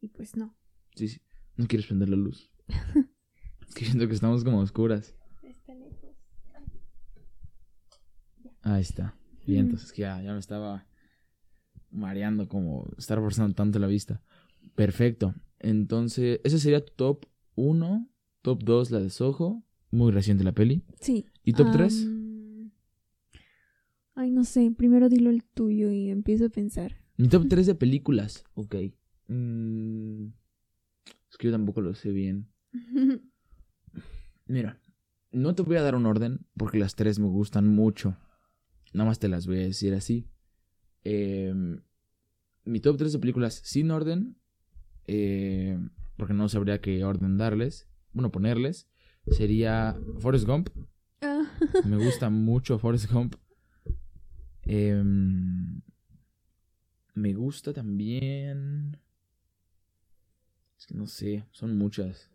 Y 0.00 0.08
pues 0.08 0.36
no. 0.36 0.54
Sí, 0.94 1.08
sí. 1.08 1.20
No 1.56 1.66
quieres 1.66 1.86
prender 1.86 2.08
la 2.08 2.16
luz. 2.16 2.50
es 3.70 3.74
que 3.74 3.84
siento 3.84 4.06
que 4.08 4.14
estamos 4.14 4.44
como 4.44 4.58
oscuras. 4.58 5.14
Está 5.42 5.74
lejos. 5.74 6.10
Ahí 8.62 8.82
está. 8.82 9.16
Y 9.46 9.56
entonces 9.56 9.92
que 9.92 10.02
ya, 10.02 10.20
ya 10.22 10.32
me 10.32 10.38
estaba 10.38 10.86
mareando 11.90 12.48
como 12.48 12.88
estar 12.98 13.18
forzando 13.18 13.54
tanto 13.54 13.78
la 13.78 13.86
vista. 13.86 14.20
Perfecto. 14.74 15.34
Entonces, 15.58 16.40
ese 16.44 16.58
sería 16.58 16.84
tu 16.84 16.92
top 16.94 17.26
1, 17.54 18.08
top 18.42 18.62
2 18.62 18.90
la 18.90 19.00
de 19.00 19.10
Soho, 19.10 19.64
muy 19.90 20.12
reciente 20.12 20.44
la 20.44 20.52
peli. 20.52 20.84
Sí. 21.00 21.26
¿Y 21.44 21.52
top 21.52 21.72
3? 21.72 22.04
Am, 22.04 22.72
Ay, 24.14 24.30
no 24.30 24.44
sé. 24.44 24.70
Primero 24.76 25.08
dilo 25.08 25.30
el 25.30 25.44
tuyo 25.44 25.90
y 25.90 26.10
empiezo 26.10 26.46
a 26.46 26.50
pensar. 26.50 26.96
Mi 27.16 27.28
top 27.28 27.48
3 27.48 27.66
de 27.66 27.74
películas. 27.74 28.44
Ok. 28.54 28.76
Mm, 29.28 30.26
es 31.30 31.36
que 31.38 31.46
yo 31.46 31.52
tampoco 31.52 31.80
lo 31.80 31.94
sé 31.94 32.10
bien. 32.10 32.48
Mira, 34.50 34.80
no 35.30 35.54
te 35.54 35.62
voy 35.62 35.76
a 35.76 35.82
dar 35.82 35.94
un 35.94 36.06
orden 36.06 36.44
porque 36.56 36.76
las 36.76 36.96
tres 36.96 37.20
me 37.20 37.28
gustan 37.28 37.68
mucho. 37.68 38.16
Nada 38.92 39.08
más 39.08 39.20
te 39.20 39.28
las 39.28 39.46
voy 39.46 39.58
a 39.58 39.62
decir 39.62 39.94
así. 39.94 40.28
Em, 41.04 41.80
mi 42.64 42.80
top 42.80 42.96
3 42.96 43.12
de 43.12 43.20
películas 43.20 43.60
sin 43.62 43.92
orden, 43.92 44.40
eh, 45.06 45.78
porque 46.16 46.34
no 46.34 46.48
sabría 46.48 46.80
qué 46.80 47.04
orden 47.04 47.38
darles, 47.38 47.88
bueno, 48.12 48.32
ponerles, 48.32 48.88
sería 49.28 49.96
Forrest 50.18 50.48
Gump. 50.48 50.70
Ah, 51.22 51.44
Me 51.84 51.96
gusta 51.98 52.28
mucho 52.30 52.80
Forrest 52.80 53.08
Gump. 53.08 53.36
Em, 54.64 55.80
me 57.14 57.34
gusta 57.34 57.72
también... 57.72 58.98
Es 60.76 60.86
que 60.88 60.94
no 60.94 61.06
sé, 61.06 61.46
son 61.52 61.78
muchas. 61.78 62.29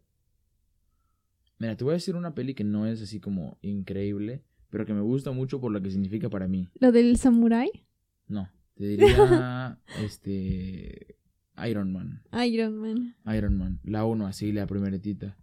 Mira, 1.58 1.76
te 1.76 1.84
voy 1.84 1.91
a 1.91 1.96
decir 1.96 2.15
una 2.15 2.36
peli 2.36 2.54
que 2.54 2.63
no 2.63 2.86
es 2.86 3.02
así 3.02 3.20
como 3.20 3.58
increíble, 3.62 4.44
pero 4.70 4.86
que 4.86 4.94
me 4.94 5.02
gusta 5.02 5.32
mucho 5.32 5.60
por 5.62 5.72
lo 5.72 5.82
que 5.82 5.89
significa 5.89 6.30
para 6.30 6.48
mí. 6.48 6.70
Lo 6.80 6.91
del 6.91 7.18
samurái. 7.18 7.70
No, 8.28 8.50
te 8.76 8.86
diría 8.88 9.80
este 10.02 11.18
Iron 11.68 11.94
Man. 11.94 12.24
Iron 12.46 12.78
Man. 12.78 13.15
Iron 13.36 13.58
Man, 13.58 13.80
la 13.84 14.06
1 14.06 14.28
así, 14.28 14.52
la 14.52 14.68
primeritita. 14.68 15.38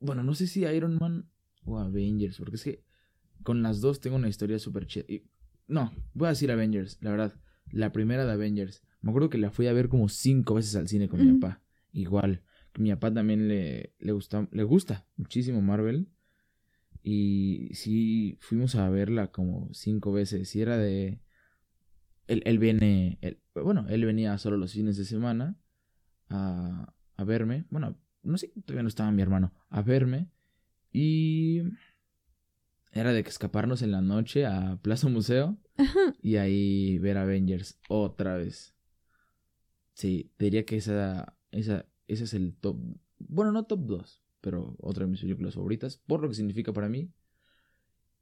Bueno, 0.00 0.22
no 0.22 0.34
sé 0.34 0.46
si 0.46 0.62
Iron 0.64 0.98
Man 0.98 1.28
o 1.64 1.78
Avengers, 1.78 2.38
porque 2.38 2.56
es 2.56 2.64
que 2.64 2.84
con 3.42 3.62
las 3.62 3.80
dos 3.80 4.00
tengo 4.00 4.16
una 4.16 4.28
historia 4.28 4.58
súper 4.58 4.86
chida. 4.86 5.04
No, 5.68 5.92
voy 6.14 6.26
a 6.26 6.30
decir 6.30 6.50
Avengers, 6.50 6.98
la 7.00 7.10
verdad. 7.10 7.34
La 7.70 7.92
primera 7.92 8.24
de 8.24 8.32
Avengers. 8.32 8.82
Me 9.00 9.10
acuerdo 9.10 9.30
que 9.30 9.38
la 9.38 9.50
fui 9.50 9.66
a 9.66 9.72
ver 9.72 9.88
como 9.88 10.08
cinco 10.08 10.54
veces 10.54 10.76
al 10.76 10.88
cine 10.88 11.08
con 11.08 11.24
mi 11.24 11.38
papá. 11.38 11.62
Igual. 11.92 12.42
Mi 12.78 12.90
papá 12.90 13.12
también 13.12 13.48
le, 13.48 13.94
le, 13.98 14.12
gusta, 14.12 14.48
le 14.52 14.62
gusta 14.62 15.06
muchísimo 15.16 15.62
Marvel. 15.62 16.08
Y 17.02 17.70
sí, 17.72 18.36
fuimos 18.40 18.74
a 18.74 18.88
verla 18.90 19.30
como 19.30 19.72
cinco 19.72 20.12
veces. 20.12 20.54
Y 20.56 20.60
era 20.62 20.76
de... 20.76 21.20
Él, 22.26 22.42
él 22.44 22.58
viene... 22.58 23.18
él- 23.20 23.40
bueno, 23.54 23.86
él 23.88 24.04
venía 24.04 24.36
solo 24.38 24.56
los 24.56 24.72
fines 24.72 24.96
de 24.96 25.04
semana 25.04 25.56
a, 26.28 26.92
a 27.16 27.24
verme. 27.24 27.64
Bueno, 27.70 27.98
no 28.22 28.36
sé, 28.38 28.52
todavía 28.64 28.82
no 28.82 28.88
estaba 28.88 29.10
mi 29.12 29.22
hermano. 29.22 29.54
A 29.70 29.82
verme. 29.82 30.28
Y 30.92 31.62
era 32.92 33.12
de 33.12 33.22
que 33.22 33.30
escaparnos 33.30 33.82
en 33.82 33.92
la 33.92 34.00
noche 34.00 34.46
a 34.46 34.78
Plaza 34.82 35.08
Museo 35.08 35.58
Ajá. 35.76 36.14
y 36.22 36.36
ahí 36.36 36.98
ver 36.98 37.18
Avengers 37.18 37.78
otra 37.88 38.36
vez. 38.36 38.74
Sí, 39.92 40.32
diría 40.38 40.64
que 40.64 40.76
esa, 40.76 41.36
esa, 41.50 41.86
ese 42.06 42.24
es 42.24 42.34
el 42.34 42.54
top. 42.54 42.76
Bueno, 43.18 43.52
no 43.52 43.64
top 43.64 43.80
2, 43.86 44.22
pero 44.40 44.76
otra 44.80 45.04
de 45.04 45.10
mis 45.10 45.20
películas 45.20 45.54
favoritas, 45.54 45.98
por 46.06 46.20
lo 46.20 46.28
que 46.28 46.34
significa 46.34 46.72
para 46.72 46.88
mí. 46.88 47.10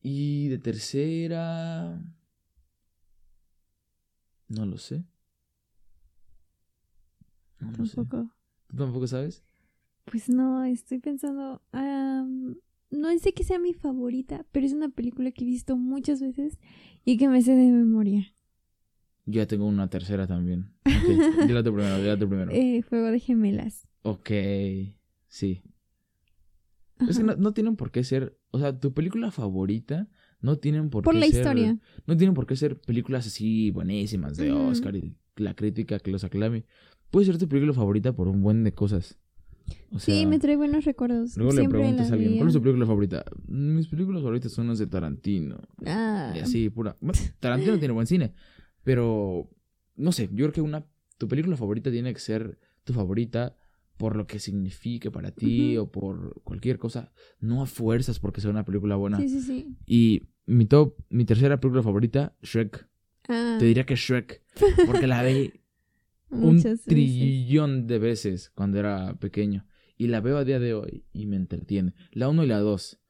Y 0.01 0.49
de 0.49 0.59
tercera. 0.59 2.03
No 4.49 4.67
lo 4.67 4.79
sé. 4.79 5.05
No 7.61 7.73
lo 7.73 7.87
sé. 7.87 7.97
Tampoco. 7.97 8.31
¿Tú 8.69 8.77
tampoco 8.77 9.07
sabes? 9.07 9.43
Pues 10.05 10.29
no, 10.29 10.65
estoy 10.65 10.99
pensando. 10.99 11.63
am, 11.73 12.57
no 12.91 13.19
sé 13.19 13.33
que 13.33 13.45
sea 13.45 13.59
mi 13.59 13.73
favorita, 13.73 14.45
pero 14.53 14.67
es 14.67 14.73
una 14.73 14.89
película 14.89 15.31
que 15.33 15.45
he 15.45 15.47
visto 15.47 15.77
muchas 15.77 16.21
veces 16.21 16.59
y 17.05 17.17
que 17.17 17.29
me 17.29 17.43
sé 17.43 17.53
de 17.55 17.71
memoria. 17.71 18.34
Yo 19.27 19.41
ya 19.41 19.47
tengo 19.47 19.67
una 19.67 19.89
tercera 19.89 20.27
también. 20.27 20.71
Ok, 20.85 20.87
dila 21.49 21.63
tú 21.63 21.73
primero, 21.75 21.99
dila 21.99 22.19
tú 22.19 22.29
primero. 22.29 22.51
Eh, 22.53 22.83
Juego 22.89 23.07
de 23.11 23.21
Gemelas. 23.21 23.87
Ok, 24.03 24.31
sí. 25.29 25.63
Es 27.09 27.19
que 27.19 27.25
no, 27.25 27.35
no 27.37 27.53
tienen 27.53 27.77
por 27.77 27.91
qué 27.91 28.05
ser, 28.05 28.39
o 28.51 28.59
sea, 28.59 28.79
tu 28.79 28.93
película 28.95 29.31
favorita 29.31 30.09
no 30.41 30.57
tienen 30.59 30.91
por, 30.91 31.05
Por 31.05 31.15
qué 31.15 31.21
la 31.21 31.27
ser, 31.27 31.37
historia. 31.37 31.79
no 32.07 32.17
tienen 32.17 32.35
por 32.35 32.47
qué 32.47 32.55
ser 32.57 32.79
películas 32.81 33.27
así 33.27 33.71
buenísimas 33.71 34.37
de. 34.37 34.53
Oscar 34.53 34.95
y 34.95 35.17
la 35.37 35.55
crítica 35.55 35.99
que 35.99 36.11
los 36.11 36.23
aclame. 36.25 36.65
Puede 37.11 37.27
ser 37.27 37.39
tu 37.39 37.49
película 37.49 37.73
favorita 37.73 38.13
por 38.13 38.29
un 38.29 38.43
buen 38.43 38.63
de 38.65 38.73
cosas. 38.73 39.19
O 39.91 39.99
sea, 39.99 40.15
sí, 40.15 40.27
me 40.27 40.39
trae 40.39 40.57
buenos 40.57 40.85
recuerdos. 40.85 41.37
luego 41.39 41.53
le 41.53 41.69
preguntas 41.69 42.11
a 42.11 42.15
alguien. 42.15 42.37
¿cuál 42.37 42.49
es 42.49 42.55
tu 42.55 42.61
película 42.61 42.85
favorita? 42.87 43.25
Mis 43.49 43.89
películas 43.89 44.23
favoritas 44.23 44.53
son 44.53 44.69
las 44.69 44.79
de 44.79 44.87
Tarantino. 44.87 45.59
Ah, 45.87 46.35
Y 46.37 46.41
así, 46.41 46.69
pura. 46.69 46.97
Bueno, 47.01 47.19
Tarantino 47.41 47.79
tiene 47.79 47.95
buen 47.95 48.07
cine, 48.07 48.35
pero 48.85 49.51
no 49.97 50.13
sé, 50.13 50.29
yo 50.33 50.45
creo 50.47 50.53
que 50.53 50.61
una 50.61 50.87
tu 51.19 51.29
película 51.29 51.57
favorita 51.57 51.91
tiene 51.91 52.13
que 52.13 52.21
ser 52.21 52.59
tu 52.85 52.93
favorita 52.93 53.57
por 53.97 54.17
lo 54.17 54.27
que 54.27 54.41
signifique 54.41 55.11
para 55.11 55.31
ti 55.31 55.77
o 55.77 55.91
por 55.91 56.43
cualquier 56.43 56.79
cosa, 56.79 57.13
no 57.39 57.63
a 57.63 57.67
fuerzas 57.67 58.19
porque 58.19 58.41
sea 58.41 58.51
una 58.51 58.65
película 58.65 58.97
buena. 58.97 59.19
Sí, 59.21 59.29
sí, 59.29 59.41
sí. 59.41 59.77
Y 59.87 60.23
mi 60.47 60.67
top, 60.67 60.97
mi 61.11 61.25
tercera 61.25 61.61
película 61.61 61.83
favorita, 61.83 62.37
Shrek. 62.43 62.89
Ah, 63.29 63.57
Te 63.59 63.65
diría 63.67 63.87
que 63.87 63.95
Shrek, 63.95 64.43
porque 64.87 65.07
la 65.07 65.23
vi 65.23 65.53
un 66.31 66.57
veces. 66.57 66.83
trillón 66.85 67.87
de 67.87 67.99
veces 68.01 68.51
cuando 68.51 68.79
era 68.79 69.15
pequeño 69.21 69.65
y 69.97 70.09
la 70.09 70.21
veo 70.21 70.37
a 70.39 70.45
día 70.45 70.59
de 70.59 70.75
hoy 70.75 71.05
y 71.13 71.27
me 71.27 71.37
entretiene. 71.37 71.95
La 72.11 72.29
1 72.29 72.43
y 72.45 72.47
la 72.49 72.59
2. 72.59 73.01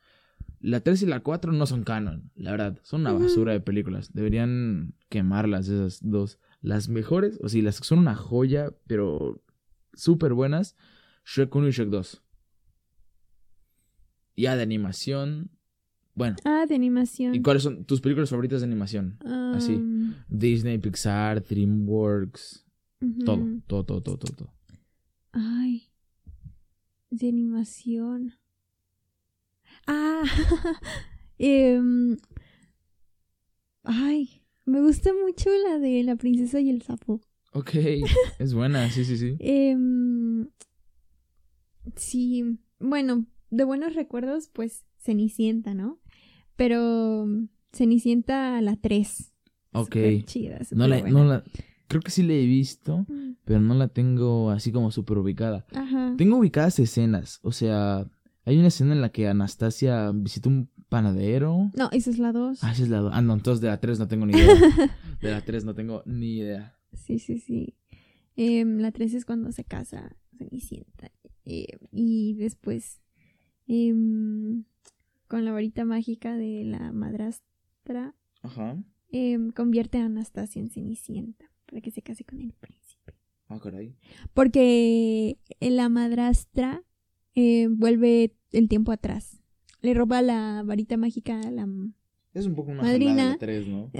La 0.66 0.80
3 0.80 1.02
y 1.02 1.06
la 1.06 1.20
4 1.20 1.52
no 1.52 1.66
son 1.66 1.84
canon, 1.84 2.30
la 2.36 2.52
verdad. 2.52 2.78
Son 2.84 3.02
una 3.02 3.12
basura 3.12 3.52
de 3.52 3.60
películas. 3.60 4.14
Deberían 4.14 4.94
quemarlas 5.10 5.68
esas 5.68 6.00
dos. 6.02 6.38
Las 6.62 6.88
mejores, 6.88 7.38
o 7.42 7.50
sí, 7.50 7.60
las 7.60 7.78
que 7.80 7.86
son 7.86 7.98
una 7.98 8.14
joya, 8.14 8.72
pero 8.86 9.42
súper 9.92 10.32
buenas. 10.32 10.74
Shrek 11.26 11.54
1 11.54 11.68
y 11.68 11.70
Shrek 11.70 11.90
2. 11.90 12.22
Ya 14.36 14.56
de 14.56 14.62
animación. 14.62 15.50
Bueno, 16.14 16.36
Ah, 16.44 16.64
de 16.66 16.74
animación. 16.76 17.34
¿y 17.34 17.42
cuáles 17.42 17.62
son 17.64 17.84
tus 17.84 18.00
películas 18.00 18.30
favoritas 18.30 18.60
de 18.60 18.66
animación? 18.66 19.18
así? 19.54 19.78
Disney, 20.28 20.78
Pixar, 20.78 21.42
DreamWorks, 21.44 22.64
todo, 23.26 23.46
todo, 23.66 23.84
todo, 23.84 24.00
todo, 24.02 24.16
todo. 24.16 24.32
todo. 24.34 24.54
Ay, 25.32 25.90
de 27.10 27.28
animación. 27.28 28.32
Ah, 29.86 30.22
em, 31.38 32.16
ay, 33.82 34.42
me 34.64 34.80
gusta 34.80 35.10
mucho 35.24 35.50
la 35.68 35.78
de 35.78 36.02
La 36.04 36.16
princesa 36.16 36.60
y 36.60 36.70
el 36.70 36.82
sapo. 36.82 37.20
Ok, 37.52 37.70
es 38.38 38.54
buena, 38.54 38.90
sí, 38.90 39.04
sí, 39.04 39.16
sí. 39.16 39.36
Em, 39.38 40.48
sí, 41.96 42.58
bueno, 42.78 43.26
de 43.50 43.64
buenos 43.64 43.94
recuerdos, 43.94 44.48
pues 44.52 44.84
Cenicienta, 44.98 45.74
¿no? 45.74 46.00
Pero 46.56 47.26
Cenicienta 47.72 48.60
la 48.62 48.76
3. 48.76 49.32
Ok. 49.72 49.84
Súper 49.86 50.24
chida, 50.24 50.58
No 50.72 50.86
la, 50.88 51.02
no 51.02 51.24
la, 51.24 51.44
creo 51.88 52.00
que 52.00 52.10
sí 52.10 52.22
la 52.22 52.32
he 52.34 52.46
visto, 52.46 53.04
Mm, 53.08 53.32
pero 53.44 53.60
no 53.60 53.74
la 53.74 53.88
tengo 53.88 54.50
así 54.50 54.72
como 54.72 54.90
súper 54.90 55.18
ubicada. 55.18 55.66
Ajá. 55.74 56.14
Tengo 56.16 56.38
ubicadas 56.38 56.78
escenas, 56.78 57.40
o 57.42 57.52
sea, 57.52 58.08
hay 58.44 58.58
una 58.58 58.68
escena 58.68 58.92
en 58.92 59.00
la 59.00 59.10
que 59.10 59.28
Anastasia 59.28 60.10
visita 60.12 60.48
un 60.48 60.68
panadero. 60.88 61.70
No, 61.76 61.88
esa 61.92 62.10
es 62.10 62.18
la 62.18 62.32
2. 62.32 62.62
Ah, 62.62 62.72
esa 62.72 62.82
es 62.82 62.88
la 62.88 62.98
do- 62.98 63.10
Ah, 63.12 63.22
no, 63.22 63.34
entonces 63.34 63.60
de 63.60 63.68
la 63.68 63.80
3 63.80 63.98
no 63.98 64.06
tengo 64.08 64.26
ni 64.26 64.34
idea. 64.34 64.46
De 65.20 65.30
la 65.30 65.40
3 65.44 65.64
no 65.64 65.74
tengo 65.74 66.02
ni 66.06 66.38
idea. 66.38 66.76
Sí, 66.92 67.18
sí, 67.18 67.38
sí. 67.38 67.74
Em, 68.36 68.78
la 68.78 68.92
3 68.92 69.14
es 69.14 69.24
cuando 69.24 69.50
se 69.52 69.64
casa 69.64 70.16
Cenicienta. 70.36 71.10
Eh, 71.44 71.78
y 71.92 72.34
después, 72.34 73.00
em, 73.66 74.64
con 75.28 75.44
la 75.44 75.52
varita 75.52 75.84
mágica 75.84 76.36
de 76.36 76.64
la 76.64 76.92
madrastra, 76.92 78.14
Ajá. 78.42 78.76
em, 79.10 79.50
convierte 79.50 79.98
a 79.98 80.04
Anastasia 80.06 80.60
en 80.60 80.70
Cenicienta 80.70 81.50
para 81.66 81.80
que 81.80 81.90
se 81.90 82.02
case 82.02 82.24
con 82.24 82.40
el 82.40 82.52
príncipe. 82.52 83.14
Ah, 83.48 83.58
caray. 83.60 83.96
Porque 84.32 85.38
la 85.60 85.88
madrastra 85.88 86.82
eh, 87.34 87.68
vuelve 87.70 88.34
el 88.52 88.68
tiempo 88.68 88.92
atrás. 88.92 89.40
Le 89.80 89.94
roba 89.94 90.22
la 90.22 90.62
varita 90.64 90.96
mágica 90.96 91.40
a 91.40 91.50
la, 91.50 91.66
Es 92.32 92.46
un 92.46 92.54
poco 92.54 92.70
una 92.70 92.82
Madrina. 92.82 93.10
jalada 93.14 93.30
la 93.32 93.38
3, 93.38 93.68
¿no? 93.68 93.90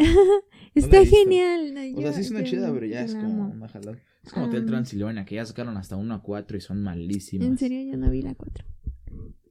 Está 0.75 1.01
visto. 1.01 1.17
genial. 1.17 1.75
no, 1.75 1.81
O 1.81 2.01
sea, 2.03 2.11
yo- 2.11 2.13
sí 2.15 2.21
es 2.21 2.31
una 2.31 2.41
yo- 2.41 2.47
chida, 2.47 2.73
pero 2.73 2.87
ya 2.87 3.01
yo 3.01 3.07
es 3.07 3.15
como 3.15 3.49
una 3.49 3.69
jalada. 3.69 3.99
Es 4.23 4.33
como 4.33 4.47
Hotel 4.47 4.63
Ah. 4.63 4.67
Transilvania, 4.67 5.25
que 5.27 5.35
ya 5.35 5.45
sacaron 5.45 5.77
hasta 5.77 5.97
1 5.97 6.15
a 6.15 6.23
4 6.23 6.57
y 6.57 6.61
son 6.61 6.83
malísimas. 6.83 7.47
En 7.47 7.59
serio, 7.59 7.83
yo 7.91 7.99
no 7.99 8.09
vi 8.11 8.23
la 8.23 8.35
4. 8.35 8.65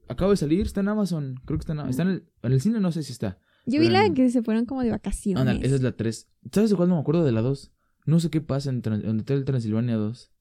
Acaba 0.08 0.32
de 0.32 0.36
salir, 0.36 0.62
está 0.62 0.80
en 0.80 0.88
Amazon. 0.88 1.40
Creo 1.44 1.58
que 1.58 1.62
está 1.62 1.72
en, 1.72 1.88
está 1.88 2.02
en 2.02 2.08
el, 2.08 2.24
en 2.42 2.52
el 2.52 2.60
cine, 2.60 2.80
no 2.80 2.90
sé 2.92 3.02
si 3.04 3.12
está. 3.12 3.38
Yo 3.66 3.80
vi 3.80 3.88
la 3.88 4.04
en- 4.04 4.14
que 4.14 4.28
se 4.30 4.42
fueron 4.42 4.66
como 4.66 4.82
de 4.82 4.90
vacaciones. 4.90 5.40
Ándale, 5.40 5.64
esa 5.64 5.76
es 5.76 5.82
la 5.82 5.92
3. 5.96 6.28
¿Sabes 6.52 6.70
de 6.70 6.76
cuál 6.76 6.88
no 6.88 6.96
me 6.96 7.00
acuerdo 7.00 7.24
de 7.24 7.32
la 7.32 7.40
2? 7.40 7.72
No 8.06 8.18
sé 8.20 8.28
qué 8.28 8.40
pasa 8.42 8.68
en, 8.70 8.82
Tran- 8.82 9.02
en 9.08 9.20
Hotel 9.20 9.44
Transilvania 9.44 9.94
2. 9.96 10.32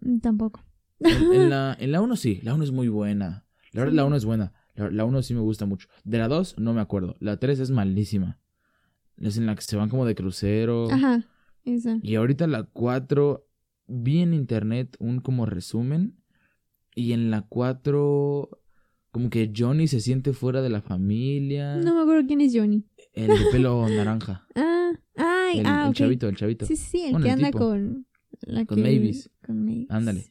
Mm, 0.00 0.18
Tampoco. 0.20 0.64
En, 1.00 1.32
en 1.32 1.50
la, 1.50 1.76
en 1.78 1.92
la 1.92 2.00
1 2.00 2.16
sí, 2.16 2.40
la 2.42 2.54
1 2.54 2.64
es 2.64 2.72
muy 2.72 2.88
buena. 2.88 3.44
La 3.72 3.80
verdad, 3.80 3.92
Sí. 3.92 3.96
la 3.96 4.04
1 4.06 4.16
es 4.16 4.24
buena. 4.24 4.52
La, 4.74 4.90
la 4.90 5.04
1 5.04 5.22
sí 5.22 5.34
me 5.34 5.40
gusta 5.40 5.66
mucho. 5.66 5.88
De 6.04 6.18
la 6.18 6.28
2 6.28 6.56
no 6.58 6.72
me 6.74 6.80
acuerdo. 6.80 7.16
La 7.20 7.36
3 7.38 7.60
es 7.60 7.70
malísima. 7.70 8.38
Es 9.18 9.36
en 9.38 9.46
la 9.46 9.54
que 9.54 9.62
se 9.62 9.76
van 9.76 9.88
como 9.88 10.04
de 10.06 10.14
crucero. 10.14 10.90
Ajá, 10.90 11.24
esa. 11.64 11.98
Y 12.02 12.14
ahorita 12.16 12.46
la 12.46 12.64
4 12.64 13.46
vi 13.86 14.18
en 14.20 14.34
internet 14.34 14.96
un 14.98 15.20
como 15.20 15.46
resumen. 15.46 16.16
Y 16.94 17.12
en 17.12 17.30
la 17.30 17.42
4 17.42 18.48
como 19.10 19.30
que 19.30 19.50
Johnny 19.56 19.88
se 19.88 20.00
siente 20.00 20.32
fuera 20.34 20.60
de 20.62 20.68
la 20.70 20.80
familia. 20.82 21.76
No 21.76 21.94
me 21.94 22.02
acuerdo 22.02 22.26
quién 22.26 22.40
es 22.42 22.52
Johnny. 22.54 22.84
El 23.12 23.28
de 23.28 23.44
pelo 23.50 23.86
naranja. 23.88 24.46
Ah, 24.54 24.92
ay, 25.16 25.60
El, 25.60 25.66
ah, 25.66 25.82
el 25.84 25.88
ok. 25.90 25.94
chavito, 25.94 26.28
el 26.28 26.36
chavito. 26.36 26.66
Sí, 26.66 26.76
sí, 26.76 26.84
sí, 26.90 27.04
el 27.04 27.12
Bueno, 27.12 27.24
que 27.24 27.30
el 27.32 27.36
anda 27.36 27.46
tipo. 27.48 27.58
con. 27.60 28.06
La 28.42 28.66
Con 28.66 28.76
que- 28.76 28.82
Mavis. 28.82 29.30
Con 29.46 29.64
Mavis. 29.64 29.86
Ándale. 29.90 30.26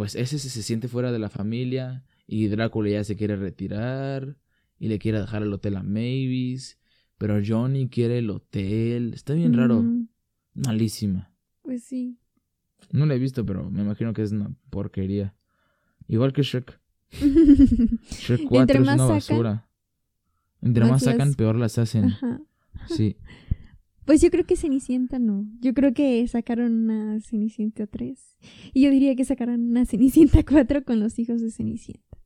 Pues 0.00 0.14
ese 0.14 0.38
se, 0.38 0.62
siente 0.62 0.88
fuera 0.88 1.12
de 1.12 1.18
la 1.18 1.28
familia. 1.28 2.06
Y 2.26 2.48
Drácula 2.48 2.88
ya 2.88 3.04
se 3.04 3.16
quiere 3.16 3.36
retirar. 3.36 4.38
Y 4.78 4.88
le 4.88 4.98
quiere 4.98 5.20
dejar 5.20 5.42
el 5.42 5.52
hotel 5.52 5.76
a 5.76 5.82
Mavis. 5.82 6.78
Pero 7.18 7.38
Johnny 7.46 7.90
quiere 7.90 8.16
el 8.16 8.30
hotel. 8.30 9.12
Está 9.12 9.34
bien 9.34 9.52
raro. 9.52 9.84
Malísima. 10.54 11.30
Pues 11.60 11.84
sí. 11.84 12.16
No 12.92 13.04
la 13.04 13.14
he 13.14 13.18
visto, 13.18 13.44
pero 13.44 13.70
me 13.70 13.82
imagino 13.82 14.14
que 14.14 14.22
es 14.22 14.32
una 14.32 14.50
porquería. 14.70 15.34
Igual 16.08 16.32
que 16.32 16.44
Shrek. 16.44 16.80
Shrek 17.10 18.48
4 18.48 18.58
Entre 18.62 18.78
es 18.78 18.86
más 18.86 18.94
una 18.94 18.96
sacan, 18.96 19.14
basura. 19.16 19.68
Entre 20.62 20.82
más 20.84 20.92
más 20.92 21.02
sacan, 21.02 21.28
las- 21.28 21.36
peor 21.36 21.56
las 21.56 21.76
hacen. 21.76 22.04
Ajá. 22.06 22.40
Sí. 22.88 23.18
Pues 24.10 24.20
yo 24.22 24.30
creo 24.32 24.44
que 24.44 24.56
Cenicienta 24.56 25.20
no. 25.20 25.46
Yo 25.60 25.72
creo 25.72 25.94
que 25.94 26.26
sacaron 26.26 26.72
una 26.90 27.20
Cenicienta 27.20 27.86
3. 27.86 28.38
Y 28.74 28.82
yo 28.82 28.90
diría 28.90 29.14
que 29.14 29.24
sacaron 29.24 29.60
una 29.70 29.86
Cenicienta 29.86 30.42
4 30.48 30.82
con 30.84 30.98
los 30.98 31.16
hijos 31.20 31.40
de 31.40 31.52
Cenicienta. 31.52 32.18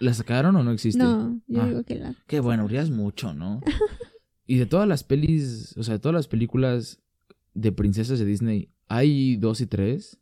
¿La 0.00 0.12
sacaron 0.12 0.56
o 0.56 0.64
no 0.64 0.72
existe? 0.72 1.00
No, 1.00 1.40
yo 1.46 1.62
Ah. 1.62 1.68
digo 1.68 1.84
que 1.84 1.94
la. 1.94 2.16
Qué 2.26 2.40
bueno, 2.40 2.68
ya 2.68 2.82
es 2.82 2.90
mucho, 2.90 3.32
¿no? 3.32 3.60
y 4.44 4.56
de 4.56 4.66
todas 4.66 4.88
las 4.88 5.04
pelis, 5.04 5.72
o 5.78 5.84
sea, 5.84 5.94
de 5.94 6.00
todas 6.00 6.16
las 6.16 6.26
películas 6.26 7.00
de 7.54 7.70
princesas 7.70 8.18
de 8.18 8.24
Disney, 8.24 8.68
¿hay 8.88 9.36
dos 9.36 9.60
y 9.60 9.66
tres? 9.68 10.18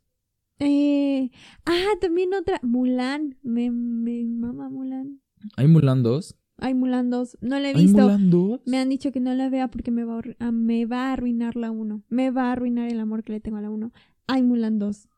Eh, 0.59 1.31
ah, 1.65 1.93
también 1.99 2.35
otra. 2.35 2.59
Mulan. 2.61 3.35
Me, 3.41 3.71
me 3.71 4.23
mama 4.25 4.69
Mulan. 4.69 5.21
¿Hay 5.57 5.67
Mulan 5.67 6.03
2? 6.03 6.35
Ay, 6.57 6.73
Mulan 6.73 7.09
2. 7.09 7.37
No 7.41 7.59
la 7.59 7.69
he 7.71 7.75
¿Hay 7.75 7.83
visto. 7.85 8.01
Mulan 8.01 8.29
2? 8.29 8.61
Me 8.65 8.77
han 8.77 8.89
dicho 8.89 9.11
que 9.11 9.19
no 9.19 9.33
la 9.33 9.49
vea 9.49 9.67
porque 9.69 9.91
me 9.91 10.03
va, 10.05 10.19
a, 10.19 10.21
ah, 10.39 10.51
me 10.51 10.85
va 10.85 11.09
a 11.09 11.13
arruinar 11.13 11.55
la 11.55 11.71
1. 11.71 12.03
Me 12.09 12.31
va 12.31 12.49
a 12.49 12.51
arruinar 12.53 12.89
el 12.89 12.99
amor 12.99 13.23
que 13.23 13.33
le 13.33 13.39
tengo 13.41 13.57
a 13.57 13.61
la 13.61 13.69
1. 13.69 13.91
Ay, 14.27 14.41
Mulan 14.43 14.79
2. 14.79 15.09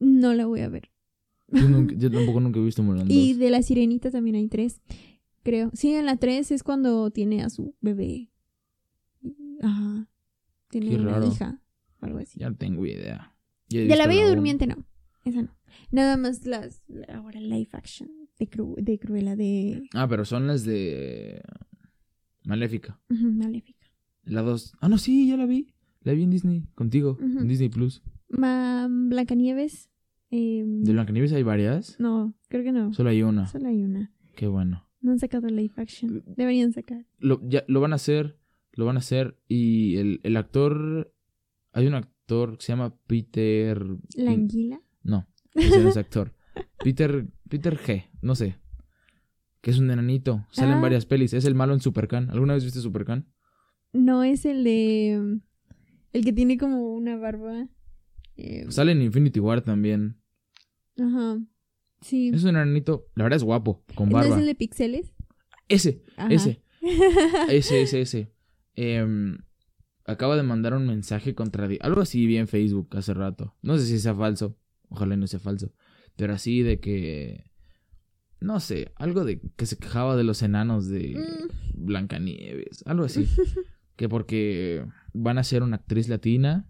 No 0.00 0.34
la 0.34 0.46
voy 0.46 0.60
a 0.60 0.68
ver. 0.68 0.90
Yo, 1.48 1.68
nunca- 1.68 1.94
yo 1.98 2.10
tampoco 2.10 2.40
nunca 2.40 2.60
he 2.60 2.62
visto 2.64 2.82
Mulan 2.82 3.08
2. 3.08 3.16
Y 3.16 3.34
de 3.34 3.50
la 3.50 3.62
sirenita 3.62 4.10
también 4.10 4.36
hay 4.36 4.48
tres, 4.48 4.80
creo. 5.42 5.70
Sí, 5.74 5.92
en 5.94 6.06
la 6.06 6.16
3 6.16 6.50
es 6.52 6.62
cuando 6.62 7.10
tiene 7.10 7.42
a 7.42 7.50
su 7.50 7.74
bebé. 7.80 8.30
Ajá. 9.62 10.08
Tiene 10.70 10.90
Qué 10.90 10.96
una 10.96 11.12
raro. 11.12 11.26
hija. 11.26 11.60
Algo 12.00 12.18
así. 12.18 12.38
Ya 12.38 12.50
no 12.50 12.56
tengo 12.56 12.84
idea. 12.86 13.34
De 13.68 13.96
la 13.96 14.06
Bella. 14.06 14.28
Durmiente 14.28 14.66
no. 14.66 14.76
Esa 15.24 15.42
no. 15.42 15.56
Nada 15.90 16.16
más 16.16 16.44
las. 16.46 16.82
Ahora 17.12 17.40
live 17.40 17.68
action. 17.72 18.10
De, 18.38 18.48
Cru- 18.50 18.76
de 18.82 18.98
Cruella 18.98 19.36
de. 19.36 19.88
Ah, 19.94 20.06
pero 20.08 20.24
son 20.24 20.46
las 20.46 20.64
de 20.64 21.40
Maléfica. 22.44 23.00
Maléfica. 23.08 23.86
La 24.24 24.42
2. 24.42 24.74
Ah, 24.80 24.88
no, 24.88 24.98
sí, 24.98 25.28
ya 25.28 25.36
la 25.36 25.46
vi. 25.46 25.74
La 26.02 26.12
vi 26.12 26.22
en 26.24 26.30
Disney, 26.30 26.64
contigo, 26.74 27.16
en 27.20 27.48
Disney 27.48 27.68
Plus. 27.70 28.02
Ma 28.28 28.88
Blancanieves. 28.90 29.90
em, 30.30 30.82
¿De 30.82 30.92
Blancanieves 30.92 31.32
hay 31.32 31.42
varias? 31.42 31.98
No, 31.98 32.34
creo 32.48 32.62
que 32.62 32.72
no. 32.72 32.92
Solo 32.92 33.10
hay 33.10 33.22
una. 33.22 33.46
Solo 33.46 33.68
hay 33.68 33.82
una. 33.82 34.12
Qué 34.34 34.46
bueno. 34.46 34.86
No 35.00 35.12
han 35.12 35.18
sacado 35.18 35.48
live 35.48 35.72
action. 35.76 36.22
Deberían 36.26 36.72
sacar. 36.72 37.06
Lo, 37.18 37.40
ya, 37.48 37.64
lo 37.68 37.80
van 37.80 37.92
a 37.92 37.96
hacer, 37.96 38.38
lo 38.72 38.84
van 38.84 38.96
a 38.96 39.00
hacer. 39.00 39.38
Y 39.48 39.96
el, 39.96 40.20
el 40.24 40.36
actor, 40.36 41.14
hay 41.72 41.86
un 41.86 41.94
actor 41.94 42.58
que 42.58 42.64
se 42.64 42.72
llama 42.72 42.96
Peter... 43.06 43.82
La 44.16 44.32
anguila. 44.32 44.80
No, 45.02 45.26
ese 45.54 45.82
no 45.82 45.88
es 45.90 45.96
actor. 45.96 46.34
Peter, 46.84 47.26
Peter 47.48 47.78
G, 47.78 48.06
no 48.22 48.34
sé. 48.34 48.56
Que 49.60 49.70
es 49.70 49.78
un 49.78 49.90
enanito. 49.90 50.46
Sale 50.50 50.72
en 50.72 50.78
Ah. 50.78 50.82
varias 50.82 51.06
pelis. 51.06 51.32
Es 51.32 51.44
el 51.44 51.54
malo 51.54 51.72
en 51.74 51.80
Supercan. 51.80 52.30
¿Alguna 52.30 52.54
vez 52.54 52.64
viste 52.64 52.80
Supercan? 52.80 53.26
No 53.92 54.22
es 54.24 54.44
el 54.44 54.64
de. 54.64 55.40
El 56.12 56.24
que 56.24 56.32
tiene 56.32 56.58
como 56.58 56.94
una 56.94 57.16
barba. 57.16 57.68
eh, 58.36 58.66
Sale 58.68 58.92
en 58.92 59.02
Infinity 59.02 59.40
War 59.40 59.60
también. 59.62 60.20
Ajá. 60.98 61.38
Sí. 62.00 62.28
Es 62.34 62.42
un 62.44 62.50
enanito. 62.50 63.06
La 63.14 63.24
verdad 63.24 63.36
es 63.38 63.44
guapo, 63.44 63.84
con 63.94 64.08
¿No 64.10 64.20
es 64.20 64.28
barba. 64.28 64.40
el 64.40 64.46
de 64.46 64.54
pixeles? 64.54 65.14
Ese, 65.68 66.02
Ajá. 66.16 66.28
ese. 66.32 66.62
Ese, 67.48 67.80
ese, 67.82 68.00
ese. 68.02 68.34
Em, 68.74 69.38
acaba 70.04 70.36
de 70.36 70.42
mandar 70.42 70.74
un 70.74 70.86
mensaje 70.86 71.34
contra... 71.34 71.66
Algo 71.80 72.02
así 72.02 72.26
vi 72.26 72.36
en 72.36 72.46
Facebook 72.48 72.88
hace 72.98 73.14
rato. 73.14 73.56
No 73.62 73.78
sé 73.78 73.86
si 73.86 73.98
sea 73.98 74.14
falso. 74.14 74.58
Ojalá 74.90 75.16
no 75.16 75.26
sea 75.26 75.40
falso. 75.40 75.72
Pero 76.16 76.34
así 76.34 76.62
de 76.62 76.80
que... 76.80 77.50
No 78.40 78.60
sé, 78.60 78.92
algo 78.96 79.24
de 79.24 79.40
que 79.56 79.66
se 79.66 79.78
quejaba 79.78 80.16
de 80.16 80.24
los 80.24 80.42
enanos 80.42 80.88
de 80.88 81.14
Mm. 81.16 81.86
Blancanieves. 81.86 82.82
Algo 82.86 83.04
así. 83.04 83.26
que 83.96 84.08
porque 84.08 84.84
van 85.12 85.38
a 85.38 85.44
ser 85.44 85.62
una 85.62 85.76
actriz 85.76 86.08
latina 86.08 86.68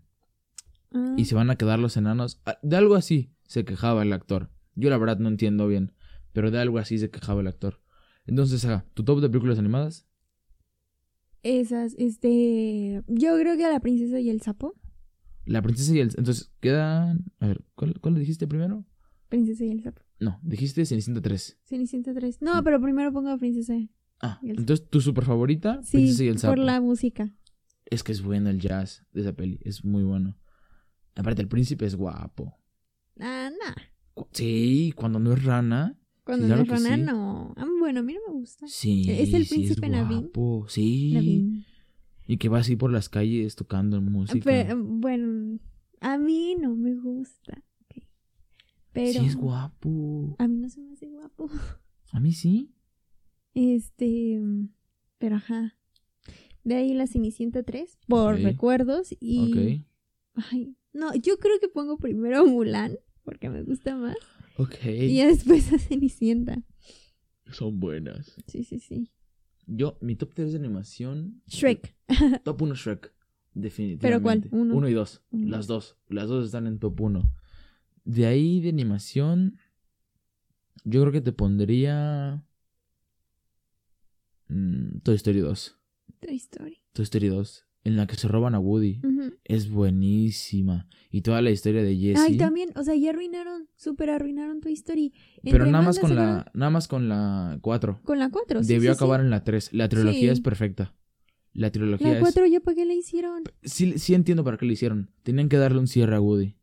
Ah, 0.96 1.14
y 1.16 1.24
se 1.24 1.34
van 1.34 1.50
a 1.50 1.56
quedar 1.56 1.80
los 1.80 1.96
enanos. 1.96 2.40
Ah, 2.46 2.58
De 2.62 2.76
algo 2.76 2.94
así 2.94 3.32
se 3.48 3.64
quejaba 3.64 4.02
el 4.02 4.12
actor. 4.12 4.50
Yo 4.76 4.90
la 4.90 4.98
verdad 4.98 5.18
no 5.18 5.28
entiendo 5.28 5.66
bien. 5.66 5.92
Pero 6.32 6.50
de 6.52 6.60
algo 6.60 6.78
así 6.78 6.98
se 6.98 7.10
quejaba 7.10 7.40
el 7.40 7.48
actor. 7.48 7.80
Entonces, 8.26 8.64
ajá, 8.64 8.86
¿tu 8.94 9.04
top 9.04 9.20
de 9.20 9.28
películas 9.28 9.58
animadas? 9.58 10.06
Esas, 11.42 11.94
este. 11.98 13.02
Yo 13.06 13.36
creo 13.38 13.56
que 13.56 13.64
a 13.64 13.70
la 13.70 13.80
princesa 13.80 14.18
y 14.20 14.30
el 14.30 14.40
sapo. 14.40 14.74
La 15.44 15.60
princesa 15.62 15.94
y 15.94 15.98
el... 16.00 16.08
Entonces, 16.16 16.52
quedan... 16.60 17.26
A 17.40 17.48
ver, 17.48 17.62
¿cuál, 17.74 18.00
cuál 18.00 18.14
le 18.14 18.20
dijiste 18.20 18.46
primero? 18.46 18.84
Princesa 19.34 19.64
y 19.64 19.70
el 19.70 19.82
sapo. 19.82 20.02
No, 20.20 20.38
dijiste 20.42 20.84
Cenicienta 20.86 21.20
3. 21.20 21.58
Cenicienta 21.64 22.14
3. 22.14 22.40
No, 22.40 22.62
pero 22.62 22.80
primero 22.80 23.12
pongo 23.12 23.36
princesa. 23.38 23.74
Ah, 24.20 24.38
Y 24.42 24.50
el- 24.50 24.58
entonces 24.60 24.88
tu 24.88 25.00
super 25.00 25.24
favorita, 25.24 25.82
Sí, 25.82 25.96
Princesa 25.98 26.24
y 26.24 26.28
el 26.28 26.38
Sapo. 26.38 26.52
por 26.54 26.64
la 26.64 26.80
música. 26.80 27.34
Es 27.86 28.02
que 28.02 28.12
es 28.12 28.22
bueno 28.22 28.48
el 28.50 28.60
jazz 28.60 29.04
de 29.12 29.20
esa 29.22 29.32
peli, 29.34 29.58
es 29.62 29.84
muy 29.84 30.02
bueno. 30.04 30.36
Aparte, 31.16 31.42
el 31.42 31.48
príncipe 31.48 31.84
es 31.86 31.94
guapo. 31.96 32.56
Ah, 33.20 33.50
Sí, 34.32 34.92
cuando 34.96 35.18
no 35.18 35.32
es 35.32 35.44
rana. 35.44 35.98
Cuando 36.24 36.46
claro 36.46 36.64
no 36.64 36.74
es 36.74 36.82
rana, 36.82 36.96
sí. 36.96 37.02
no. 37.02 37.54
Ah, 37.56 37.66
bueno, 37.78 38.00
a 38.00 38.02
mí 38.02 38.14
no 38.14 38.20
me 38.32 38.38
gusta. 38.40 38.66
Sí, 38.68 39.06
¿Es 39.10 39.34
el 39.34 39.44
sí, 39.46 39.54
príncipe 39.54 39.88
Naveen? 39.88 40.22
guapo. 40.22 40.66
Sí. 40.68 41.64
Y 42.26 42.36
que 42.38 42.48
va 42.48 42.60
así 42.60 42.76
por 42.76 42.90
las 42.92 43.08
calles 43.08 43.54
tocando 43.56 44.00
música. 44.00 44.40
Pero, 44.44 44.82
bueno, 44.82 45.58
a 46.00 46.16
mí 46.16 46.56
no 46.58 46.74
me 46.74 46.94
gusta. 46.94 47.62
Pero 48.94 49.20
Sí, 49.20 49.26
es 49.26 49.36
guapo. 49.36 50.36
a 50.38 50.48
mí 50.48 50.56
no 50.56 50.68
se 50.70 50.80
me 50.80 50.92
hace 50.92 51.08
guapo. 51.10 51.50
A 52.12 52.20
mí 52.20 52.32
sí. 52.32 52.72
Este, 53.52 54.40
pero 55.18 55.36
ajá. 55.36 55.76
De 56.62 56.76
ahí 56.76 56.94
la 56.94 57.06
Cenicienta 57.06 57.62
3, 57.62 57.98
por 58.08 58.40
recuerdos. 58.40 59.14
Y. 59.20 59.84
Ok. 60.32 60.46
Ay, 60.50 60.76
no, 60.92 61.14
yo 61.14 61.38
creo 61.38 61.58
que 61.60 61.68
pongo 61.68 61.98
primero 61.98 62.38
a 62.40 62.44
Mulan, 62.44 62.96
porque 63.22 63.50
me 63.50 63.62
gusta 63.62 63.96
más. 63.96 64.16
Ok. 64.56 64.76
Y 64.84 65.18
después 65.22 65.72
a 65.72 65.78
Cenicienta. 65.78 66.62
Son 67.50 67.78
buenas. 67.80 68.34
Sí, 68.46 68.64
sí, 68.64 68.78
sí. 68.78 69.10
Yo, 69.66 69.98
mi 70.00 70.14
top 70.16 70.32
3 70.34 70.52
de 70.52 70.58
animación. 70.58 71.42
Shrek. 71.48 71.94
Top 72.44 72.62
1 72.62 72.74
Shrek. 72.74 73.12
Definitivamente. 73.52 74.06
¿Pero 74.06 74.22
cuál? 74.22 74.48
Uno. 74.52 74.76
Uno 74.76 74.88
y 74.88 74.92
dos. 74.94 75.22
Uno. 75.30 75.48
Las 75.48 75.66
dos. 75.66 75.96
Las 76.08 76.28
dos 76.28 76.46
están 76.46 76.66
en 76.66 76.78
top 76.78 77.00
1. 77.00 77.22
De 78.04 78.26
ahí 78.26 78.60
de 78.60 78.68
animación. 78.68 79.58
Yo 80.84 81.00
creo 81.00 81.12
que 81.12 81.20
te 81.20 81.32
pondría. 81.32 82.44
mm, 84.48 84.98
Toy 85.02 85.14
Story 85.16 85.40
2. 85.40 85.78
Toy 86.20 86.36
Story. 86.36 86.78
Toy 86.92 87.02
Story 87.04 87.28
2. 87.28 87.66
en 87.86 87.96
la 87.96 88.06
que 88.06 88.14
se 88.16 88.28
roban 88.28 88.54
a 88.54 88.58
Woody. 88.58 89.00
Es 89.44 89.68
buenísima. 89.68 90.88
Y 91.10 91.20
toda 91.20 91.42
la 91.42 91.50
historia 91.50 91.82
de 91.82 91.94
Jesse. 91.96 92.18
Ay, 92.18 92.38
también, 92.38 92.70
o 92.76 92.82
sea, 92.82 92.94
ya 92.94 93.10
arruinaron, 93.10 93.68
súper 93.76 94.08
arruinaron 94.08 94.62
tu 94.62 94.70
historia. 94.70 95.10
pero 95.42 95.66
nada 95.66 95.84
más 95.84 95.98
con 95.98 96.14
la, 96.16 96.50
nada 96.54 96.70
más 96.70 96.88
con 96.88 97.10
la 97.10 97.58
4. 97.60 98.00
Con 98.02 98.18
la 98.18 98.30
4, 98.30 98.62
sí. 98.62 98.72
Debió 98.72 98.92
sí, 98.92 98.96
acabar 98.96 99.20
sí. 99.20 99.24
en 99.24 99.30
la 99.30 99.44
3. 99.44 99.74
La 99.74 99.88
trilogía 99.90 100.20
Sí. 100.20 100.28
es 100.28 100.40
perfecta. 100.40 100.94
La 101.52 101.70
trilogía 101.70 102.08
La 102.08 102.14
es 102.14 102.20
4 102.20 102.46
ya 102.46 102.60
para 102.60 102.74
qué 102.74 102.84
la 102.86 102.94
hicieron. 102.94 103.42
sí, 103.62 103.98
sí 103.98 104.14
entiendo 104.14 104.44
para 104.44 104.56
qué 104.56 104.64
lo 104.64 104.72
hicieron. 104.72 105.10
Tenían 105.22 105.50
que 105.50 105.58
darle 105.58 105.78
un 105.78 105.86
cierre 105.86 106.16
a 106.16 106.20
Woody. 106.22 106.56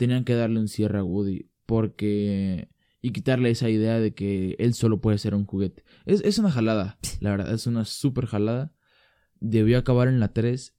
Tenían 0.00 0.24
que 0.24 0.32
darle 0.34 0.58
un 0.58 0.68
cierre 0.68 0.98
a 0.98 1.04
Woody. 1.04 1.50
Porque. 1.66 2.70
Y 3.02 3.10
quitarle 3.12 3.50
esa 3.50 3.68
idea 3.68 4.00
de 4.00 4.14
que 4.14 4.56
él 4.58 4.72
solo 4.72 5.02
puede 5.02 5.18
ser 5.18 5.34
un 5.34 5.44
juguete. 5.44 5.84
Es, 6.06 6.22
es 6.24 6.38
una 6.38 6.50
jalada, 6.50 6.98
la 7.20 7.30
verdad. 7.32 7.52
Es 7.52 7.66
una 7.66 7.84
súper 7.84 8.24
jalada. 8.24 8.72
Debió 9.40 9.76
acabar 9.76 10.08
en 10.08 10.20
la 10.20 10.32
3. 10.32 10.74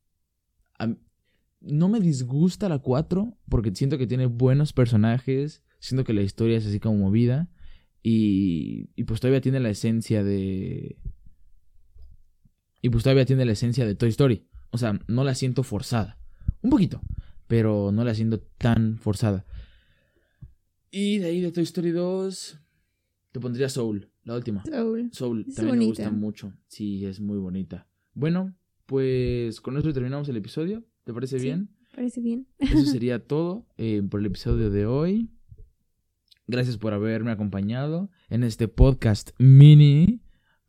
Am- 0.80 0.98
No 1.60 1.88
me 1.88 2.00
disgusta 2.00 2.68
la 2.68 2.80
4. 2.80 3.38
Porque 3.48 3.72
siento 3.76 4.00
que 4.00 4.08
tiene 4.08 4.26
buenos 4.26 4.74
personajes. 4.74 5.64
Siento 5.80 6.04
que 6.04 6.14
la 6.14 6.24
historia 6.24 6.58
es 6.58 6.66
así 6.66 6.80
como 6.80 6.98
movida. 6.98 7.52
Y, 8.02 8.90
y 8.96 9.04
pues 9.04 9.20
todavía 9.20 9.42
tiene 9.42 9.60
la 9.60 9.70
esencia 9.70 10.24
de. 10.24 10.98
Y 12.82 12.90
pues 12.90 13.04
todavía 13.04 13.26
tiene 13.26 13.46
la 13.46 13.52
esencia 13.52 13.86
de 13.86 13.94
Toy 13.96 14.10
Story. 14.10 14.48
O 14.72 14.80
sea, 14.80 15.00
no 15.08 15.24
la 15.24 15.36
siento 15.36 15.62
forzada. 15.64 16.18
Un 16.62 16.72
poquito. 16.72 17.02
Pero 17.52 17.92
no 17.92 18.06
la 18.06 18.16
siento 18.16 18.40
tan 18.58 18.98
forzada. 18.98 19.46
Y 20.90 21.18
de 21.18 21.26
ahí 21.26 21.42
de 21.42 21.52
Toy 21.52 21.64
Story 21.64 21.92
2. 21.92 22.58
Te 23.34 23.40
pondría 23.42 23.68
Soul, 23.68 24.10
la 24.24 24.36
última. 24.38 24.64
Soul. 24.64 25.10
Soul 25.12 25.46
Es 25.50 25.56
también 25.56 25.80
me 25.80 25.86
gusta 25.86 26.10
mucho. 26.12 26.54
Sí, 26.68 27.06
es 27.06 27.20
muy 27.20 27.38
bonita. 27.38 27.90
Bueno, 28.14 28.56
pues 28.86 29.60
con 29.60 29.76
esto 29.76 29.92
terminamos 29.92 30.30
el 30.30 30.38
episodio. 30.38 30.86
¿Te 31.04 31.14
parece 31.14 31.40
Sí. 31.40 31.46
bien? 31.48 31.70
Parece 31.94 32.22
bien. 32.22 32.48
Eso 32.58 32.86
sería 32.86 33.20
todo 33.20 33.68
eh, 33.78 34.02
por 34.10 34.22
el 34.22 34.28
episodio 34.28 34.70
de 34.70 34.86
hoy. 34.86 35.30
Gracias 36.48 36.78
por 36.78 36.94
haberme 36.94 37.32
acompañado 37.32 38.10
en 38.30 38.44
este 38.46 38.70
podcast 38.70 39.32
mini. 39.40 40.22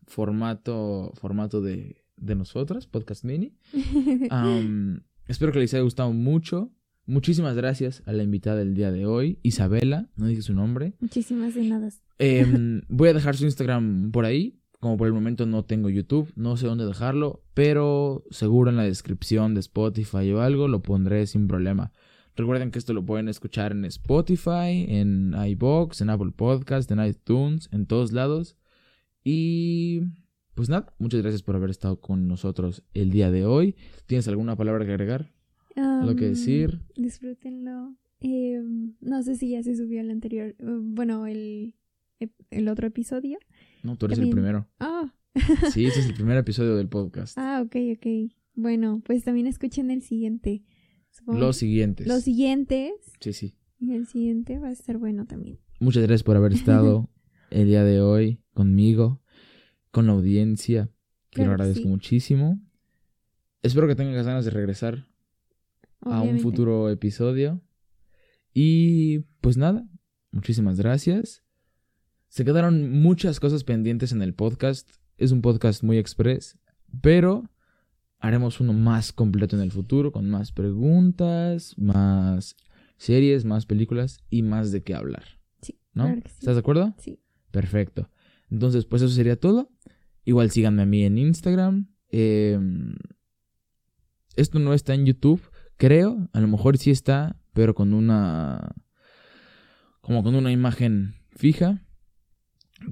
Formato, 0.09 1.13
formato 1.15 1.61
de, 1.61 2.05
de 2.17 2.35
nosotros, 2.35 2.89
podcast 2.89 3.23
mini. 3.25 3.57
Am, 4.31 5.05
espero 5.27 5.53
que 5.53 5.59
les 5.59 5.75
haya 5.75 5.83
gustado 5.83 6.13
mucho. 6.13 6.73
Muchísimas 7.05 7.57
gracias 7.57 8.03
a 8.07 8.13
la 8.13 8.23
invitada 8.23 8.57
del 8.57 8.75
día 8.75 8.93
de 8.93 9.07
hoy, 9.07 9.41
Isabela, 9.43 10.09
no 10.17 10.27
dije 10.27 10.43
su 10.43 10.55
nombre. 10.55 10.95
Muchísimas 11.01 11.55
de 11.55 11.65
nada. 11.65 11.89
Em, 12.19 12.83
voy 12.89 13.09
a 13.09 13.15
dejar 13.15 13.37
su 13.37 13.45
Instagram 13.45 14.13
por 14.13 14.25
ahí. 14.25 14.59
Como 14.79 14.97
por 14.97 15.07
el 15.07 15.13
momento 15.13 15.47
no 15.47 15.65
tengo 15.65 15.91
YouTube, 15.91 16.33
no 16.35 16.57
sé 16.57 16.67
dónde 16.67 16.85
dejarlo, 16.85 17.45
pero 17.55 18.25
seguro 18.31 18.69
en 18.69 18.77
la 18.77 18.83
descripción 18.83 19.55
de 19.55 19.61
Spotify 19.61 20.33
o 20.33 20.41
algo 20.41 20.67
lo 20.67 20.83
pondré 20.83 21.27
sin 21.29 21.47
problema. 21.47 21.93
Recuerden 22.35 22.71
que 22.71 22.79
esto 22.79 22.93
lo 22.93 23.05
pueden 23.05 23.29
escuchar 23.29 23.73
en 23.73 23.85
Spotify, 23.85 24.87
en 24.89 25.35
iBox, 25.35 26.01
en 26.01 26.11
Apple 26.11 26.33
Podcast, 26.35 26.91
en 26.91 27.05
iTunes, 27.05 27.69
en 27.71 27.87
todos 27.87 28.13
lados. 28.13 28.57
Y 29.23 30.03
pues 30.55 30.69
nada, 30.69 30.95
muchas 30.99 31.23
gracias 31.23 31.43
por 31.43 31.57
haber 31.57 31.71
estado 31.71 32.01
con 32.01 32.29
nosotros 32.29 32.85
el 32.95 33.11
día 33.11 33.31
de 33.31 33.45
hoy. 33.47 33.77
¿Tienes 34.07 34.29
alguna 34.29 34.57
palabra 34.57 34.85
que 34.85 34.93
agregar? 34.93 35.33
¿Algo 35.77 36.15
que 36.17 36.27
decir? 36.29 36.81
Disfrútenlo. 36.97 37.97
Eh, 38.21 38.61
no 39.01 39.23
sé 39.23 39.37
si 39.37 39.51
ya 39.51 39.63
se 39.63 39.75
subió 39.77 40.01
el 40.01 40.11
anterior, 40.11 40.49
eh, 40.49 40.57
bueno, 40.61 41.27
el, 41.27 41.75
el 42.51 42.69
otro 42.69 42.87
episodio. 42.87 43.39
No, 43.83 43.97
tú 43.97 44.07
eres 44.07 44.19
También. 44.19 44.37
el 44.39 44.43
primero. 44.43 44.69
Ah, 44.79 45.13
Sí, 45.73 45.87
este 45.87 46.01
es 46.01 46.07
el 46.07 46.15
primer 46.15 46.37
episodio 46.37 46.77
del 46.77 46.89
podcast. 46.89 47.39
ah, 47.39 47.63
ok, 47.65 47.75
ok. 47.97 48.07
Bueno, 48.55 49.03
pues 49.07 49.25
también 49.25 49.47
escuchen 49.47 49.91
el 49.91 50.03
siguiente. 50.03 50.63
Supongo- 51.11 51.39
Los 51.41 51.57
siguientes. 51.57 52.07
Los 52.07 52.23
siguientes. 52.23 52.93
Sí, 53.21 53.33
sí. 53.33 53.55
Y 53.81 53.95
el 53.95 54.07
siguiente 54.07 54.59
va 54.59 54.69
a 54.69 54.73
estar 54.73 54.99
bueno 54.99 55.25
también. 55.27 55.59
Muchas 55.81 56.03
gracias 56.03 56.23
por 56.23 56.37
haber 56.37 56.53
estado 56.53 57.09
el 57.51 57.67
día 57.67 57.83
de 57.83 58.03
hoy 58.03 58.43
conmigo, 58.53 59.22
con 59.93 60.07
la 60.09 60.13
audiencia, 60.15 60.91
que 61.31 61.37
Claro 61.37 61.51
lo 61.51 61.55
agradezco 61.55 61.85
sí. 61.85 61.89
muchísimo. 61.89 62.61
Espero 63.63 63.87
que 63.87 63.95
tengan 63.95 64.15
ganas 64.25 64.45
de 64.45 64.51
regresar 64.51 65.07
a 66.01 66.21
un 66.23 66.41
futuro 66.41 66.91
episodio. 66.91 67.61
Y 68.53 69.21
pues 69.41 69.57
nada, 69.57 69.87
muchísimas 70.33 70.79
gracias. 70.79 71.45
Se 72.29 72.45
quedaron 72.45 72.91
muchas 72.91 73.39
cosas 73.39 73.63
pendientes 73.63 74.11
en 74.11 74.21
el 74.23 74.35
podcast. 74.35 74.91
Es 75.17 75.31
un 75.31 75.43
podcast 75.43 75.85
muy 75.85 75.99
express, 75.99 76.59
pero 77.01 77.49
haremos 78.19 78.61
uno 78.61 78.73
más 78.73 79.13
completo 79.13 79.55
en 79.57 79.63
el 79.63 79.71
futuro, 79.71 80.11
con 80.11 80.29
más 80.29 80.51
preguntas, 80.53 81.75
más 81.79 82.57
series, 82.97 83.45
más 83.45 83.67
películas 83.67 84.21
y 84.31 84.43
más 84.43 84.73
de 84.73 84.83
qué 84.83 84.95
hablar. 84.95 85.25
Sí, 85.61 85.79
¿No? 85.93 86.05
claro 86.07 86.23
que 86.23 86.29
sí. 86.31 86.37
¿Estás 86.41 86.55
de 86.57 86.61
acuerdo? 86.61 86.95
Sí. 86.99 87.21
Perfecto. 87.51 88.09
Entonces, 88.53 88.85
pues 88.85 89.01
eso 89.01 89.15
sería 89.15 89.37
todo. 89.37 89.71
Igual 90.25 90.51
síganme 90.51 90.83
a 90.83 90.87
mí 90.87 91.05
en 91.05 91.17
Instagram. 91.17 91.89
Eh, 92.11 92.59
esto 94.37 94.59
no 94.59 94.75
está 94.75 94.93
en 94.93 95.07
YouTube, 95.07 95.41
creo. 95.79 96.29
A 96.35 96.41
lo 96.41 96.49
mejor 96.49 96.77
sí 96.77 96.91
está, 96.91 97.41
pero 97.55 97.75
con 97.75 97.95
una. 97.95 98.75
como 100.03 100.23
con 100.23 100.35
una 100.35 100.53
imagen 100.53 101.15
fija. 101.31 101.83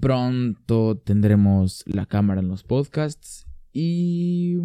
Pronto 0.01 0.97
tendremos 0.97 1.85
la 1.87 2.07
cámara 2.07 2.41
en 2.41 2.49
los 2.49 2.65
podcasts. 2.65 3.47
Y. 3.73 4.57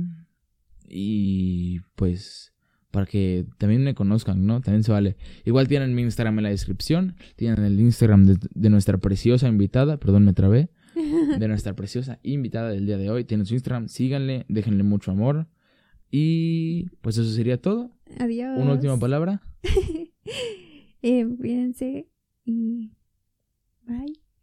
Y 0.88 1.82
pues. 1.96 2.54
Para 2.90 3.06
que 3.06 3.46
también 3.58 3.84
me 3.84 3.94
conozcan, 3.94 4.46
¿no? 4.46 4.62
También 4.62 4.84
se 4.84 4.94
vale. 4.94 5.18
Igual 5.44 5.68
tienen 5.68 5.94
mi 5.94 6.04
Instagram 6.04 6.40
en 6.40 6.44
la 6.44 6.50
descripción. 6.50 7.18
Tienen 7.36 7.66
el 7.66 7.78
Instagram 7.82 8.24
de, 8.24 8.38
de 8.50 8.70
nuestra 8.70 8.98
preciosa 8.98 9.50
invitada. 9.50 9.98
Perdón, 9.98 10.24
me 10.24 10.32
trabé. 10.32 10.70
De 11.40 11.48
nuestra 11.48 11.76
preciosa 11.76 12.20
invitada 12.24 12.70
del 12.70 12.86
día 12.86 12.98
de 12.98 13.10
hoy. 13.10 13.24
Tienen 13.26 13.46
su 13.46 13.54
Instagram. 13.54 13.88
Síganle. 13.88 14.46
Déjenle 14.48 14.84
mucho 14.84 15.12
amor. 15.12 15.48
Y 16.12 16.90
pues 17.02 17.18
eso 17.18 17.30
sería 17.32 17.62
todo. 17.62 17.92
Adiós. 18.20 18.58
Una 18.58 18.74
última 18.74 18.98
palabra. 18.98 19.42
eh, 21.02 21.26
cuídense 21.38 22.08
y 22.46 22.92
bye. 23.86 24.25